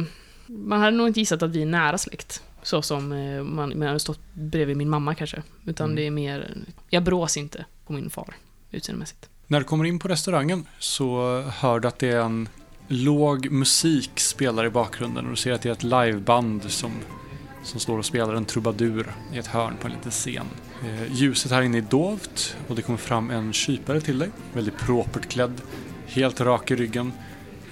man 0.46 0.80
hade 0.80 0.96
nog 0.96 1.06
inte 1.06 1.20
gissat 1.20 1.42
att 1.42 1.50
vi 1.50 1.62
är 1.62 1.66
nära 1.66 1.98
släkt. 1.98 2.42
Så 2.62 2.82
som 2.82 3.12
eh, 3.12 3.42
man, 3.42 3.78
man 3.78 3.88
hade 3.88 4.00
stått 4.00 4.20
bredvid 4.34 4.76
min 4.76 4.88
mamma 4.88 5.14
kanske. 5.14 5.42
Utan 5.66 5.84
Mm. 5.86 5.96
det 5.96 6.02
är 6.06 6.10
mer, 6.10 6.54
jag 6.90 7.02
brås 7.02 7.36
inte 7.36 7.64
på 7.86 7.92
min 7.92 8.10
far 8.10 8.34
utseendemässigt. 8.70 9.28
När 9.46 9.58
du 9.60 9.64
kommer 9.64 9.84
in 9.84 9.98
på 9.98 10.08
restaurangen 10.08 10.66
så 10.78 11.40
hör 11.40 11.80
du 11.80 11.88
att 11.88 11.98
det 11.98 12.08
är 12.08 12.20
en 12.20 12.48
låg 12.88 13.50
musik 13.50 14.10
spelar 14.20 14.66
i 14.66 14.70
bakgrunden 14.70 15.24
och 15.24 15.30
du 15.30 15.36
ser 15.36 15.52
att 15.52 15.62
det 15.62 15.68
är 15.68 15.72
ett 15.72 15.82
liveband 15.82 16.70
som, 16.70 16.92
som 17.62 17.80
står 17.80 17.98
och 17.98 18.04
spelar 18.04 18.34
en 18.34 18.44
trubadur 18.44 19.12
i 19.32 19.38
ett 19.38 19.46
hörn 19.46 19.76
på 19.80 19.86
en 19.86 19.92
liten 19.92 20.10
scen. 20.10 20.46
Eh, 20.84 21.12
ljuset 21.12 21.52
här 21.52 21.62
inne 21.62 21.78
är 21.78 21.82
dovt 21.82 22.56
och 22.68 22.76
det 22.76 22.82
kommer 22.82 22.98
fram 22.98 23.30
en 23.30 23.52
kypare 23.52 24.00
till 24.00 24.18
dig. 24.18 24.30
Väldigt 24.52 24.78
propert 24.78 25.28
klädd, 25.28 25.60
helt 26.06 26.40
rak 26.40 26.70
i 26.70 26.76
ryggen, 26.76 27.12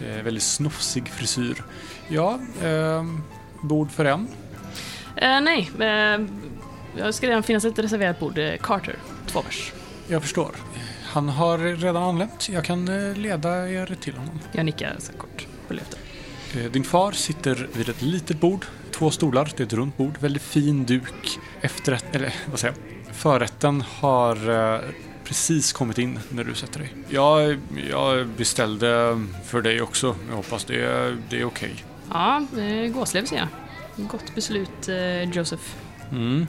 eh, 0.06 0.22
väldigt 0.22 0.42
snofsig 0.42 1.08
frisyr. 1.08 1.62
Ja, 2.08 2.40
eh, 2.62 3.04
bord 3.62 3.90
för 3.90 4.04
en. 4.04 4.28
Eh, 5.16 5.40
nej, 5.40 5.70
eh, 5.74 6.20
det 6.96 7.12
ska 7.12 7.28
redan 7.28 7.42
finnas 7.42 7.64
ett 7.64 7.78
reserverat 7.78 8.20
bord. 8.20 8.38
Eh, 8.38 8.56
Carter, 8.60 8.96
två 9.26 9.42
pers. 9.42 9.72
Jag 10.08 10.22
förstår. 10.22 10.50
Han 11.04 11.28
har 11.28 11.58
redan 11.58 12.02
anlänt. 12.02 12.48
Jag 12.48 12.64
kan 12.64 12.84
leda 13.14 13.70
er 13.70 13.96
till 14.00 14.14
honom. 14.14 14.40
Jag 14.52 14.64
nickar 14.64 14.96
så 14.98 15.12
kort. 15.12 15.46
Följ 15.68 15.80
efter. 15.80 15.98
Din 16.68 16.84
far 16.84 17.12
sitter 17.12 17.68
vid 17.72 17.88
ett 17.88 18.02
litet 18.02 18.40
bord, 18.40 18.66
två 18.92 19.10
stolar, 19.10 19.50
det 19.56 19.62
är 19.62 19.66
ett 19.66 19.72
runt 19.72 19.96
bord, 19.96 20.14
väldigt 20.20 20.42
fin 20.42 20.84
duk. 20.86 21.38
Efterrätt, 21.60 22.04
eller 22.14 22.34
vad 22.50 22.58
säger 22.58 22.74
jag, 23.06 23.14
förrätten 23.16 23.84
har 24.00 24.50
eh, 24.74 24.80
precis 25.24 25.72
kommit 25.72 25.98
in 25.98 26.18
när 26.28 26.44
du 26.44 26.54
sätter 26.54 26.78
dig. 26.78 26.94
Jag, 27.08 27.58
jag 27.90 28.26
beställde 28.26 29.20
för 29.46 29.62
dig 29.62 29.82
också, 29.82 30.16
jag 30.28 30.36
hoppas 30.36 30.64
det, 30.64 31.16
det 31.30 31.40
är 31.40 31.44
okej. 31.44 31.74
Ja, 32.12 32.42
eh, 32.58 32.92
gåslev 32.92 33.24
ser 33.24 33.36
jag. 33.36 33.48
Gott 33.96 34.34
beslut, 34.34 34.88
eh, 34.88 35.22
Joseph. 35.30 35.62
Mm. 36.12 36.46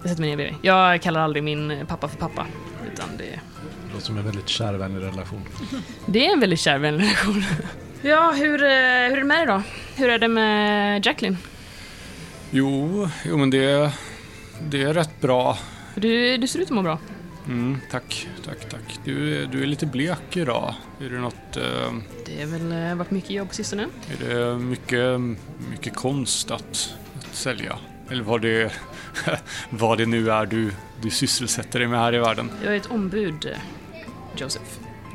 Jag 0.00 0.08
sätter 0.10 0.20
mig 0.20 0.30
ner 0.30 0.36
bredvid. 0.36 0.56
Jag 0.62 1.02
kallar 1.02 1.20
aldrig 1.20 1.42
min 1.44 1.84
pappa 1.88 2.08
för 2.08 2.16
pappa. 2.16 2.46
Utan 2.92 3.08
det, 3.18 3.24
Det 3.24 3.92
låter 3.92 4.06
som 4.06 4.18
en 4.18 4.24
väldigt 4.24 4.48
kärvänlig 4.48 5.02
relation. 5.06 5.42
det 6.06 6.26
är 6.26 6.32
en 6.32 6.40
väldigt 6.40 6.60
kär 6.60 6.78
vänlig 6.78 7.04
relation. 7.04 7.44
ja, 8.02 8.30
hur, 8.36 8.62
eh, 8.62 8.68
hur 8.68 8.72
är 9.12 9.16
det 9.16 9.24
med 9.24 9.38
dig 9.38 9.46
då? 9.46 9.62
Hur 9.96 10.08
är 10.10 10.18
det 10.18 10.28
med 10.28 11.06
Jacqueline? 11.06 11.38
Jo, 12.54 13.08
jo 13.24 13.36
men 13.36 13.50
det, 13.50 13.92
det 14.68 14.82
är 14.82 14.94
rätt 14.94 15.20
bra. 15.20 15.58
Du, 15.94 16.36
du 16.36 16.46
ser 16.48 16.58
ut 16.58 16.64
att 16.64 16.70
må 16.74 16.82
bra. 16.82 16.98
Mm, 17.46 17.78
tack, 17.90 18.28
tack, 18.44 18.68
tack. 18.68 18.98
Du, 19.04 19.42
är- 19.42 19.46
du 19.46 19.62
är 19.62 19.66
lite 19.66 19.86
blek 19.86 20.36
idag. 20.36 20.74
Är 21.00 21.10
det 21.10 21.18
något... 21.18 21.56
Eh, 21.56 21.92
Det 22.26 22.40
har 22.40 22.46
väl 22.46 22.72
eh, 22.90 22.94
varit 22.94 23.10
mycket 23.10 23.30
jobb 23.30 23.48
på 23.48 23.54
sistone. 23.54 23.86
Är 24.20 24.28
det 24.28 24.58
mycket, 24.58 25.20
mycket 25.70 25.94
konst 25.96 26.50
att, 26.50 26.94
att 27.18 27.34
sälja? 27.34 27.78
Eller 28.10 28.22
vad 28.22 28.42
det, 28.42 28.72
vad 29.70 29.98
det 29.98 30.06
nu 30.06 30.30
är 30.30 30.46
du, 30.46 30.70
du 31.02 31.10
sysselsätter 31.10 31.78
dig 31.78 31.88
med 31.88 31.98
här 32.00 32.14
i 32.14 32.18
världen? 32.18 32.50
Jag 32.64 32.72
är 32.72 32.76
ett 32.76 32.90
ombud, 32.90 33.48
Joseph. 34.36 34.64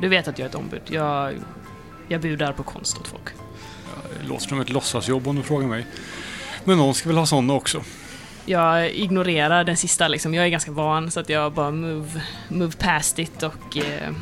Du 0.00 0.08
vet 0.08 0.28
att 0.28 0.38
jag 0.38 0.44
är 0.46 0.48
ett 0.48 0.54
ombud. 0.54 0.82
Jag, 0.86 1.34
jag 2.08 2.20
budar 2.20 2.52
på 2.52 2.62
konst 2.62 2.98
åt 2.98 3.08
folk. 3.08 3.28
Det 4.22 4.28
låter 4.28 4.48
som 4.48 4.60
ett 4.60 4.70
låtsasjobb 4.70 5.28
om 5.28 5.36
du 5.36 5.42
frågar 5.42 5.68
mig. 5.68 5.86
Men 6.68 6.78
någon 6.78 6.94
ska 6.94 7.08
väl 7.08 7.18
ha 7.18 7.26
sådana 7.26 7.54
också. 7.54 7.82
Jag 8.46 8.90
ignorerar 8.90 9.64
den 9.64 9.76
sista 9.76 10.08
liksom. 10.08 10.34
Jag 10.34 10.44
är 10.44 10.48
ganska 10.48 10.72
van 10.72 11.10
så 11.10 11.20
att 11.20 11.28
jag 11.28 11.52
bara 11.52 11.70
move, 11.70 12.22
move 12.48 12.72
past 12.78 13.18
it 13.18 13.42
och 13.42 13.76
eh, 13.76 14.12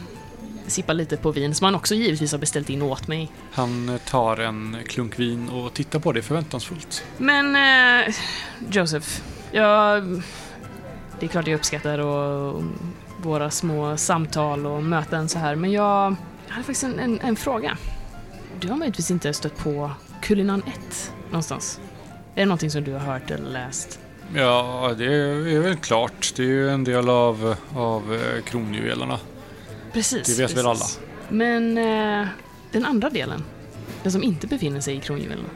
sippar 0.67 0.95
lite 0.95 1.17
på 1.17 1.33
vin 1.33 1.55
som 1.55 1.65
han 1.65 1.75
också 1.75 1.95
givetvis 1.95 2.33
har 2.33 2.39
beställt 2.39 2.71
in 2.71 2.83
åt 2.83 3.09
mig. 3.09 3.33
Han 3.53 3.99
tar 4.05 4.37
en 4.37 4.77
klunk 4.87 5.19
vin 5.19 5.49
och 5.49 5.75
tittar 5.75 5.99
på 5.99 6.13
det 6.13 6.23
förväntansfullt. 6.23 7.05
Men 7.19 7.57
eh, 7.57 8.15
Joseph, 8.71 9.09
jag... 9.53 10.23
Det 11.21 11.27
är 11.27 11.29
klart 11.29 11.47
jag 11.47 11.57
uppskattar 11.57 11.99
och, 11.99 12.63
våra 13.23 13.51
små 13.51 13.97
samtal 13.97 14.67
och 14.67 14.83
möten 14.83 15.29
så 15.29 15.39
här, 15.39 15.55
men 15.55 15.73
jag, 15.73 16.17
jag 16.47 16.55
hade 16.55 16.65
faktiskt 16.65 16.85
en, 16.85 16.99
en, 16.99 17.21
en 17.21 17.37
fråga. 17.37 17.79
du 18.61 18.69
har 18.69 18.77
möjligtvis 18.77 19.11
inte 19.11 19.33
stött 19.33 19.59
på 19.59 19.91
Kulinan 20.23 20.63
1 20.67 21.13
någonstans? 21.31 21.81
Är 22.37 22.41
det 22.41 22.47
någonting 22.47 22.71
som 22.71 22.85
du 22.85 22.93
har 22.93 22.99
hört 23.01 23.31
eller 23.31 23.51
läst? 23.51 24.01
Ja, 24.35 24.95
det 24.99 25.05
är 25.05 25.61
väl 25.61 25.77
klart. 25.77 26.33
Det 26.37 26.43
är 26.43 26.47
ju 26.47 26.71
en 26.71 26.85
del 26.85 27.09
av, 27.09 27.57
av 27.75 28.15
eh, 28.15 28.43
kronjuvelerna. 28.43 29.19
Precis. 29.93 30.37
Det 30.37 30.43
vet 30.43 30.57
väl 30.57 30.65
precis. 30.65 31.01
Men 31.29 31.79
eh, 31.79 32.29
den 32.73 32.85
andra 32.85 33.11
delen, 33.11 33.45
den 34.03 34.13
som 34.13 34.23
inte 34.23 34.47
befinner 34.47 34.81
sig 34.81 34.97
i 34.97 35.01
kronjuvelerna. 35.01 35.49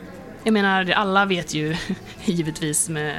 Jag 0.44 0.52
menar, 0.52 0.90
alla 0.90 1.24
vet 1.24 1.54
ju 1.54 1.76
givetvis 2.24 2.88
med 2.88 3.16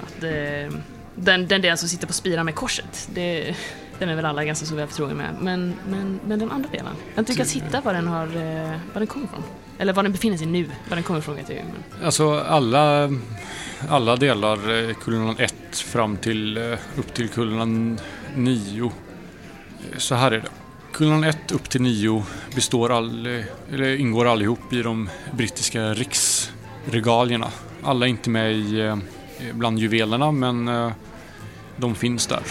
att 0.00 0.22
eh, 0.22 0.78
den, 1.14 1.46
den 1.46 1.62
delen 1.62 1.78
som 1.78 1.88
sitter 1.88 2.06
på 2.06 2.12
spiran 2.12 2.44
med 2.44 2.54
korset, 2.54 3.08
det, 3.14 3.56
den 3.98 4.08
är 4.08 4.16
väl 4.16 4.24
alla 4.24 4.44
ganska 4.44 4.66
så 4.66 4.74
väl 4.74 4.88
förtrogna 4.88 5.14
med. 5.14 5.34
Men, 5.40 5.74
men, 5.88 6.20
men 6.26 6.38
den 6.38 6.50
andra 6.50 6.68
delen, 6.70 6.92
jag 7.08 7.14
har 7.14 7.20
inte 7.20 7.32
lyckats 7.32 7.52
hitta 7.52 7.80
var 7.80 7.92
den, 7.94 8.06
har, 8.06 8.26
eh, 8.26 8.70
var 8.92 9.00
den 9.00 9.06
kommer 9.06 9.26
ifrån. 9.26 9.42
Eller 9.78 9.92
var 9.92 10.02
den 10.02 10.12
befinner 10.12 10.36
sig 10.36 10.46
nu. 10.46 10.64
Var 10.88 10.96
den 10.96 11.02
kommer 11.02 11.20
ifrån 11.20 11.34
vet 11.36 11.48
jag 11.48 11.58
ju. 11.58 11.64
Men... 11.64 12.04
Alltså 12.04 12.40
alla, 12.40 13.10
alla 13.88 14.16
delar 14.16 14.88
eh, 14.88 14.94
kullen 14.94 15.36
1 15.38 15.54
fram 15.72 16.16
till 16.16 16.56
eh, 16.56 16.78
upp 16.96 17.14
till 17.14 17.28
kullen 17.28 17.98
9. 18.36 18.84
Eh, 18.84 18.90
Så 19.98 20.14
här 20.14 20.30
är 20.32 20.40
det. 20.40 20.48
Kullen 20.92 21.24
1 21.24 21.52
upp 21.52 21.70
till 21.70 21.82
9 21.82 22.24
består 22.54 22.92
all, 22.96 23.26
eller 23.72 23.96
ingår 23.96 24.26
allihop 24.26 24.72
i 24.72 24.82
de 24.82 25.08
brittiska 25.32 25.94
riksregalierna. 25.94 27.48
Alla 27.82 28.06
är 28.06 28.10
inte 28.10 28.30
med 28.30 28.52
i, 28.52 28.96
bland 29.52 29.78
juvelerna 29.78 30.32
men 30.32 30.70
de 31.76 31.94
finns 31.94 32.26
där. 32.26 32.42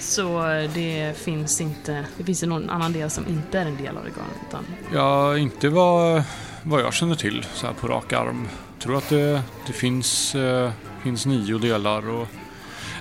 Så 0.00 0.42
det 0.74 1.16
finns 1.18 1.60
inte, 1.60 2.04
det 2.18 2.24
finns 2.24 2.42
någon 2.42 2.70
annan 2.70 2.92
del 2.92 3.10
som 3.10 3.26
inte 3.28 3.58
är 3.58 3.66
en 3.66 3.76
del 3.76 3.96
av 3.96 4.04
regalet. 4.04 4.36
Utan 4.48 4.64
Ja, 4.94 5.38
inte 5.38 5.68
vad, 5.68 6.22
vad 6.62 6.80
jag 6.80 6.94
känner 6.94 7.14
till 7.14 7.46
så 7.54 7.66
här 7.66 7.74
på 7.74 7.88
rak 7.88 8.12
arm. 8.12 8.48
Jag 8.74 8.82
tror 8.82 8.96
att 8.98 9.08
det, 9.08 9.42
det 9.66 9.72
finns, 9.72 10.34
eh, 10.34 10.70
finns 11.02 11.26
nio 11.26 11.58
delar 11.58 12.08
och... 12.08 12.28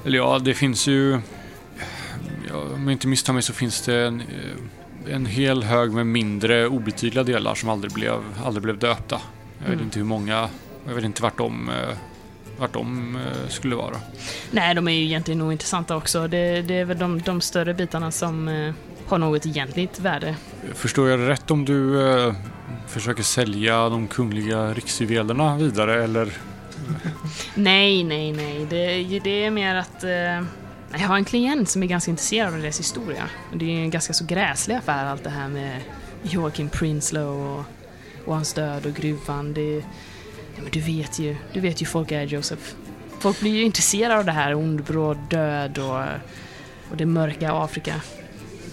Eller 0.05 0.17
ja, 0.17 0.39
det 0.39 0.53
finns 0.53 0.88
ju... 0.88 1.19
Ja, 2.49 2.55
om 2.73 2.83
jag 2.83 2.91
inte 2.91 3.07
misstar 3.07 3.33
mig 3.33 3.41
så 3.41 3.53
finns 3.53 3.81
det 3.81 4.07
en, 4.07 4.21
eh, 4.21 5.15
en 5.15 5.25
hel 5.25 5.63
hög 5.63 5.91
med 5.93 6.07
mindre 6.07 6.67
obetydliga 6.67 7.23
delar 7.23 7.55
som 7.55 7.69
aldrig 7.69 7.93
blev, 7.93 8.19
aldrig 8.45 8.63
blev 8.63 8.77
döpta. 8.79 9.21
Jag 9.59 9.65
vet 9.65 9.73
Mm. 9.73 9.85
inte 9.85 9.99
hur 9.99 10.05
många... 10.05 10.49
Jag 10.88 10.93
vet 10.95 11.03
inte 11.03 11.21
vart 11.23 11.38
de, 11.38 11.69
eh, 11.69 11.97
vart 12.60 12.74
de 12.74 13.15
eh, 13.15 13.50
skulle 13.50 13.76
vara. 13.76 13.95
Nej, 14.52 14.76
de 14.76 14.88
är 14.88 14.91
ju 14.91 15.04
egentligen 15.04 15.41
ointressanta 15.41 15.95
också. 15.95 16.28
Det, 16.28 16.62
det 16.62 16.74
är 16.74 16.86
väl 16.86 16.98
de, 16.98 17.22
de 17.22 17.41
större 17.41 17.74
bitarna 17.74 18.12
som 18.12 18.48
eh, 18.48 18.74
har 19.08 19.17
något 19.17 19.45
egentligt 19.45 20.00
värde. 20.00 20.36
Förstår 20.74 21.10
jag 21.10 21.30
rätt 21.30 21.52
om 21.52 21.65
du 21.65 22.10
eh, 22.10 22.34
försöker 22.88 23.24
sälja 23.24 23.89
de 23.89 24.08
kungliga 24.08 24.74
riksjuvelerna 24.74 25.58
vidare 25.58 26.04
eller? 26.04 26.34
Nej, 27.56 28.04
nej, 28.04 28.32
nej. 28.32 28.67
Det, 28.69 29.19
det 29.19 29.45
är 29.45 29.52
mer 29.52 29.76
att 29.76 30.04
eh, 30.04 30.10
jag 30.91 31.08
har 31.08 31.15
en 31.15 31.26
klient 31.26 31.69
som 31.69 31.84
är 31.84 31.88
ganska 31.88 32.12
intresserad 32.12 32.54
av 32.54 32.62
deras 32.62 32.80
historia. 32.80 33.24
Det 33.54 33.65
är 33.65 33.80
en 33.80 33.89
ganska 33.89 34.13
så 34.13 34.26
gräslig 34.26 34.76
affär 34.76 35.06
allt 35.06 35.24
det 35.24 35.30
här 35.30 35.48
med 35.50 35.82
Joakim 36.22 36.69
Prinsloo 36.69 37.60
och, 37.60 37.65
och 38.26 38.36
hans 38.36 38.54
död 38.54 38.86
och 38.86 38.93
gruvan. 38.93 39.54
Det, 39.54 39.84
ja, 40.60 40.63
men 40.63 40.72
du 40.72 40.80
vet 40.80 41.19
ju, 41.19 41.36
du 41.54 41.60
vet 41.60 41.82
ju 41.82 41.86
folk 41.86 42.12
är 42.12 42.24
Joseph. 42.24 42.62
Folk 43.19 43.39
blir 43.39 43.52
ju 43.56 43.63
intresserade 43.63 44.19
av 44.19 44.26
det 44.26 44.32
här 44.32 44.54
ond, 44.56 44.84
bråd 44.84 45.17
död 45.30 45.78
och, 45.78 45.95
och 46.91 46.98
det 46.98 47.06
mörka 47.06 47.52
Afrika. 47.54 47.93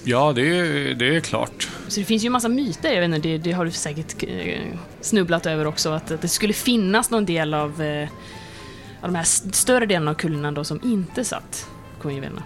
Ja, 0.05 0.33
det, 0.33 0.43
är- 0.59 0.95
det 0.95 1.17
är 1.17 1.21
klart. 1.21 1.69
Så 1.89 2.01
det 2.01 2.07
finns 2.07 2.25
ju 2.25 2.27
en 2.27 2.33
massa 2.33 2.49
myter, 2.49 2.93
jag 2.93 3.01
vet 3.09 3.17
inte, 3.17 3.29
det, 3.29 3.39
det 3.39 3.53
har 3.53 3.65
du 3.65 3.71
säkert 3.71 4.23
eh, 4.29 4.61
snubblat 5.01 5.47
över 5.47 5.67
också, 5.67 5.91
att, 5.91 6.11
att 6.11 6.23
det 6.23 6.29
skulle 6.29 6.53
finnas 6.53 7.11
någon 7.11 7.25
del 7.25 7.55
av, 7.55 7.83
eh, 7.83 8.09
av 9.01 9.09
de 9.13 9.15
här 9.15 9.25
större 9.53 9.87
delarna 9.87 10.11
av 10.11 10.15
kulorna 10.15 10.53
då 10.53 10.65
som 10.65 10.81
inte 10.85 11.25
satt 11.25 11.69
konjuvelerna. 12.03 12.43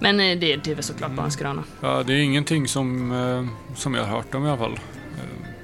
Men 0.00 0.20
eh, 0.20 0.38
det, 0.38 0.56
det 0.56 0.70
är 0.70 0.74
väl 0.74 0.84
såklart 0.84 1.10
bara 1.12 1.26
en 1.26 1.32
skröna. 1.32 1.64
Ja, 1.80 2.02
det 2.06 2.12
är 2.12 2.18
ingenting 2.18 2.68
som, 2.68 3.50
som 3.76 3.94
jag 3.94 4.04
har 4.04 4.16
hört 4.16 4.34
om 4.34 4.46
i 4.46 4.48
alla 4.48 4.58
fall. 4.58 4.78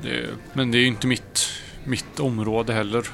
Det, 0.02 0.26
men 0.52 0.70
det 0.70 0.78
är 0.78 0.80
ju 0.80 0.86
inte 0.86 1.06
mitt, 1.06 1.48
mitt 1.84 2.20
område 2.20 2.72
heller. 2.72 3.06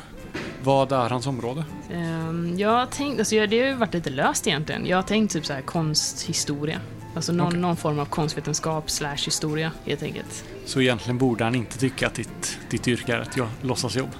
Vad 0.62 0.92
är 0.92 1.10
hans 1.10 1.26
område? 1.26 1.64
Um, 1.94 2.58
jag 2.58 2.70
har 2.70 2.86
tänkt, 2.86 3.18
alltså 3.18 3.34
det 3.34 3.60
har 3.60 3.68
ju 3.68 3.74
varit 3.74 3.94
lite 3.94 4.10
löst 4.10 4.46
egentligen. 4.46 4.86
Jag 4.86 4.96
har 4.96 5.02
tänkt 5.02 5.32
typ 5.32 5.46
så 5.46 5.52
här 5.52 5.60
konsthistoria. 5.60 6.80
Alltså 7.14 7.32
någon, 7.32 7.46
Okej. 7.46 7.60
någon 7.60 7.76
form 7.76 7.98
av 7.98 8.04
konstvetenskap 8.04 8.90
slash 8.90 9.16
historia 9.16 9.72
helt 9.84 10.02
enkelt. 10.02 10.44
Så 10.64 10.80
egentligen 10.80 11.18
borde 11.18 11.44
han 11.44 11.54
inte 11.54 11.78
tycka 11.78 12.06
att 12.06 12.14
ditt, 12.14 12.58
ditt 12.70 12.88
yrke 12.88 13.14
är 13.14 13.20
ett 13.20 13.36
ja, 13.36 13.48
låtsasjobb. 13.62 14.10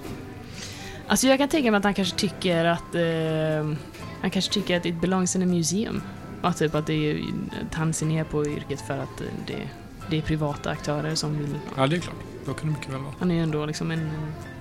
Alltså 1.07 1.27
jag 1.27 1.39
kan 1.39 1.49
tänka 1.49 1.71
mig 1.71 1.79
att 1.79 1.85
han 1.85 1.95
kanske 1.95 2.17
tycker 2.17 2.65
att 2.65 2.95
eh, 2.95 3.77
han 4.21 4.31
kanske 4.31 4.53
tycker 4.53 4.77
att 4.77 4.87
it 4.87 5.01
belongs 5.01 5.37
in 5.37 5.43
a 5.43 5.47
museum. 5.47 6.03
Att 6.43 6.59
typ 6.59 6.75
att, 6.75 6.87
det 6.87 7.11
är, 7.11 7.21
att 7.67 7.75
han 7.75 7.93
ser 7.93 8.07
ner 8.07 8.25
på 8.25 8.47
yrket 8.47 8.81
för 8.81 8.99
att 8.99 9.23
det, 9.47 9.69
det 10.11 10.19
är 10.19 10.23
privata 10.23 10.71
aktörer 10.71 11.15
som 11.15 11.39
vill... 11.39 11.55
Ja, 11.77 11.87
det 11.87 11.97
är 11.97 12.01
klart. 12.01 12.30
Då 12.47 12.55
kan 12.55 12.67
det 12.69 12.79
mycket 12.79 12.93
väl 12.93 13.01
vara. 13.01 13.15
Han 13.19 13.31
är 13.31 13.35
ju 13.35 13.43
ändå 13.43 13.67
liksom 13.67 13.91
en, 13.91 14.11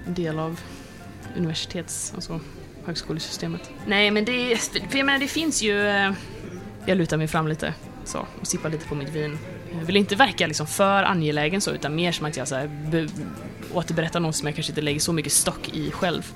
en 0.08 0.14
del 0.14 0.40
av 0.40 0.60
universitets, 1.38 2.12
alltså 2.16 2.40
högskolesystemet. 2.86 3.72
Nej 3.88 4.12
men 4.12 4.26
det, 4.26 4.58
för 4.90 4.98
jag 4.98 5.06
menar 5.06 5.20
det 5.20 5.28
finns 5.28 5.62
ju... 5.62 5.88
eh, 5.88 6.12
Jag 6.86 6.98
lutar 6.98 7.18
mig 7.18 7.28
fram 7.28 7.48
lite 7.48 7.74
så 8.06 8.26
och 8.42 8.48
sippar 8.48 8.70
lite 8.70 8.88
på 8.88 8.96
mitt 8.96 9.10
vin. 9.10 9.38
Jag 9.80 9.86
vill 9.86 9.98
inte 9.98 10.16
verka 10.16 10.48
liksom 10.48 10.68
för 10.68 11.04
angelägen 11.04 11.62
så 11.62 11.72
utan 11.72 11.96
mer 11.96 12.12
som 12.12 12.26
att 12.26 12.38
jag 12.38 12.48
så 12.48 12.56
här, 12.56 12.68
be, 12.92 13.08
återberättar 13.74 14.20
något 14.20 14.36
som 14.36 14.48
jag 14.48 14.56
kanske 14.56 14.72
inte 14.72 14.82
lägger 14.82 15.00
så 15.00 15.14
mycket 15.14 15.32
stock 15.32 15.70
i 15.74 15.92
själv. 15.92 16.34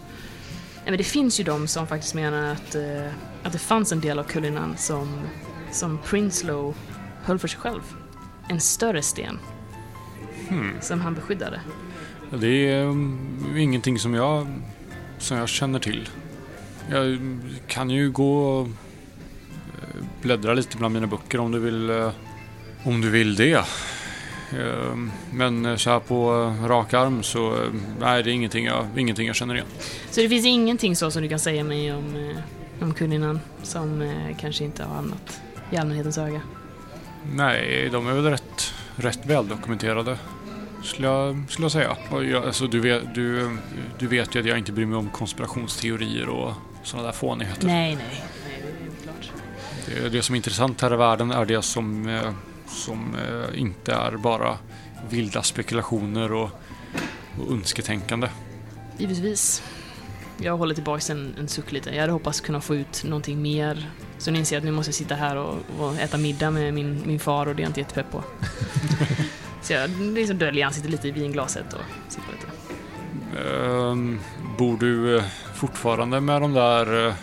Nej, 0.75 0.85
men 0.91 0.97
det 0.97 1.03
finns 1.03 1.39
ju 1.39 1.43
de 1.43 1.67
som 1.67 1.87
faktiskt 1.87 2.13
menar 2.13 2.51
att, 2.51 2.75
eh, 2.75 3.11
att 3.43 3.51
det 3.53 3.59
fanns 3.59 3.91
en 3.91 4.01
del 4.01 4.19
av 4.19 4.23
Cullinan 4.23 4.75
som, 4.77 5.21
som 5.71 5.97
Prinsloo 6.05 6.73
höll 7.23 7.39
för 7.39 7.47
sig 7.47 7.59
själv. 7.59 7.81
En 8.49 8.59
större 8.59 9.01
sten 9.01 9.39
Hmm. 10.53 10.71
som 10.81 11.01
han 11.01 11.13
beskyddade. 11.13 11.61
Det 12.31 12.71
är 12.71 12.83
um, 12.85 13.57
ingenting 13.57 13.99
som 13.99 14.13
jag, 14.13 14.47
som 15.17 15.37
jag 15.37 15.49
känner 15.49 15.79
till. 15.79 16.09
Jag 16.89 17.19
kan 17.67 17.89
ju 17.89 18.11
gå 18.11 18.43
och 18.43 18.67
eh, 18.67 20.03
bläddra 20.21 20.53
lite 20.53 20.77
bland 20.77 20.93
mina 20.93 21.07
böcker 21.07 21.39
om 21.39 21.51
du 21.51 21.59
vill, 21.59 21.89
eh, 21.89 22.11
om 22.83 23.01
du 23.01 23.09
vill 23.09 23.35
det. 23.35 23.53
Eh, 24.51 24.95
Men 25.31 25.79
så 25.79 25.89
här 25.89 25.99
på 25.99 26.31
rak 26.67 26.93
arm 26.93 27.23
så 27.23 27.57
nej, 27.99 28.23
det 28.23 28.29
är 28.31 28.33
ingenting 28.33 28.65
jag, 28.65 28.87
ingenting 28.97 29.27
jag 29.27 29.35
känner 29.35 29.55
igen. 29.55 29.67
Så 30.11 30.21
det 30.21 30.29
finns 30.29 30.45
ingenting 30.45 30.95
så 30.95 31.11
som 31.11 31.21
du 31.21 31.29
kan 31.29 31.39
säga 31.39 31.63
mig 31.63 31.93
om, 31.93 32.33
om 32.81 32.93
Cullinan 32.93 33.39
som 33.63 34.13
kanske 34.39 34.63
inte 34.63 34.83
har 34.83 34.95
hamnat 34.95 35.41
i 35.71 35.77
allmänhetens 35.77 36.17
öga. 36.17 36.41
Nej, 37.31 37.89
de 37.91 38.07
är 38.07 38.13
väl 38.13 38.25
rätt, 38.29 38.73
rätt 38.95 39.25
väldokumenterade. 39.25 40.17
Skulle 40.83 41.07
jag, 41.07 41.43
skulle 41.49 41.65
jag 41.65 41.71
säga. 41.71 41.97
Jag, 42.11 42.45
alltså, 42.45 42.67
du, 42.67 42.79
vet, 42.79 43.15
du, 43.15 43.57
du 43.99 44.07
vet 44.07 44.35
ju 44.35 44.39
att 44.39 44.45
jag 44.45 44.57
inte 44.57 44.71
bryr 44.71 44.85
mig 44.85 44.97
om 44.97 45.09
konspirationsteorier 45.09 46.29
och 46.29 46.53
sådana 46.83 47.05
där 47.05 47.13
fånigheter. 47.13 47.67
Nej, 47.67 47.95
nej, 47.95 48.05
nej, 48.09 48.23
det. 49.85 50.09
Det, 50.09 50.21
som 50.21 50.35
är 50.35 50.37
intressant 50.37 50.81
här 50.81 50.93
i 50.93 50.97
världen 50.97 51.31
är 51.31 51.45
det 51.45 51.61
som, 51.61 52.07
eh, 52.09 52.33
som 52.67 53.15
eh, 53.15 53.61
inte 53.61 53.93
är 53.93 54.17
bara 54.17 54.57
vilda 55.09 55.43
spekulationer 55.43 56.33
och, 56.33 56.49
och 57.39 57.51
önsketänkande. 57.51 58.27
Givetvis. 58.97 59.63
Jag 60.37 60.57
håller 60.57 60.75
tillbaks 60.75 61.09
en, 61.09 61.35
en 61.39 61.47
suck 61.47 61.71
lite. 61.71 61.89
Jag 61.89 62.01
hade 62.01 62.13
hoppats 62.13 62.41
kunna 62.41 62.61
få 62.61 62.75
ut 62.75 63.03
någonting 63.03 63.41
mer. 63.41 63.89
Så 64.17 64.31
nu 64.31 64.39
inser 64.39 64.55
jag 64.55 64.61
att 64.61 64.65
nu 64.65 64.71
måste 64.71 64.89
jag 64.89 64.95
sitta 64.95 65.15
här 65.15 65.35
och, 65.35 65.57
och 65.79 65.99
äta 65.99 66.17
middag 66.17 66.51
med 66.51 66.73
min, 66.73 67.03
min 67.05 67.19
far 67.19 67.47
och 67.47 67.55
det 67.55 67.61
är 67.61 67.63
jag 67.63 67.69
inte 67.69 67.79
jättepepp 67.79 68.11
på. 68.11 68.23
Så 69.63 69.73
jag 69.73 69.89
liksom 69.89 70.37
döljer 70.37 70.65
ansiktet 70.65 70.91
lite 70.91 71.07
i 71.07 71.11
vinglaset 71.11 71.73
och 71.73 71.81
sippar 72.07 72.33
lite. 72.33 72.47
Ehm, 73.49 74.19
bor 74.57 74.77
du 74.77 75.17
eh, 75.17 75.23
fortfarande 75.53 76.21
med 76.21 76.41
de 76.41 76.53
där 76.53 77.07
eh, 77.07 77.13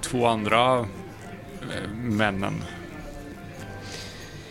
två 0.00 0.26
andra 0.26 0.78
eh, 0.78 1.90
männen? 1.94 2.62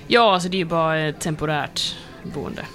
Ja, 0.08 0.34
alltså 0.34 0.50
det 0.50 0.58
är 0.58 0.60
ju 0.60 0.66
bara 0.66 1.00
ett 1.00 1.20
temporärt 1.20 1.96
boende. 2.24 2.66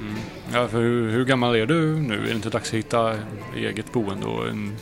Mm. 0.00 0.14
Ja, 0.52 0.68
för 0.68 0.80
hur, 0.80 1.10
hur 1.10 1.24
gammal 1.24 1.56
är 1.56 1.66
du 1.66 1.96
nu? 1.96 2.18
Är 2.18 2.26
det 2.26 2.32
inte 2.32 2.50
dags 2.50 2.68
att 2.68 2.74
hitta 2.74 3.14
eget 3.56 3.92
boende 3.92 4.26
och 4.26 4.48
en... 4.48 4.76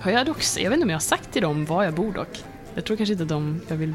Har 0.00 0.10
jag 0.10 0.26
dock, 0.26 0.42
jag 0.56 0.70
vet 0.70 0.72
inte 0.72 0.84
om 0.84 0.90
jag 0.90 0.96
har 0.96 1.00
sagt 1.00 1.32
till 1.32 1.42
dem 1.42 1.64
var 1.64 1.84
jag 1.84 1.94
bor 1.94 2.12
dock. 2.12 2.44
Jag 2.74 2.84
tror 2.84 2.96
kanske 2.96 3.12
inte 3.12 3.22
att 3.22 3.28
de, 3.28 3.60
jag 3.68 3.76
vill 3.76 3.94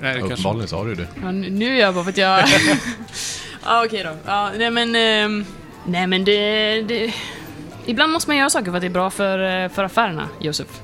Nej, 0.00 0.14
det 0.14 0.18
kanske... 0.18 0.34
Uppenbarligen 0.34 0.78
har 0.78 0.86
du 0.86 0.94
det. 0.94 1.08
Ja, 1.22 1.32
nu 1.32 1.50
nu 1.50 1.76
är 1.76 1.80
jag 1.80 1.94
bara 1.94 2.04
för 2.04 2.10
att 2.10 2.16
jag... 2.16 2.44
ja, 3.64 3.84
okej 3.86 4.02
då. 4.04 4.16
Ja, 4.26 4.50
nej 4.58 4.70
men... 4.70 4.94
ehm, 4.94 5.44
nej 5.86 6.06
men 6.06 6.24
det, 6.24 6.82
det... 6.82 7.14
Ibland 7.86 8.12
måste 8.12 8.30
man 8.30 8.36
göra 8.36 8.50
saker 8.50 8.66
för 8.70 8.76
att 8.76 8.80
det 8.80 8.86
är 8.86 8.90
bra 8.90 9.10
för, 9.10 9.64
eh, 9.64 9.68
för 9.68 9.84
affärerna, 9.84 10.28
Josef. 10.40 10.80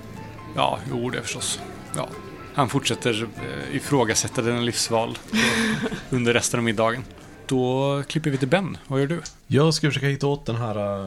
Ja, 0.56 0.78
jo 0.90 1.10
det 1.10 1.22
förstås. 1.22 1.60
Ja. 1.96 2.08
Han 2.54 2.68
fortsätter 2.68 3.22
eh, 3.22 3.76
ifrågasätta 3.76 4.42
dina 4.42 4.60
livsval 4.60 5.18
eh, 5.32 5.38
under 6.10 6.34
resten 6.34 6.60
av 6.60 6.64
middagen. 6.64 7.04
Då 7.46 8.02
klipper 8.08 8.30
vi 8.30 8.38
till 8.38 8.48
Ben. 8.48 8.76
Vad 8.86 9.00
gör 9.00 9.06
du? 9.06 9.22
Jag 9.46 9.74
ska 9.74 9.88
försöka 9.88 10.06
hitta 10.06 10.26
åt 10.26 10.46
den 10.46 10.56
här 10.56 11.06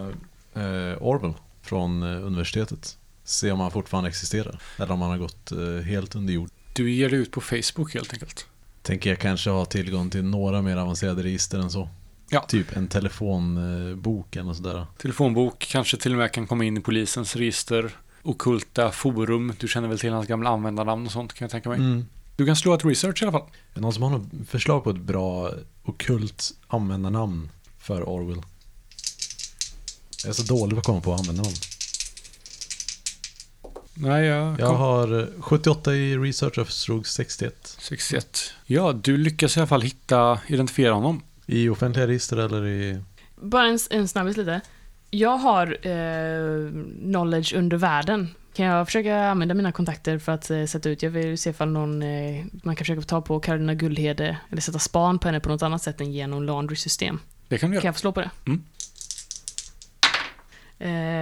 eh, 0.55 0.97
Orwell 0.99 1.34
från 1.62 2.03
eh, 2.03 2.25
universitetet. 2.25 2.97
Se 3.23 3.51
om 3.51 3.60
han 3.60 3.71
fortfarande 3.71 4.10
existerar. 4.10 4.60
Eller 4.77 4.91
om 4.91 5.01
han 5.01 5.12
har 5.12 5.17
gått 5.17 5.51
eh, 5.51 5.86
helt 5.86 6.15
under 6.15 6.34
jord. 6.34 6.49
Du 6.73 6.91
ger 6.91 7.10
dig 7.10 7.19
ut 7.19 7.31
på 7.31 7.41
Facebook 7.41 7.93
helt 7.93 8.13
enkelt. 8.13 8.45
Tänker 8.82 9.10
jag 9.10 9.20
kanske 9.20 9.50
ha 9.50 9.65
tillgång 9.65 10.10
till 10.10 10.24
några 10.24 10.62
mer 10.62 10.78
avancerade 10.78 11.24
register 11.24 11.60
än 11.60 11.72
så. 11.72 11.89
Ja. 12.30 12.46
Typ 12.48 12.78
en 12.78 12.88
telefonbok 12.88 14.36
eller 14.36 14.54
sådär. 14.54 14.86
Telefonbok, 14.98 15.67
kanske 15.72 15.98
till 15.98 16.12
och 16.12 16.17
med 16.17 16.32
kan 16.32 16.48
komma 16.48 16.63
in 16.63 16.78
i 16.78 16.82
polisens 16.82 17.36
register. 17.36 17.96
Okulta 18.24 18.91
forum, 18.91 19.54
du 19.60 19.67
känner 19.67 19.88
väl 19.88 20.00
till 20.00 20.12
hans 20.12 20.28
gamla 20.28 20.50
användarnamn 20.50 21.06
och 21.06 21.12
sånt 21.12 21.34
kan 21.34 21.46
jag 21.46 21.52
tänka 21.52 21.70
mig. 21.70 21.78
Mm. 21.78 22.06
Du 22.36 22.46
kan 22.46 22.56
slå 22.56 22.74
ett 22.74 22.86
research 22.86 23.22
i 23.22 23.26
alla 23.26 23.32
fall. 23.32 23.50
Är 23.74 23.82
någon 23.82 23.94
som 23.94 24.04
har 24.04 24.10
något 24.10 24.30
förslag 24.50 24.84
på 24.84 24.89
ett 24.89 25.02
bra 25.02 25.52
okult 25.84 26.52
användarnamn 26.67 27.50
för 27.80 28.10
Orwell? 28.10 28.41
Jag 30.24 30.30
är 30.30 30.34
så 30.34 30.44
dålig 30.44 30.76
på 30.76 30.80
att 30.80 30.86
komma 30.86 31.02
på 31.02 31.13
användarnamn. 31.13 31.56
Nej, 33.93 34.25
jag, 34.25 34.60
Jag 34.60 34.73
har 34.73 35.19
eh, 35.19 35.25
78 35.41 35.93
i 35.95 36.17
research 36.17 36.58
och 36.58 36.67
slog 36.71 37.08
61. 37.08 37.75
61. 37.80 38.54
Ja, 38.65 38.93
du 38.93 39.17
lyckas 39.17 39.58
i 39.58 39.60
alla 39.60 39.67
fall 39.67 39.82
hitta, 39.82 40.39
identifiera 40.47 40.93
honom. 40.93 41.21
I 41.45 41.69
offentliga 41.69 42.08
register 42.08 42.38
eller 42.38 42.65
i... 42.67 42.99
Bara 43.36 43.67
en, 43.67 43.80
en 43.89 44.08
snabbis 44.08 44.38
lite. 44.38 44.62
Jag 45.10 45.38
har 45.38 45.88
eh, 45.88 46.71
knowledge 47.01 47.54
under 47.56 47.77
världen. 47.77 48.27
Kan 48.54 48.65
jag 48.65 48.86
försöka 48.88 49.25
använda 49.30 49.54
mina 49.56 49.71
kontakter 49.71 50.19
för 50.19 50.32
att 50.32 50.49
eh, 50.49 50.65
sätta 50.65 50.89
ut? 50.89 51.04
Jag 51.04 51.10
vill 51.10 51.38
se 51.38 51.49
ifall 51.49 51.69
någon, 51.69 52.01
eh, 52.01 52.45
man 52.63 52.75
kan 52.75 52.86
försöka 52.86 53.01
få 53.01 53.08
ta 53.08 53.21
på 53.21 53.39
Carolina 53.39 53.73
Guldhede 53.73 54.38
eller 54.49 54.62
sätta 54.62 54.80
span 54.80 55.19
på 55.19 55.27
henne 55.27 55.39
på 55.39 55.49
något 55.49 55.62
annat 55.62 55.82
sätt 55.84 56.01
än 56.01 56.12
genom 56.12 56.43
laundry-system. 56.43 57.19
Det 57.47 57.58
kan 57.58 57.69
du 57.71 57.75
Kan 57.77 57.82
göra. 57.84 57.88
jag 57.88 57.95
få 57.95 57.99
slå 57.99 58.12
på 58.12 58.19
det? 58.21 58.30
Mm. 58.47 58.63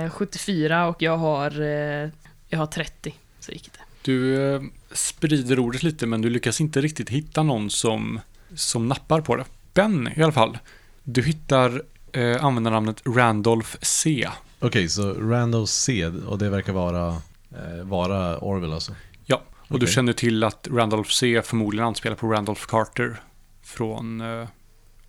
Eh, 0.05 0.09
74 0.09 0.87
och 0.87 1.01
jag 1.01 1.17
har, 1.17 1.61
eh, 1.61 2.09
jag 2.49 2.59
har 2.59 2.65
30. 2.65 3.15
Så 3.39 3.51
gick 3.51 3.71
det. 3.73 3.79
Du 4.01 4.41
eh, 4.53 4.61
sprider 4.91 5.59
ordet 5.59 5.83
lite 5.83 6.05
men 6.05 6.21
du 6.21 6.29
lyckas 6.29 6.61
inte 6.61 6.81
riktigt 6.81 7.09
hitta 7.09 7.43
någon 7.43 7.69
som, 7.69 8.19
som 8.55 8.87
nappar 8.87 9.21
på 9.21 9.35
det. 9.35 9.45
Ben 9.73 10.09
i 10.15 10.23
alla 10.23 10.31
fall. 10.31 10.57
Du 11.03 11.21
hittar 11.21 11.83
eh, 12.11 12.45
användarnamnet 12.45 13.01
Randolph 13.05 13.75
C. 13.81 14.29
Okej, 14.59 14.89
så 14.89 15.13
Randall 15.13 15.67
C 15.67 16.07
och 16.07 16.37
det 16.37 16.49
verkar 16.49 16.73
vara, 16.73 17.07
eh, 17.51 17.83
vara 17.83 18.37
Orwell 18.37 18.73
alltså? 18.73 18.95
Ja, 19.25 19.41
och 19.67 19.79
du 19.79 19.85
Okej. 19.85 19.93
känner 19.93 20.13
till 20.13 20.43
att 20.43 20.67
Randolph 20.71 21.09
C 21.09 21.41
förmodligen 21.45 21.87
anspelar 21.87 22.15
på 22.15 22.27
Randolph 22.27 22.65
Carter 22.67 23.21
från 23.63 24.21
eh, 24.21 24.47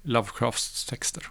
Lovecrafts 0.02 0.84
texter. 0.84 1.26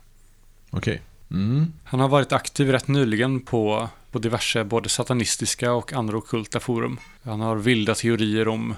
Okej. 0.70 1.02
Mm. 1.32 1.74
Han 1.84 2.00
har 2.00 2.08
varit 2.08 2.32
aktiv 2.32 2.72
rätt 2.72 2.88
nyligen 2.88 3.40
på, 3.40 3.90
på 4.12 4.20
diverse 4.20 4.64
både 4.64 4.90
satanistiska 4.90 5.74
och 5.74 5.94
andra 5.94 6.18
ockulta 6.18 6.60
forum. 6.60 7.00
Han 7.24 7.42
har 7.42 7.56
vilda 7.56 7.96
teorier 7.96 8.48
om, 8.48 8.76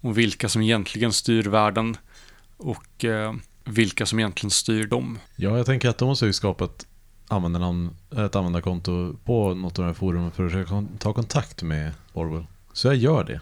om 0.00 0.14
vilka 0.14 0.48
som 0.48 0.62
egentligen 0.62 1.12
styr 1.12 1.42
världen 1.42 1.96
och 2.56 3.04
eh, 3.04 3.34
vilka 3.64 4.06
som 4.06 4.18
egentligen 4.18 4.50
styr 4.50 4.86
dem. 4.86 5.18
Ja, 5.36 5.56
jag 5.56 5.66
tänker 5.66 5.88
att 5.88 5.98
de 5.98 6.08
måste 6.08 6.26
ju 6.26 6.32
skapa 6.32 6.64
ett 6.64 6.86
användarnamn, 7.28 7.90
ett 8.16 8.36
användarkonto 8.36 9.16
på 9.24 9.54
något 9.54 9.78
av 9.78 9.84
de 9.84 9.88
här 9.88 9.94
forumen 9.94 10.30
för 10.30 10.46
att 10.46 10.52
försöka 10.52 10.84
ta 10.98 11.12
kontakt 11.12 11.62
med 11.62 11.92
Orwell. 12.12 12.46
Så 12.72 12.88
jag 12.88 12.96
gör 12.96 13.24
det. 13.24 13.40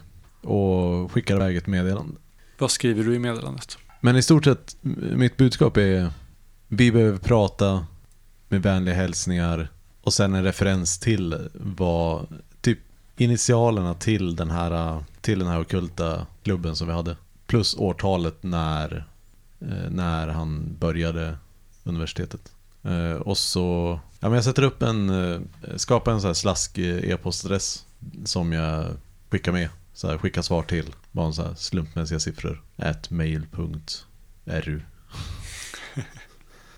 Och 0.49 1.11
skickar 1.11 1.35
iväg 1.35 1.57
ett 1.57 1.67
meddelande. 1.67 2.15
Vad 2.57 2.71
skriver 2.71 3.03
du 3.03 3.15
i 3.15 3.19
meddelandet? 3.19 3.77
Men 4.01 4.15
i 4.15 4.21
stort 4.21 4.43
sett, 4.43 4.77
mitt 5.15 5.37
budskap 5.37 5.77
är 5.77 6.11
vi 6.67 6.91
behöver 6.91 7.17
prata 7.17 7.85
med 8.47 8.61
vänliga 8.61 8.95
hälsningar 8.95 9.71
och 10.03 10.13
sen 10.13 10.33
en 10.33 10.43
referens 10.43 10.99
till 10.99 11.49
vad, 11.53 12.27
typ 12.61 12.79
initialerna 13.17 13.93
till 13.93 14.35
den 14.35 14.49
här, 14.49 15.03
till 15.21 15.39
den 15.39 15.47
här 15.47 15.59
ockulta 15.59 16.27
klubben 16.43 16.75
som 16.75 16.87
vi 16.87 16.93
hade. 16.93 17.17
Plus 17.47 17.75
årtalet 17.75 18.43
när, 18.43 19.05
eh, 19.59 19.89
när 19.89 20.27
han 20.27 20.75
började 20.79 21.37
universitetet. 21.83 22.51
Eh, 22.83 23.13
och 23.13 23.37
så, 23.37 23.99
ja 24.19 24.29
men 24.29 24.35
jag 24.35 24.43
sätter 24.43 24.63
upp 24.63 24.81
en, 24.81 25.09
eh, 25.09 25.41
skapar 25.75 26.11
en 26.11 26.21
sån 26.21 26.27
här 26.27 26.33
slask 26.33 26.77
e-postadress 26.77 27.85
som 28.25 28.53
jag 28.53 28.85
skickar 29.29 29.51
med. 29.51 29.69
Så 29.93 30.07
här, 30.07 30.17
skickar 30.17 30.41
svar 30.41 30.63
till, 30.63 30.95
bara 31.11 31.25
en 31.25 31.33
så 31.33 31.43
här 31.43 31.55
slumpmässiga 31.55 32.19
siffror. 32.19 32.61
At 32.77 33.09
mail.ru 33.09 34.81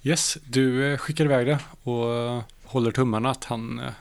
Yes, 0.07 0.37
du 0.49 0.91
eh, 0.91 0.97
skickar 0.97 1.25
iväg 1.25 1.47
det 1.47 1.59
och 1.83 2.13
eh, 2.13 2.41
håller 2.63 2.91
tummarna 2.91 3.29
att 3.29 3.43
han 3.43 3.79
eh, 3.79 3.91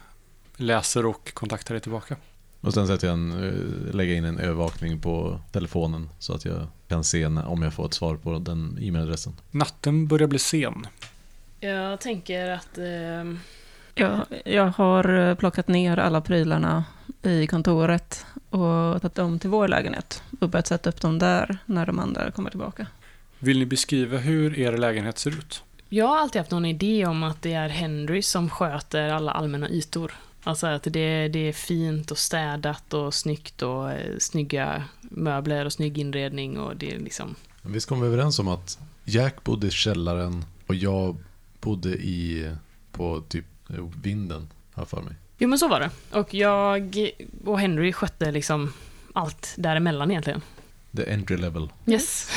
läser 0.55 1.05
och 1.05 1.33
kontaktar 1.33 1.73
dig 1.73 1.81
tillbaka. 1.81 2.15
Och 2.61 2.73
sen 2.73 2.87
sätter 2.87 3.07
jag 3.07 3.13
en, 3.13 3.31
eh, 3.43 3.95
lägger 3.95 4.15
in 4.15 4.25
en 4.25 4.39
övervakning 4.39 5.01
på 5.01 5.39
telefonen 5.51 6.09
så 6.19 6.33
att 6.33 6.45
jag 6.45 6.67
kan 6.87 7.03
se 7.03 7.25
om 7.25 7.61
jag 7.61 7.73
får 7.73 7.85
ett 7.85 7.93
svar 7.93 8.15
på 8.15 8.39
den 8.39 8.77
e-mailadressen. 8.81 9.33
Natten 9.51 10.07
börjar 10.07 10.27
bli 10.27 10.39
sen. 10.39 10.87
Jag 11.59 11.99
tänker 11.99 12.49
att... 12.49 12.77
ehm, 12.77 13.39
Jag, 13.95 14.25
jag 14.45 14.65
har 14.67 15.29
eh, 15.29 15.35
plockat 15.35 15.67
ner 15.67 15.97
alla 15.97 16.21
prylarna 16.21 16.83
i 17.23 17.47
kontoret 17.47 18.25
och 18.49 19.01
tagit 19.01 19.15
dem 19.15 19.39
till 19.39 19.49
vår 19.49 19.67
lägenhet 19.67 20.23
och 20.39 20.49
börjat 20.49 20.67
sätta 20.67 20.89
upp 20.89 21.01
dem 21.01 21.19
där 21.19 21.57
när 21.65 21.85
de 21.85 21.99
andra 21.99 22.31
kommer 22.31 22.49
tillbaka. 22.49 22.87
Vill 23.39 23.59
ni 23.59 23.65
beskriva 23.65 24.17
hur 24.17 24.59
er 24.59 24.77
lägenhet 24.77 25.17
ser 25.19 25.31
ut? 25.31 25.63
Jag 25.89 26.07
har 26.07 26.17
alltid 26.17 26.39
haft 26.39 26.51
någon 26.51 26.65
idé 26.65 27.05
om 27.05 27.23
att 27.23 27.41
det 27.41 27.53
är 27.53 27.69
Henry 27.69 28.21
som 28.21 28.49
sköter 28.49 29.09
alla 29.09 29.31
allmänna 29.31 29.69
ytor. 29.69 30.13
Alltså 30.43 30.67
att 30.67 30.83
det, 30.83 31.27
det 31.27 31.39
är 31.39 31.53
fint 31.53 32.11
och 32.11 32.17
städat 32.17 32.93
och 32.93 33.13
snyggt 33.13 33.61
och 33.61 33.91
eh, 33.91 34.17
snygga 34.19 34.83
möbler 35.01 35.65
och 35.65 35.73
snygg 35.73 35.97
inredning 35.97 36.59
och 36.59 36.75
det 36.75 36.95
är 36.95 36.99
liksom... 36.99 37.35
Men 37.61 37.73
Visst 37.73 37.87
kom 37.89 38.01
vi 38.01 38.07
överens 38.07 38.39
om 38.39 38.47
att 38.47 38.79
Jack 39.03 39.43
bodde 39.43 39.67
i 39.67 39.71
källaren 39.71 40.45
och 40.67 40.75
jag 40.75 41.17
bodde 41.61 41.89
i, 41.89 42.51
på 42.91 43.23
typ 43.29 43.45
eh, 43.69 43.85
vinden, 44.01 44.47
jag 44.75 44.87
för 44.87 45.01
mig. 45.01 45.13
Jo 45.37 45.47
men 45.49 45.59
så 45.59 45.67
var 45.67 45.79
det. 45.79 45.89
Och 46.11 46.33
jag 46.33 47.11
och 47.45 47.59
Henry 47.59 47.93
skötte 47.93 48.31
liksom 48.31 48.73
allt 49.13 49.53
däremellan 49.57 50.11
egentligen. 50.11 50.41
The 50.95 51.13
entry 51.13 51.37
level. 51.37 51.69
Yes. 51.85 52.31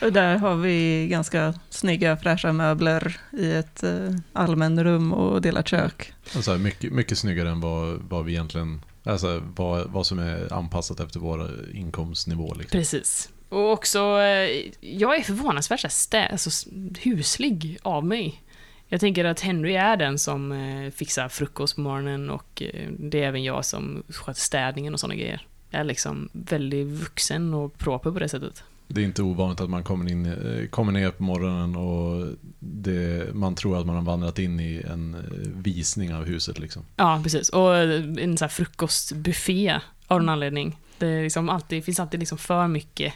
Och 0.00 0.12
där 0.12 0.36
har 0.36 0.56
vi 0.56 1.06
ganska 1.10 1.54
snygga 1.70 2.16
fräscha 2.16 2.52
möbler 2.52 3.16
i 3.32 3.52
ett 3.52 3.82
eh, 3.82 4.10
allmän 4.32 4.84
rum 4.84 5.12
och 5.12 5.42
delat 5.42 5.68
kök. 5.68 6.12
Alltså 6.36 6.58
mycket, 6.58 6.92
mycket 6.92 7.18
snyggare 7.18 7.50
än 7.50 7.60
vad, 7.60 8.00
vad 8.08 8.24
vi 8.24 8.32
egentligen, 8.32 8.82
alltså 9.04 9.42
vad, 9.56 9.90
vad 9.90 10.06
som 10.06 10.18
är 10.18 10.52
anpassat 10.52 11.00
efter 11.00 11.20
vår 11.20 11.50
inkomstnivå. 11.74 12.54
Liksom. 12.54 12.78
Precis. 12.78 13.28
Och 13.48 13.72
också, 13.72 13.98
eh, 13.98 14.70
jag 14.80 15.16
är 15.16 15.22
förvånansvärt 15.22 15.92
stä, 15.92 16.26
alltså, 16.26 16.70
huslig 17.00 17.78
av 17.82 18.04
mig. 18.04 18.42
Jag 18.88 19.00
tänker 19.00 19.24
att 19.24 19.40
Henry 19.40 19.74
är 19.74 19.96
den 19.96 20.18
som 20.18 20.52
eh, 20.52 20.90
fixar 20.90 21.28
frukost 21.28 21.74
på 21.74 21.80
morgonen 21.80 22.30
och 22.30 22.62
det 22.98 23.22
är 23.22 23.28
även 23.28 23.44
jag 23.44 23.64
som 23.64 24.02
sköter 24.08 24.40
städningen 24.40 24.94
och 24.94 25.00
sådana 25.00 25.14
grejer. 25.14 25.46
Jag 25.70 25.80
är 25.80 25.84
liksom 25.84 26.28
väldigt 26.32 26.86
vuxen 26.86 27.54
och 27.54 27.78
proper 27.78 28.10
på 28.10 28.18
det 28.18 28.28
sättet. 28.28 28.64
Det 28.92 29.00
är 29.00 29.04
inte 29.04 29.22
ovanligt 29.22 29.60
att 29.60 29.70
man 29.70 29.84
kommer, 29.84 30.10
in, 30.10 30.26
eh, 30.26 30.66
kommer 30.66 30.92
ner 30.92 31.10
på 31.10 31.22
morgonen 31.22 31.76
och 31.76 32.34
det, 32.58 33.34
man 33.34 33.54
tror 33.54 33.80
att 33.80 33.86
man 33.86 33.96
har 33.96 34.02
vandrat 34.02 34.38
in 34.38 34.60
i 34.60 34.82
en 34.90 35.14
eh, 35.14 35.20
visning 35.62 36.14
av 36.14 36.24
huset. 36.24 36.58
Liksom. 36.58 36.82
Ja, 36.96 37.20
precis. 37.22 37.48
Och 37.48 37.76
eh, 37.76 38.04
en 38.18 38.36
här 38.40 38.48
frukostbuffé 38.48 39.80
av 40.06 40.18
någon 40.18 40.28
anledning. 40.28 40.78
Det 40.98 41.22
liksom 41.22 41.48
alltid, 41.48 41.84
finns 41.84 42.00
alltid 42.00 42.20
liksom 42.20 42.38
för 42.38 42.68
mycket 42.68 43.12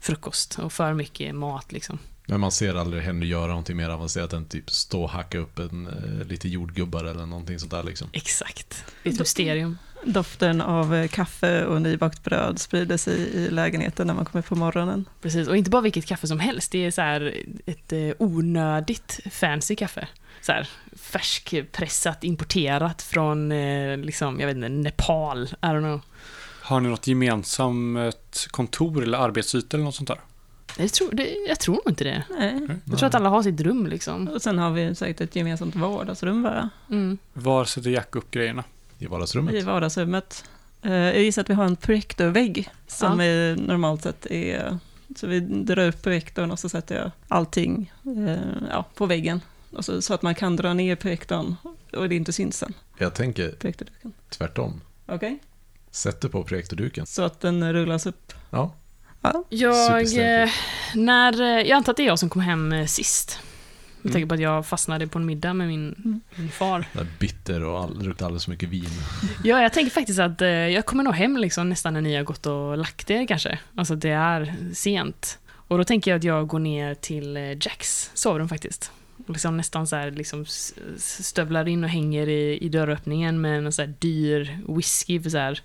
frukost 0.00 0.58
och 0.58 0.72
för 0.72 0.94
mycket 0.94 1.34
mat 1.34 1.72
liksom. 1.72 1.98
Men 2.26 2.40
man 2.40 2.52
ser 2.52 2.74
aldrig 2.74 3.02
Henry 3.02 3.28
göra 3.28 3.46
någonting 3.46 3.76
mer 3.76 3.88
avancerat 3.88 4.32
än 4.32 4.44
typ 4.44 4.70
stå 4.70 5.02
och 5.02 5.10
hacka 5.10 5.38
upp 5.38 5.58
en, 5.58 5.88
lite 6.28 6.48
jordgubbar 6.48 7.04
eller 7.04 7.26
någonting 7.26 7.58
sånt 7.58 7.70
där. 7.70 7.82
Liksom. 7.82 8.08
Exakt. 8.12 8.84
Det 9.02 9.08
är 9.08 9.12
ett 9.12 9.18
mysterium. 9.18 9.78
Doften 10.04 10.60
av 10.60 10.94
eh, 10.94 11.08
kaffe 11.08 11.64
och 11.64 11.82
nybakt 11.82 12.24
bröd 12.24 12.58
sprider 12.58 12.96
sig 12.96 13.14
i 13.18 13.50
lägenheten 13.50 14.06
när 14.06 14.14
man 14.14 14.24
kommer 14.24 14.42
på 14.42 14.54
morgonen. 14.54 15.04
Precis, 15.22 15.48
och 15.48 15.56
inte 15.56 15.70
bara 15.70 15.82
vilket 15.82 16.06
kaffe 16.06 16.26
som 16.26 16.40
helst. 16.40 16.72
Det 16.72 16.84
är 16.86 16.90
så 16.90 17.00
här 17.02 17.34
ett 17.66 17.92
eh, 17.92 18.10
onödigt 18.18 19.20
fancy 19.30 19.76
kaffe. 19.76 20.08
Så 20.40 20.52
här 20.52 20.68
färskpressat, 20.96 22.24
importerat 22.24 23.02
från, 23.02 23.52
eh, 23.52 23.96
liksom, 23.96 24.40
jag 24.40 24.46
vet 24.46 24.56
inte, 24.56 24.68
Nepal. 24.68 25.42
I 25.42 25.66
don't 25.66 25.80
know. 25.80 26.00
Har 26.62 26.80
ni 26.80 26.88
något 26.88 27.06
gemensamt 27.06 28.46
kontor 28.50 29.02
eller 29.02 29.18
arbetsyta 29.18 29.76
eller 29.76 29.84
något 29.84 29.94
sånt 29.94 30.08
där? 30.08 30.20
Jag 30.78 30.92
tror, 30.92 31.10
det, 31.12 31.28
jag 31.48 31.60
tror 31.60 31.74
nog 31.74 31.82
inte 31.86 32.04
det. 32.04 32.24
Nej. 32.38 32.68
Jag 32.84 32.98
tror 32.98 33.06
att 33.06 33.14
alla 33.14 33.28
har 33.28 33.42
sitt 33.42 33.60
rum 33.60 33.86
liksom. 33.86 34.28
Och 34.28 34.42
sen 34.42 34.58
har 34.58 34.70
vi 34.70 34.94
säkert 34.94 35.20
ett 35.20 35.36
gemensamt 35.36 35.76
vardagsrum 35.76 36.42
bara, 36.42 36.70
Mm. 36.90 37.18
Var 37.32 37.64
sätter 37.64 37.90
Jack 37.90 38.16
upp 38.16 38.30
grejerna? 38.30 38.64
I 39.02 39.06
vardagsrummet. 39.06 39.54
i 39.54 39.60
vardagsrummet. 39.60 40.44
Eh, 40.82 40.92
Jag 40.92 41.22
gissar 41.22 41.42
att 41.42 41.50
vi 41.50 41.54
har 41.54 41.64
en 41.64 41.76
projektorvägg 41.76 42.68
som 42.86 43.20
Ja. 43.20 43.24
är, 43.26 43.56
normalt 43.56 44.02
sett 44.02 44.26
är 44.26 44.78
Så 45.16 45.26
vi 45.26 45.40
drar 45.40 45.86
upp 45.88 46.02
projektorn 46.02 46.50
och 46.50 46.58
så 46.58 46.68
sätter 46.68 46.94
jag 46.98 47.10
allting 47.28 47.92
eh, 48.26 48.38
ja, 48.70 48.84
på 48.94 49.06
väggen. 49.06 49.40
Och 49.72 49.84
så, 49.84 50.02
så 50.02 50.14
att 50.14 50.22
man 50.22 50.34
kan 50.34 50.56
dra 50.56 50.74
ner 50.74 50.96
projektorn 50.96 51.56
och 51.92 52.08
det 52.08 52.16
inte 52.16 52.32
syns 52.32 52.56
sen, 52.58 52.74
Jag 52.98 53.14
tänker 53.14 53.50
projektorduken. 53.52 54.12
tvärtom. 54.28 54.80
Okej? 55.06 55.38
Sätter 55.90 56.28
på 56.28 56.44
projektorduken. 56.44 57.06
Så 57.06 57.22
att 57.22 57.40
den 57.40 57.72
rullas 57.72 58.06
upp. 58.06 58.32
Ja, 58.50 58.74
Ja, 59.22 59.44
Jag, 59.48 60.42
eh, 60.42 60.48
när, 60.94 61.42
jag 61.42 61.70
antar 61.70 61.92
att 61.92 61.96
det 61.96 62.02
är 62.02 62.06
jag 62.06 62.18
som 62.18 62.28
kom 62.28 62.42
hem 62.42 62.88
sist. 62.88 63.38
Med 64.02 64.10
Mm. 64.10 64.12
tanke 64.12 64.26
på 64.28 64.34
att 64.34 64.40
jag 64.40 64.66
fastnade 64.66 65.06
på 65.06 65.18
en 65.18 65.26
middag 65.26 65.54
med 65.54 65.68
min, 65.68 65.94
Mm. 66.04 66.20
min 66.34 66.48
far. 66.48 66.84
där 66.92 67.06
bitter 67.18 67.64
och 67.64 67.78
all, 67.80 68.02
luktar 68.02 68.26
alldeles 68.26 68.44
för 68.44 68.50
mycket 68.50 68.68
vin. 68.68 68.88
Ja, 69.44 69.62
jag 69.62 69.72
tänker 69.72 69.90
faktiskt 69.90 70.18
att 70.18 70.42
eh, 70.42 70.48
jag 70.48 70.86
kommer 70.86 71.04
nog 71.04 71.14
hem 71.14 71.36
liksom 71.36 71.68
nästan 71.68 71.94
när 71.94 72.00
ni 72.00 72.16
har 72.16 72.22
gått 72.22 72.46
och 72.46 72.78
lagt 72.78 73.10
er 73.10 73.26
kanske. 73.26 73.58
Alltså 73.74 73.94
det 73.96 74.10
är 74.10 74.54
sent. 74.74 75.38
Och 75.50 75.78
då 75.78 75.84
tänker 75.84 76.10
jag 76.10 76.18
att 76.18 76.24
jag 76.24 76.46
går 76.46 76.58
ner 76.58 76.94
till 76.94 77.36
eh, 77.36 77.42
Jacks 77.50 78.10
sovrum 78.14 78.48
faktiskt. 78.48 78.92
Och 79.26 79.30
liksom 79.30 79.56
nästan 79.56 79.86
så 79.86 79.96
här 79.96 80.10
liksom 80.10 80.44
stövlar 80.98 81.68
in 81.68 81.84
och 81.84 81.90
hänger 81.90 82.28
i, 82.28 82.58
i 82.58 82.68
dörröppningen 82.68 83.40
med 83.40 83.58
en 83.58 83.72
så 83.72 83.82
här 83.82 83.94
dyr 83.98 84.58
whisky 84.68 85.20
för 85.22 85.30
så 85.30 85.38
här 85.38 85.60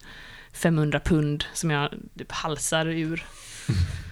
500 0.53 0.99
pund 0.99 1.45
som 1.53 1.71
jag 1.71 1.89
typ 2.17 2.31
halsar 2.31 2.85
ur. 2.87 3.25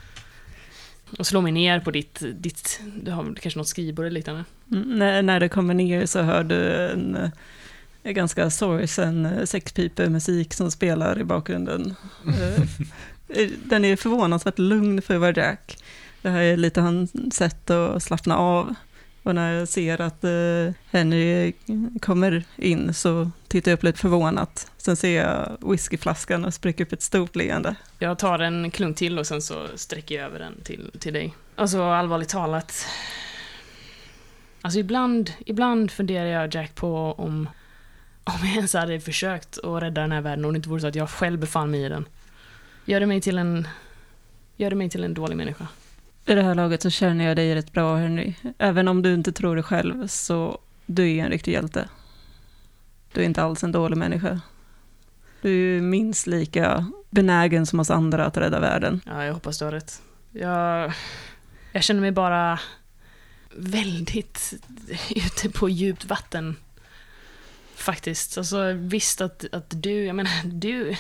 Och 1.17 1.27
slå 1.27 1.41
mig 1.41 1.51
ner 1.51 1.79
på 1.79 1.91
ditt, 1.91 2.23
ditt 2.33 2.81
du 3.03 3.11
har 3.11 3.35
kanske 3.41 3.59
något 3.59 3.67
skrivbord 3.67 4.05
eller 4.05 4.13
liknande. 4.13 4.43
Mm, 4.71 4.99
när, 4.99 5.21
när 5.21 5.39
du 5.39 5.49
kommer 5.49 5.73
ner 5.73 6.05
så 6.05 6.21
hör 6.21 6.43
du 6.43 6.89
en, 6.91 7.31
en 8.03 8.13
ganska 8.13 8.49
sorgsen 8.49 9.25
eh, 9.25 9.45
sexpipemusik 9.45 10.53
som 10.53 10.71
spelar 10.71 11.19
i 11.19 11.23
bakgrunden. 11.23 11.95
Eh, 13.35 13.49
den 13.65 13.85
är 13.85 13.95
förvånansvärt 13.95 14.59
lugn 14.59 15.01
för 15.01 15.15
att 15.15 15.21
vara 15.21 15.33
Jack. 15.35 15.77
Det 16.21 16.29
här 16.29 16.41
är 16.41 16.57
lite 16.57 16.81
hans 16.81 17.35
sätt 17.35 17.69
att 17.69 18.03
slappna 18.03 18.37
av. 18.37 18.75
Och 19.23 19.35
när 19.35 19.53
jag 19.53 19.67
ser 19.67 20.01
att 20.01 20.23
eh, 20.23 20.73
Henry 20.91 21.53
kommer 22.01 22.43
in 22.55 22.93
så 22.93 23.31
tittar 23.47 23.71
jag 23.71 23.77
upp 23.77 23.83
lite 23.83 23.99
förvånat. 23.99 24.71
Sen 24.77 24.95
ser 24.95 25.21
jag 25.21 25.57
whiskyflaskan 25.71 26.45
och 26.45 26.53
spricker 26.53 26.85
upp 26.85 26.93
ett 26.93 27.01
stort 27.01 27.35
leende. 27.35 27.75
Jag 27.99 28.19
tar 28.19 28.39
en 28.39 28.71
klunk 28.71 28.97
till 28.97 29.19
och 29.19 29.27
sen 29.27 29.41
så 29.41 29.67
sträcker 29.75 30.15
jag 30.15 30.25
över 30.25 30.39
den 30.39 30.61
till, 30.63 30.91
till 30.99 31.13
dig. 31.13 31.33
Alltså 31.55 31.83
allvarligt 31.83 32.29
talat. 32.29 32.85
Alltså 34.61 34.79
ibland, 34.79 35.31
ibland 35.45 35.91
funderar 35.91 36.25
jag 36.25 36.55
Jack 36.55 36.75
på 36.75 37.11
om, 37.17 37.49
om 38.23 38.39
jag 38.43 38.55
ens 38.55 38.73
hade 38.73 38.99
försökt 38.99 39.59
att 39.63 39.83
rädda 39.83 40.01
den 40.01 40.11
här 40.11 40.21
världen 40.21 40.45
om 40.45 40.53
det 40.53 40.57
inte 40.57 40.69
vore 40.69 40.81
så 40.81 40.87
att 40.87 40.95
jag 40.95 41.09
själv 41.09 41.39
befann 41.39 41.71
mig 41.71 41.85
i 41.85 41.89
den. 41.89 42.05
Gör 42.85 42.99
det 42.99 43.05
mig 43.05 43.21
till 43.21 43.37
en, 43.37 43.67
gör 44.57 44.69
det 44.69 44.75
mig 44.75 44.89
till 44.89 45.03
en 45.03 45.13
dålig 45.13 45.37
människa. 45.37 45.67
I 46.25 46.35
det 46.35 46.41
här 46.41 46.55
laget 46.55 46.81
så 46.81 46.89
känner 46.89 47.25
jag 47.25 47.35
dig 47.35 47.55
rätt 47.55 47.71
bra 47.71 47.95
Henry. 47.95 48.33
Även 48.57 48.87
om 48.87 49.01
du 49.01 49.13
inte 49.13 49.31
tror 49.31 49.55
det 49.55 49.63
själv 49.63 50.07
så 50.07 50.59
du 50.85 51.11
är 51.11 51.23
en 51.23 51.29
riktig 51.29 51.51
hjälte. 51.51 51.89
Du 53.13 53.21
är 53.21 53.25
inte 53.25 53.43
alls 53.43 53.63
en 53.63 53.71
dålig 53.71 53.97
människa. 53.97 54.41
Du 55.41 55.77
är 55.77 55.81
minst 55.81 56.27
lika 56.27 56.85
benägen 57.09 57.65
som 57.65 57.79
oss 57.79 57.89
andra 57.89 58.25
att 58.25 58.37
rädda 58.37 58.59
världen. 58.59 59.01
Ja, 59.05 59.25
jag 59.25 59.33
hoppas 59.33 59.59
du 59.59 59.65
har 59.65 59.71
rätt. 59.71 60.01
Jag, 60.31 60.93
jag 61.71 61.83
känner 61.83 62.01
mig 62.01 62.11
bara 62.11 62.59
väldigt 63.55 64.53
ute 65.09 65.49
på 65.49 65.69
djupt 65.69 66.05
vatten. 66.05 66.55
Faktiskt. 67.75 68.37
Alltså 68.37 68.71
visst 68.71 69.21
att, 69.21 69.45
att 69.51 69.73
du, 69.83 70.05
jag 70.05 70.15
menar 70.15 70.31
du, 70.45 70.95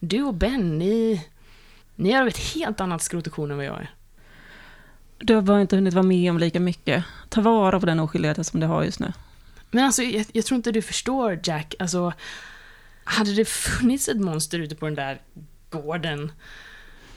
du 0.00 0.22
och 0.22 0.34
Ben, 0.34 0.78
ni, 0.78 1.26
ni 1.94 2.10
är 2.10 2.22
av 2.22 2.28
ett 2.28 2.54
helt 2.54 2.80
annat 2.80 3.02
skrotation 3.02 3.50
än 3.50 3.56
vad 3.56 3.66
jag 3.66 3.80
är. 3.80 3.90
Du 5.26 5.34
har 5.34 5.42
bara 5.42 5.60
inte 5.60 5.76
hunnit 5.76 5.94
vara 5.94 6.02
med 6.06 6.30
om 6.30 6.38
lika 6.38 6.60
mycket. 6.60 7.04
Ta 7.28 7.40
vara 7.40 7.80
på 7.80 7.86
den 7.86 8.00
oskyldigheten 8.00 8.44
som 8.44 8.60
du 8.60 8.66
har 8.66 8.84
just 8.84 9.00
nu. 9.00 9.12
Men 9.70 9.84
alltså, 9.84 10.02
jag, 10.02 10.26
jag 10.32 10.44
tror 10.44 10.56
inte 10.56 10.72
du 10.72 10.82
förstår 10.82 11.40
Jack. 11.44 11.74
Alltså, 11.78 12.12
hade 13.04 13.34
det 13.34 13.44
funnits 13.44 14.08
ett 14.08 14.20
monster 14.20 14.58
ute 14.58 14.74
på 14.74 14.86
den 14.86 14.94
där 14.94 15.20
gården, 15.70 16.32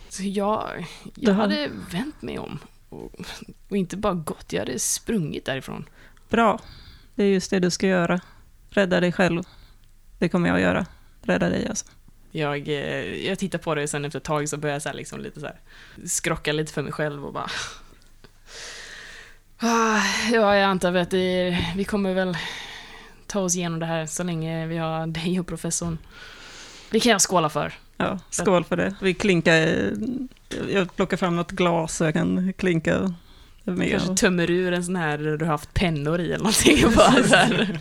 så 0.10 0.24
jag, 0.24 0.86
jag 1.15 1.34
har- 1.34 1.41
hade 1.41 1.70
vänt 1.91 2.22
mig 2.22 2.39
om. 2.39 2.60
Och, 2.89 3.12
och 3.70 3.78
inte 3.78 3.98
bara 3.98 4.13
gått, 4.13 4.54
jag 4.54 4.60
hade 4.60 4.80
sprungit 4.80 5.46
därifrån. 5.46 5.89
Bra. 6.30 6.60
Det 7.15 7.24
är 7.24 7.28
just 7.28 7.50
det 7.52 7.60
du 7.60 7.70
ska 7.70 7.88
göra. 7.88 8.22
Rädda 8.70 9.00
dig 9.00 9.12
själv. 9.12 9.43
Det 10.20 10.30
kommer 10.30 10.48
jag 10.50 10.56
att 10.56 10.62
göra. 10.62 10.86
Rädda 11.22 11.50
dig 11.50 11.67
alltså. 11.67 11.86
Jag, 12.32 12.67
eh, 12.67 13.26
jag 13.28 13.39
tittar 13.39 13.60
på 13.60 13.76
det 13.76 13.84
och 13.84 13.89
sen 13.89 14.06
efter 14.06 14.20
ett 14.20 14.24
tag 14.26 14.50
så 14.50 14.58
börjar 14.58 14.76
jag 14.76 14.82
så 14.82 14.93
liksom 14.93 15.20
lite 15.20 15.39
så 15.39 15.46
här 15.46 15.60
skrocka 16.06 16.52
lite 16.52 16.74
för 16.74 16.82
mig 16.82 16.91
själv 16.91 17.26
och 17.26 17.34
bara... 17.34 17.50
Ah, 19.60 20.02
ja, 20.32 20.56
jag 20.56 20.63
antar 20.63 20.96
att 20.96 21.12
det, 21.12 21.58
vi 21.76 21.86
kommer 21.86 22.13
väl 22.13 22.38
ta 23.28 23.39
oss 23.39 23.56
igenom 23.56 23.80
det 23.80 23.86
här 23.86 24.06
så 24.06 24.24
länge 24.24 24.67
vi 24.67 24.78
har 24.78 25.08
dig 25.08 25.39
och 25.39 25.48
professorn. 25.48 25.98
Det 26.89 27.00
kan 27.00 27.12
jag 27.12 27.22
skåla 27.22 27.50
för. 27.50 27.74
Ja, 27.98 28.20
skål 28.30 28.63
för 28.63 28.78
det. 28.78 28.96
Vi 29.02 29.13
klinkar... 29.13 29.91
Jag 30.70 30.96
plockar 30.96 31.17
fram 31.17 31.36
något 31.36 31.52
glas 31.52 31.98
så 31.98 32.04
jag 32.04 32.13
kan 32.13 32.54
klinka 32.54 33.13
med. 33.63 33.91
Kanske 33.91 34.15
tömmer 34.15 34.52
ur 34.52 34.74
en 34.74 34.86
sån 34.86 34.96
här 34.96 35.17
du 35.17 35.46
har 35.46 35.52
haft 35.52 35.74
pennor 35.74 36.20
i 36.20 36.26
eller 36.26 36.38
någonting 36.38 36.86
och 36.86 36.91
bara 36.91 37.24
så 37.24 37.36
här. 37.36 37.80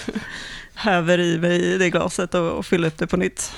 häver 0.74 1.18
i 1.18 1.38
mig 1.38 1.78
det 1.78 1.90
glaset 1.90 2.34
och, 2.34 2.50
och 2.50 2.66
fyller 2.66 2.88
upp 2.88 2.98
det 2.98 3.06
på 3.06 3.16
nytt. 3.16 3.52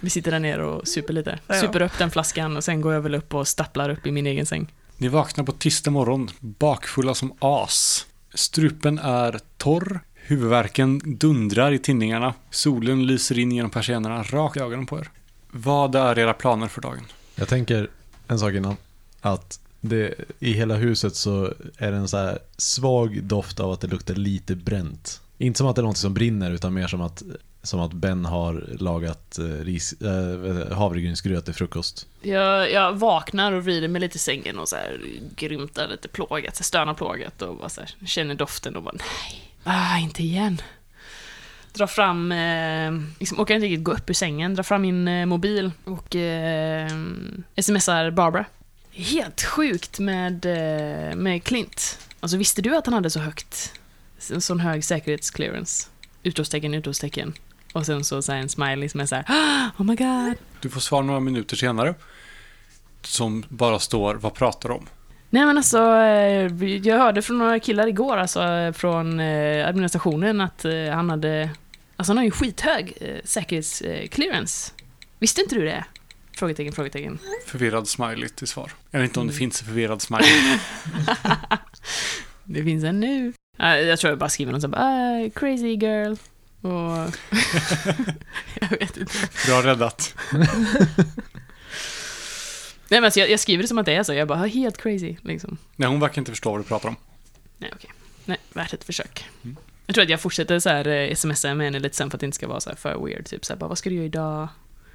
Vi 0.00 0.10
sitter 0.10 0.30
där 0.30 0.38
nere 0.38 0.64
och 0.64 0.88
super 0.88 1.12
lite. 1.12 1.38
Super 1.60 1.82
upp 1.82 1.98
den 1.98 2.10
flaskan 2.10 2.56
och 2.56 2.64
sen 2.64 2.80
går 2.80 2.94
jag 2.94 3.00
väl 3.00 3.14
upp 3.14 3.34
och 3.34 3.48
stapplar 3.48 3.90
upp 3.90 4.06
i 4.06 4.10
min 4.10 4.26
egen 4.26 4.46
säng. 4.46 4.72
Ni 5.04 5.08
vaknar 5.08 5.44
på 5.44 5.52
tisdag 5.52 5.90
morgon, 5.90 6.30
bakfulla 6.40 7.14
som 7.14 7.32
as. 7.38 8.06
Strupen 8.34 8.98
är 8.98 9.40
torr, 9.56 10.00
huvudvärken 10.14 11.00
dundrar 11.04 11.72
i 11.72 11.78
tinningarna, 11.78 12.34
solen 12.50 13.06
lyser 13.06 13.38
in 13.38 13.52
genom 13.52 13.70
persiennerna 13.70 14.22
rakt 14.22 14.56
i 14.56 14.60
ögonen 14.60 14.86
på 14.86 14.98
er. 14.98 15.08
Vad 15.50 15.94
är 15.94 16.18
era 16.18 16.34
planer 16.34 16.68
för 16.68 16.80
dagen? 16.80 17.04
Jag 17.34 17.48
tänker 17.48 17.88
en 18.28 18.38
sak 18.38 18.54
innan. 18.54 18.76
Att 19.20 19.60
det, 19.80 20.14
i 20.38 20.52
hela 20.52 20.76
huset 20.76 21.16
så 21.16 21.52
är 21.76 21.90
det 21.90 21.96
en 21.96 22.08
så 22.08 22.16
här 22.16 22.38
svag 22.56 23.22
doft 23.22 23.60
av 23.60 23.72
att 23.72 23.80
det 23.80 23.86
luktar 23.86 24.14
lite 24.14 24.54
bränt. 24.54 25.20
Inte 25.38 25.58
som 25.58 25.66
att 25.66 25.76
det 25.76 25.80
är 25.80 25.86
något 25.86 25.96
som 25.96 26.14
brinner 26.14 26.50
utan 26.50 26.74
mer 26.74 26.86
som 26.86 27.00
att, 27.00 27.22
som 27.64 27.80
att 27.80 27.92
Ben 27.92 28.24
har 28.24 28.66
lagat 28.78 29.38
eh, 29.38 29.44
ris, 29.44 29.92
äh, 29.92 30.72
havregrynsgröt 30.76 31.44
till 31.44 31.54
frukost. 31.54 32.06
Jag, 32.22 32.72
jag 32.72 32.92
vaknar 32.92 33.52
och 33.52 33.64
vrider 33.64 33.88
mig 33.88 34.00
lite 34.00 34.16
i 34.16 34.18
sängen 34.18 34.58
och 34.58 34.68
så 34.68 34.76
här 34.76 35.00
grymtar 35.36 35.88
lite 35.88 36.08
plågat, 36.08 36.56
så 36.56 36.62
stönar 36.62 36.94
plågat 36.94 37.42
och 37.42 37.56
bara 37.56 37.68
så 37.68 37.80
här, 37.80 38.06
känner 38.06 38.34
doften 38.34 38.76
och 38.76 38.82
bara 38.82 38.94
nej, 38.94 39.52
ah, 39.64 39.98
inte 39.98 40.22
igen. 40.22 40.62
Dra 41.72 41.86
fram, 41.86 42.32
eh, 42.32 42.92
liksom, 43.20 43.40
orkar 43.40 43.54
inte 43.54 43.66
riktigt 43.66 43.84
gå 43.84 43.92
upp 43.92 44.10
ur 44.10 44.14
sängen, 44.14 44.54
drar 44.54 44.62
fram 44.62 44.82
min 44.82 45.08
eh, 45.08 45.26
mobil 45.26 45.70
och 45.84 46.16
eh, 46.16 46.88
smsar 47.60 48.10
Barbara. 48.10 48.44
Helt 48.90 49.42
sjukt 49.42 49.98
med, 49.98 50.46
eh, 50.46 51.16
med 51.16 51.44
Clint. 51.44 51.98
Alltså 52.20 52.36
visste 52.36 52.62
du 52.62 52.76
att 52.76 52.86
han 52.86 52.94
hade 52.94 53.10
så 53.10 53.20
högt, 53.20 53.72
en 54.32 54.40
sån 54.40 54.60
hög 54.60 54.84
säkerhetsclearance? 54.84 55.88
Utropstecken, 56.22 56.74
utropstecken. 56.74 57.32
Och 57.74 57.86
sen 57.86 58.04
så, 58.04 58.22
så 58.22 58.32
en 58.32 58.48
smiley 58.48 58.88
som 58.88 59.00
är 59.00 59.06
så 59.06 59.14
här, 59.14 59.24
oh 59.78 59.86
my 59.86 59.94
god. 59.94 60.34
Du 60.60 60.70
får 60.70 60.80
svar 60.80 61.02
några 61.02 61.20
minuter 61.20 61.56
senare. 61.56 61.94
Som 63.02 63.44
bara 63.48 63.78
står, 63.78 64.14
vad 64.14 64.34
pratar 64.34 64.70
om? 64.70 64.86
Nej 65.30 65.46
men 65.46 65.56
alltså, 65.56 65.78
eh, 65.78 66.64
jag 66.64 66.98
hörde 66.98 67.22
från 67.22 67.38
några 67.38 67.58
killar 67.58 67.86
igår, 67.86 68.16
alltså 68.16 68.72
från 68.76 69.20
eh, 69.20 69.68
administrationen 69.68 70.40
att 70.40 70.64
eh, 70.64 70.90
han 70.90 71.10
hade, 71.10 71.50
alltså 71.96 72.10
han 72.10 72.16
har 72.16 72.24
ju 72.24 72.30
skithög 72.30 72.92
säkerhetsclearance. 73.24 74.72
Visste 75.18 75.40
inte 75.40 75.54
du 75.54 75.64
det? 75.64 75.84
Frågetecken, 76.36 76.72
frågetecken. 76.72 77.18
Förvirrad 77.46 77.88
smiley 77.88 78.28
till 78.28 78.46
svar. 78.46 78.72
Jag 78.90 79.00
vet 79.00 79.08
inte 79.08 79.20
om 79.20 79.26
det 79.26 79.32
finns 79.32 79.60
en 79.60 79.66
förvirrad 79.66 80.02
smiley. 80.02 80.30
Det 82.44 82.64
finns 82.64 82.84
en 82.84 83.00
nu. 83.00 83.32
Jag 83.58 83.98
tror 83.98 84.10
jag 84.10 84.18
bara 84.18 84.30
skriver 84.30 84.52
något 84.52 84.62
sånt 84.62 84.74
ah, 84.74 85.30
crazy 85.34 85.74
girl. 85.74 86.14
Och... 86.64 86.70
jag 88.60 88.68
vet 88.78 88.96
inte. 88.96 89.12
Bra 89.46 89.62
räddat. 89.62 90.14
Nej 92.88 93.00
men 93.00 93.04
alltså, 93.04 93.20
jag, 93.20 93.30
jag 93.30 93.40
skriver 93.40 93.62
det 93.62 93.68
som 93.68 93.78
att 93.78 93.86
det 93.86 93.94
är 93.94 94.02
så, 94.02 94.14
jag 94.14 94.28
bara 94.28 94.40
"Ah, 94.40 94.46
helt 94.46 94.76
crazy 94.82 95.16
liksom. 95.22 95.58
Nej, 95.76 95.88
hon 95.88 96.00
verkar 96.00 96.18
inte 96.18 96.32
förstå 96.32 96.50
vad 96.50 96.60
du 96.60 96.64
pratar 96.64 96.88
om. 96.88 96.96
Nej 97.58 97.70
okej. 97.74 97.90
Nej, 98.24 98.38
värt 98.52 98.72
ett 98.74 98.84
försök. 98.84 99.24
Mm. 99.44 99.56
Jag 99.86 99.94
tror 99.94 100.02
att 100.04 100.10
jag 100.10 100.20
fortsätter 100.20 100.58
så 100.58 100.68
här 100.68 100.86
eh, 100.88 101.14
smsa 101.14 101.54
med 101.54 101.66
henne 101.66 101.78
lite 101.78 101.96
sen 101.96 102.10
för 102.10 102.16
att 102.16 102.20
det 102.20 102.24
inte 102.26 102.34
ska 102.34 102.48
vara 102.48 102.60
så 102.60 102.70
här 102.70 102.76
för 102.76 103.04
weird. 103.06 103.26
Typ 103.26 103.44
så 103.44 103.52
här, 103.52 103.58
bara, 103.60 103.68
vad 103.68 103.78
ska 103.78 103.90
du 103.90 103.96
göra 103.96 104.06
idag? 104.06 104.48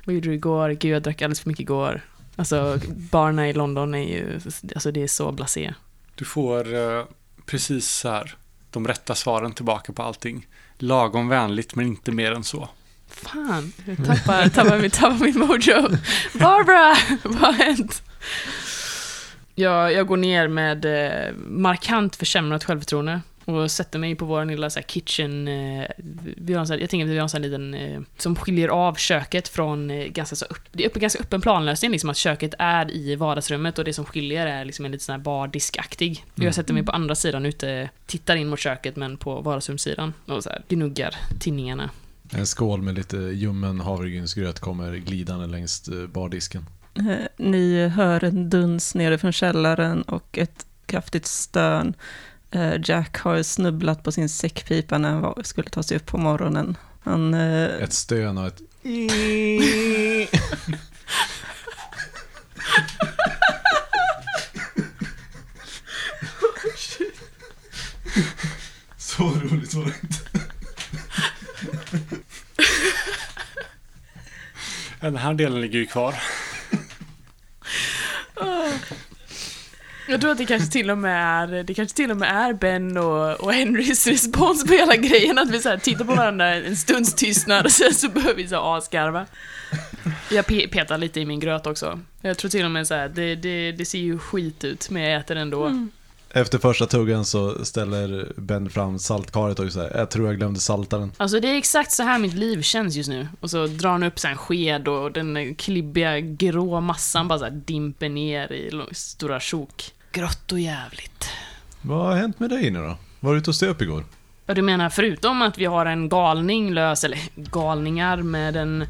Vad 0.05 0.15
gjorde 0.15 0.29
du 0.29 0.33
igår? 0.35 0.69
Gud, 0.69 0.95
jag 0.95 1.03
drack 1.03 1.21
alldeles 1.21 1.39
för 1.39 1.49
mycket 1.49 1.61
igår. 1.61 2.01
Alltså, 2.35 2.79
barna 2.89 3.49
i 3.49 3.53
London 3.53 3.95
är 3.95 4.07
ju, 4.07 4.39
alltså 4.75 4.91
det 4.91 5.03
är 5.03 5.07
så 5.07 5.31
blasé. 5.31 5.73
Du 6.15 6.25
får 6.25 6.73
eh, 6.75 7.05
precis 7.45 7.89
så 7.89 8.09
här 8.09 8.35
de 8.71 8.87
rätta 8.87 9.15
svaren 9.15 9.51
tillbaka 9.53 9.93
på 9.93 10.03
allting. 10.03 10.47
Lagom 10.81 11.27
vänligt 11.27 11.75
men 11.75 11.87
inte 11.87 12.11
mer 12.11 12.31
än 12.31 12.43
så. 12.43 12.69
Fan, 13.07 13.73
jag 13.85 13.97
tappar, 13.97 14.49
tappar, 14.49 14.79
min, 14.79 14.91
tappar 14.91 15.25
min 15.25 15.39
mojo. 15.39 15.97
Barbara, 16.33 16.95
vad 17.23 17.35
har 17.35 17.53
hänt? 17.53 18.03
Jag, 19.55 19.93
jag 19.93 20.07
går 20.07 20.17
ner 20.17 20.47
med 20.47 20.85
eh, 20.85 21.33
markant 21.47 22.15
försämrat 22.15 22.63
självförtroende 22.63 23.21
och 23.49 23.71
sätter 23.71 23.99
mig 23.99 24.15
på 24.15 24.25
vår 24.25 24.45
lilla 24.45 24.69
så 24.69 24.79
här, 24.79 24.87
kitchen... 24.87 25.47
Eh, 25.47 25.85
vi 26.37 26.53
har 26.53 26.59
en 26.59 26.67
så 26.67 26.73
här, 26.73 26.79
jag 26.79 26.89
tänker 26.89 27.05
att 27.05 27.11
vi 27.11 27.17
har 27.17 27.23
en 27.23 27.29
sån 27.29 27.41
liten... 27.41 27.73
Eh, 27.73 28.01
som 28.17 28.35
skiljer 28.35 28.67
av 28.67 28.95
köket 28.95 29.47
från 29.47 29.91
eh, 29.91 30.05
ganska 30.05 30.35
så 30.35 30.45
upp, 30.45 30.59
Det 30.71 30.83
är 30.83 30.89
upp, 30.89 30.93
ganska 30.93 31.19
öppen 31.19 31.41
planlösning, 31.41 31.91
liksom 31.91 32.09
att 32.09 32.17
köket 32.17 32.53
är 32.59 32.91
i 32.91 33.15
vardagsrummet 33.15 33.79
och 33.79 33.85
det 33.85 33.93
som 33.93 34.05
skiljer 34.05 34.47
är 34.47 34.65
liksom 34.65 34.85
en 34.85 34.91
liten 34.91 35.05
sån 35.05 35.13
här 35.13 35.19
bardiskaktig. 35.19 36.25
Mm. 36.35 36.45
Jag 36.45 36.55
sätter 36.55 36.73
mig 36.73 36.83
på 36.83 36.91
andra 36.91 37.15
sidan 37.15 37.45
ute, 37.45 37.89
tittar 38.05 38.35
in 38.35 38.47
mot 38.47 38.59
köket 38.59 38.95
men 38.95 39.17
på 39.17 39.41
vardagsrumssidan 39.41 40.13
och 40.25 40.43
så 40.43 40.49
här, 40.49 40.61
gnuggar 40.67 41.15
tinningarna. 41.39 41.89
En 42.31 42.45
skål 42.45 42.81
med 42.81 42.95
lite 42.95 43.17
ljummen 43.17 43.79
havregrynsgröt 43.79 44.59
kommer 44.59 44.95
glidande 44.95 45.47
längs 45.47 45.89
bardisken. 46.13 46.65
Ni 47.37 47.87
hör 47.87 48.23
en 48.23 48.49
duns 48.49 48.95
nere 48.95 49.17
från 49.17 49.31
källaren 49.31 50.01
och 50.01 50.37
ett 50.37 50.65
kraftigt 50.85 51.25
stön. 51.25 51.93
Eh, 52.51 52.73
Jack 52.83 53.17
har 53.17 53.43
snubblat 53.43 54.03
på 54.03 54.11
sin 54.11 54.29
säckpipa 54.29 54.97
när 54.97 55.09
han 55.09 55.21
var- 55.21 55.41
skulle 55.43 55.69
ta 55.69 55.83
sig 55.83 55.97
upp 55.97 56.05
på 56.05 56.17
morgonen. 56.17 56.77
Han, 57.03 57.33
eh, 57.33 57.83
Ett 57.83 57.93
stön 57.93 58.37
och 58.37 58.47
ett... 58.47 58.61
Så 68.97 69.23
roligt 69.23 69.73
var 69.73 69.85
det 69.85 69.93
inte. 70.03 70.19
Den 74.99 75.15
här 75.17 75.33
delen 75.33 75.61
ligger 75.61 75.79
ju 75.79 75.85
kvar. 75.85 76.15
Jag 80.09 80.21
tror 80.21 80.31
att 80.31 80.37
det 80.37 80.45
kanske 80.45 80.71
till 80.71 80.91
och 80.91 80.97
med 80.97 81.43
är, 81.43 81.63
det 81.63 81.73
kanske 81.73 81.95
till 81.95 82.11
och 82.11 82.17
med 82.17 82.29
är 82.29 82.53
Ben 82.53 82.97
och, 82.97 83.31
och 83.31 83.53
Henrys 83.53 84.07
respons 84.07 84.65
på 84.65 84.73
hela 84.73 84.95
grejen, 84.95 85.37
att 85.37 85.49
vi 85.49 85.59
så 85.59 85.69
här 85.69 85.77
tittar 85.77 86.05
på 86.05 86.13
varandra 86.15 86.55
en 86.55 86.77
stunds 86.77 87.13
tystnad 87.13 87.65
och 87.65 87.71
sen 87.71 87.93
så 87.93 88.09
börjar 88.09 88.33
vi 88.35 88.47
så 88.47 88.75
asgarva. 88.75 89.25
Jag 90.31 90.45
pe 90.45 90.67
petar 90.67 90.97
lite 90.97 91.19
i 91.19 91.25
min 91.25 91.39
gröt 91.39 91.67
också. 91.67 91.99
Jag 92.21 92.37
tror 92.37 92.49
till 92.49 92.65
och 92.65 92.71
med 92.71 92.87
så 92.87 92.93
här, 92.93 93.09
det, 93.09 93.35
det, 93.35 93.71
det 93.71 93.85
ser 93.85 93.99
ju 93.99 94.19
skit 94.19 94.63
ut, 94.63 94.89
men 94.89 95.01
jag 95.01 95.19
äter 95.21 95.37
ändå. 95.37 95.65
mm. 95.65 95.89
Efter 96.31 96.57
första 96.57 96.85
tuggan 96.85 97.25
så 97.25 97.65
ställer 97.65 98.31
Ben 98.35 98.69
fram 98.69 98.99
saltkaret 98.99 99.59
och 99.59 99.73
säger 99.73 99.97
jag 99.97 100.09
tror 100.09 100.27
jag 100.27 100.37
glömde 100.37 100.59
salta 100.59 100.97
den. 100.97 101.11
Alltså 101.17 101.39
det 101.39 101.47
är 101.47 101.55
exakt 101.57 101.91
så 101.91 102.03
här 102.03 102.19
mitt 102.19 102.33
liv 102.33 102.61
känns 102.61 102.95
just 102.95 103.09
nu. 103.09 103.27
Och 103.39 103.49
så 103.49 103.67
drar 103.67 103.89
han 103.89 104.03
upp 104.03 104.19
så 104.19 104.27
en 104.27 104.37
sked 104.37 104.87
och 104.87 105.11
den 105.11 105.55
klibbiga 105.55 106.19
grå 106.19 106.81
massan 106.81 107.27
bara 107.27 107.39
så 107.39 107.45
här 107.45 107.51
dimper 107.51 108.09
ner 108.09 108.51
i 108.51 108.71
stora 108.91 109.39
sjok. 109.39 109.91
Grått 110.11 110.51
och 110.51 110.59
jävligt. 110.59 111.29
Vad 111.81 112.05
har 112.05 112.15
hänt 112.15 112.39
med 112.39 112.49
dig 112.49 112.71
nu 112.71 112.79
då? 112.79 112.97
Var 113.19 113.33
du 113.33 113.39
ute 113.39 113.49
och 113.49 113.55
stöp 113.55 113.81
igår? 113.81 114.05
Ja, 114.45 114.53
du 114.53 114.61
menar 114.61 114.89
förutom 114.89 115.41
att 115.41 115.57
vi 115.57 115.65
har 115.65 115.85
en 115.85 116.09
galning 116.09 116.73
lös, 116.73 117.03
eller 117.03 117.19
galningar 117.35 118.17
med 118.17 118.55
en 118.55 118.85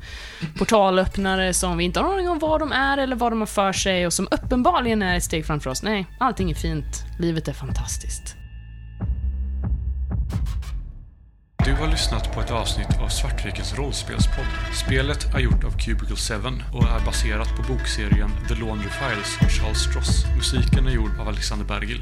portalöppnare 0.58 1.54
som 1.54 1.78
vi 1.78 1.84
inte 1.84 2.00
har 2.00 2.08
någon 2.08 2.14
aning 2.16 2.30
om 2.30 2.40
vad 2.40 2.60
de 2.60 2.72
är 2.72 2.98
eller 2.98 3.16
vad 3.16 3.32
de 3.32 3.40
har 3.40 3.48
för 3.48 3.74
sig 3.74 4.06
och 4.06 4.14
som 4.14 4.28
uppenbarligen 4.32 5.02
är 5.02 5.18
ett 5.18 5.24
steg 5.24 5.46
framför 5.46 5.70
oss. 5.70 5.84
Nej, 5.84 6.06
allting 6.20 6.52
är 6.52 6.56
fint. 6.56 7.04
Livet 7.20 7.48
är 7.48 7.54
fantastiskt. 7.54 8.39
Du 11.66 11.74
har 11.74 11.88
lyssnat 11.88 12.36
på 12.36 12.42
ett 12.42 12.52
avsnitt 12.52 13.02
av 13.02 13.08
Svartvikens 13.08 13.78
rollspelspodd. 13.78 14.46
Spelet 14.86 15.36
är 15.36 15.40
gjort 15.40 15.64
av 15.64 15.72
Cubicle 15.72 16.16
7 16.16 16.34
och 16.74 16.84
är 16.84 17.06
baserat 17.06 17.56
på 17.56 17.74
bokserien 17.74 18.32
The 18.48 18.56
Laundry 18.56 18.90
Files 18.90 19.38
av 19.42 19.50
Charles 19.50 19.80
Stross. 19.80 20.26
Musiken 20.36 20.88
är 20.88 20.92
gjord 20.92 21.20
av 21.20 21.28
Alexander 21.28 21.66
Bergil. 21.66 22.02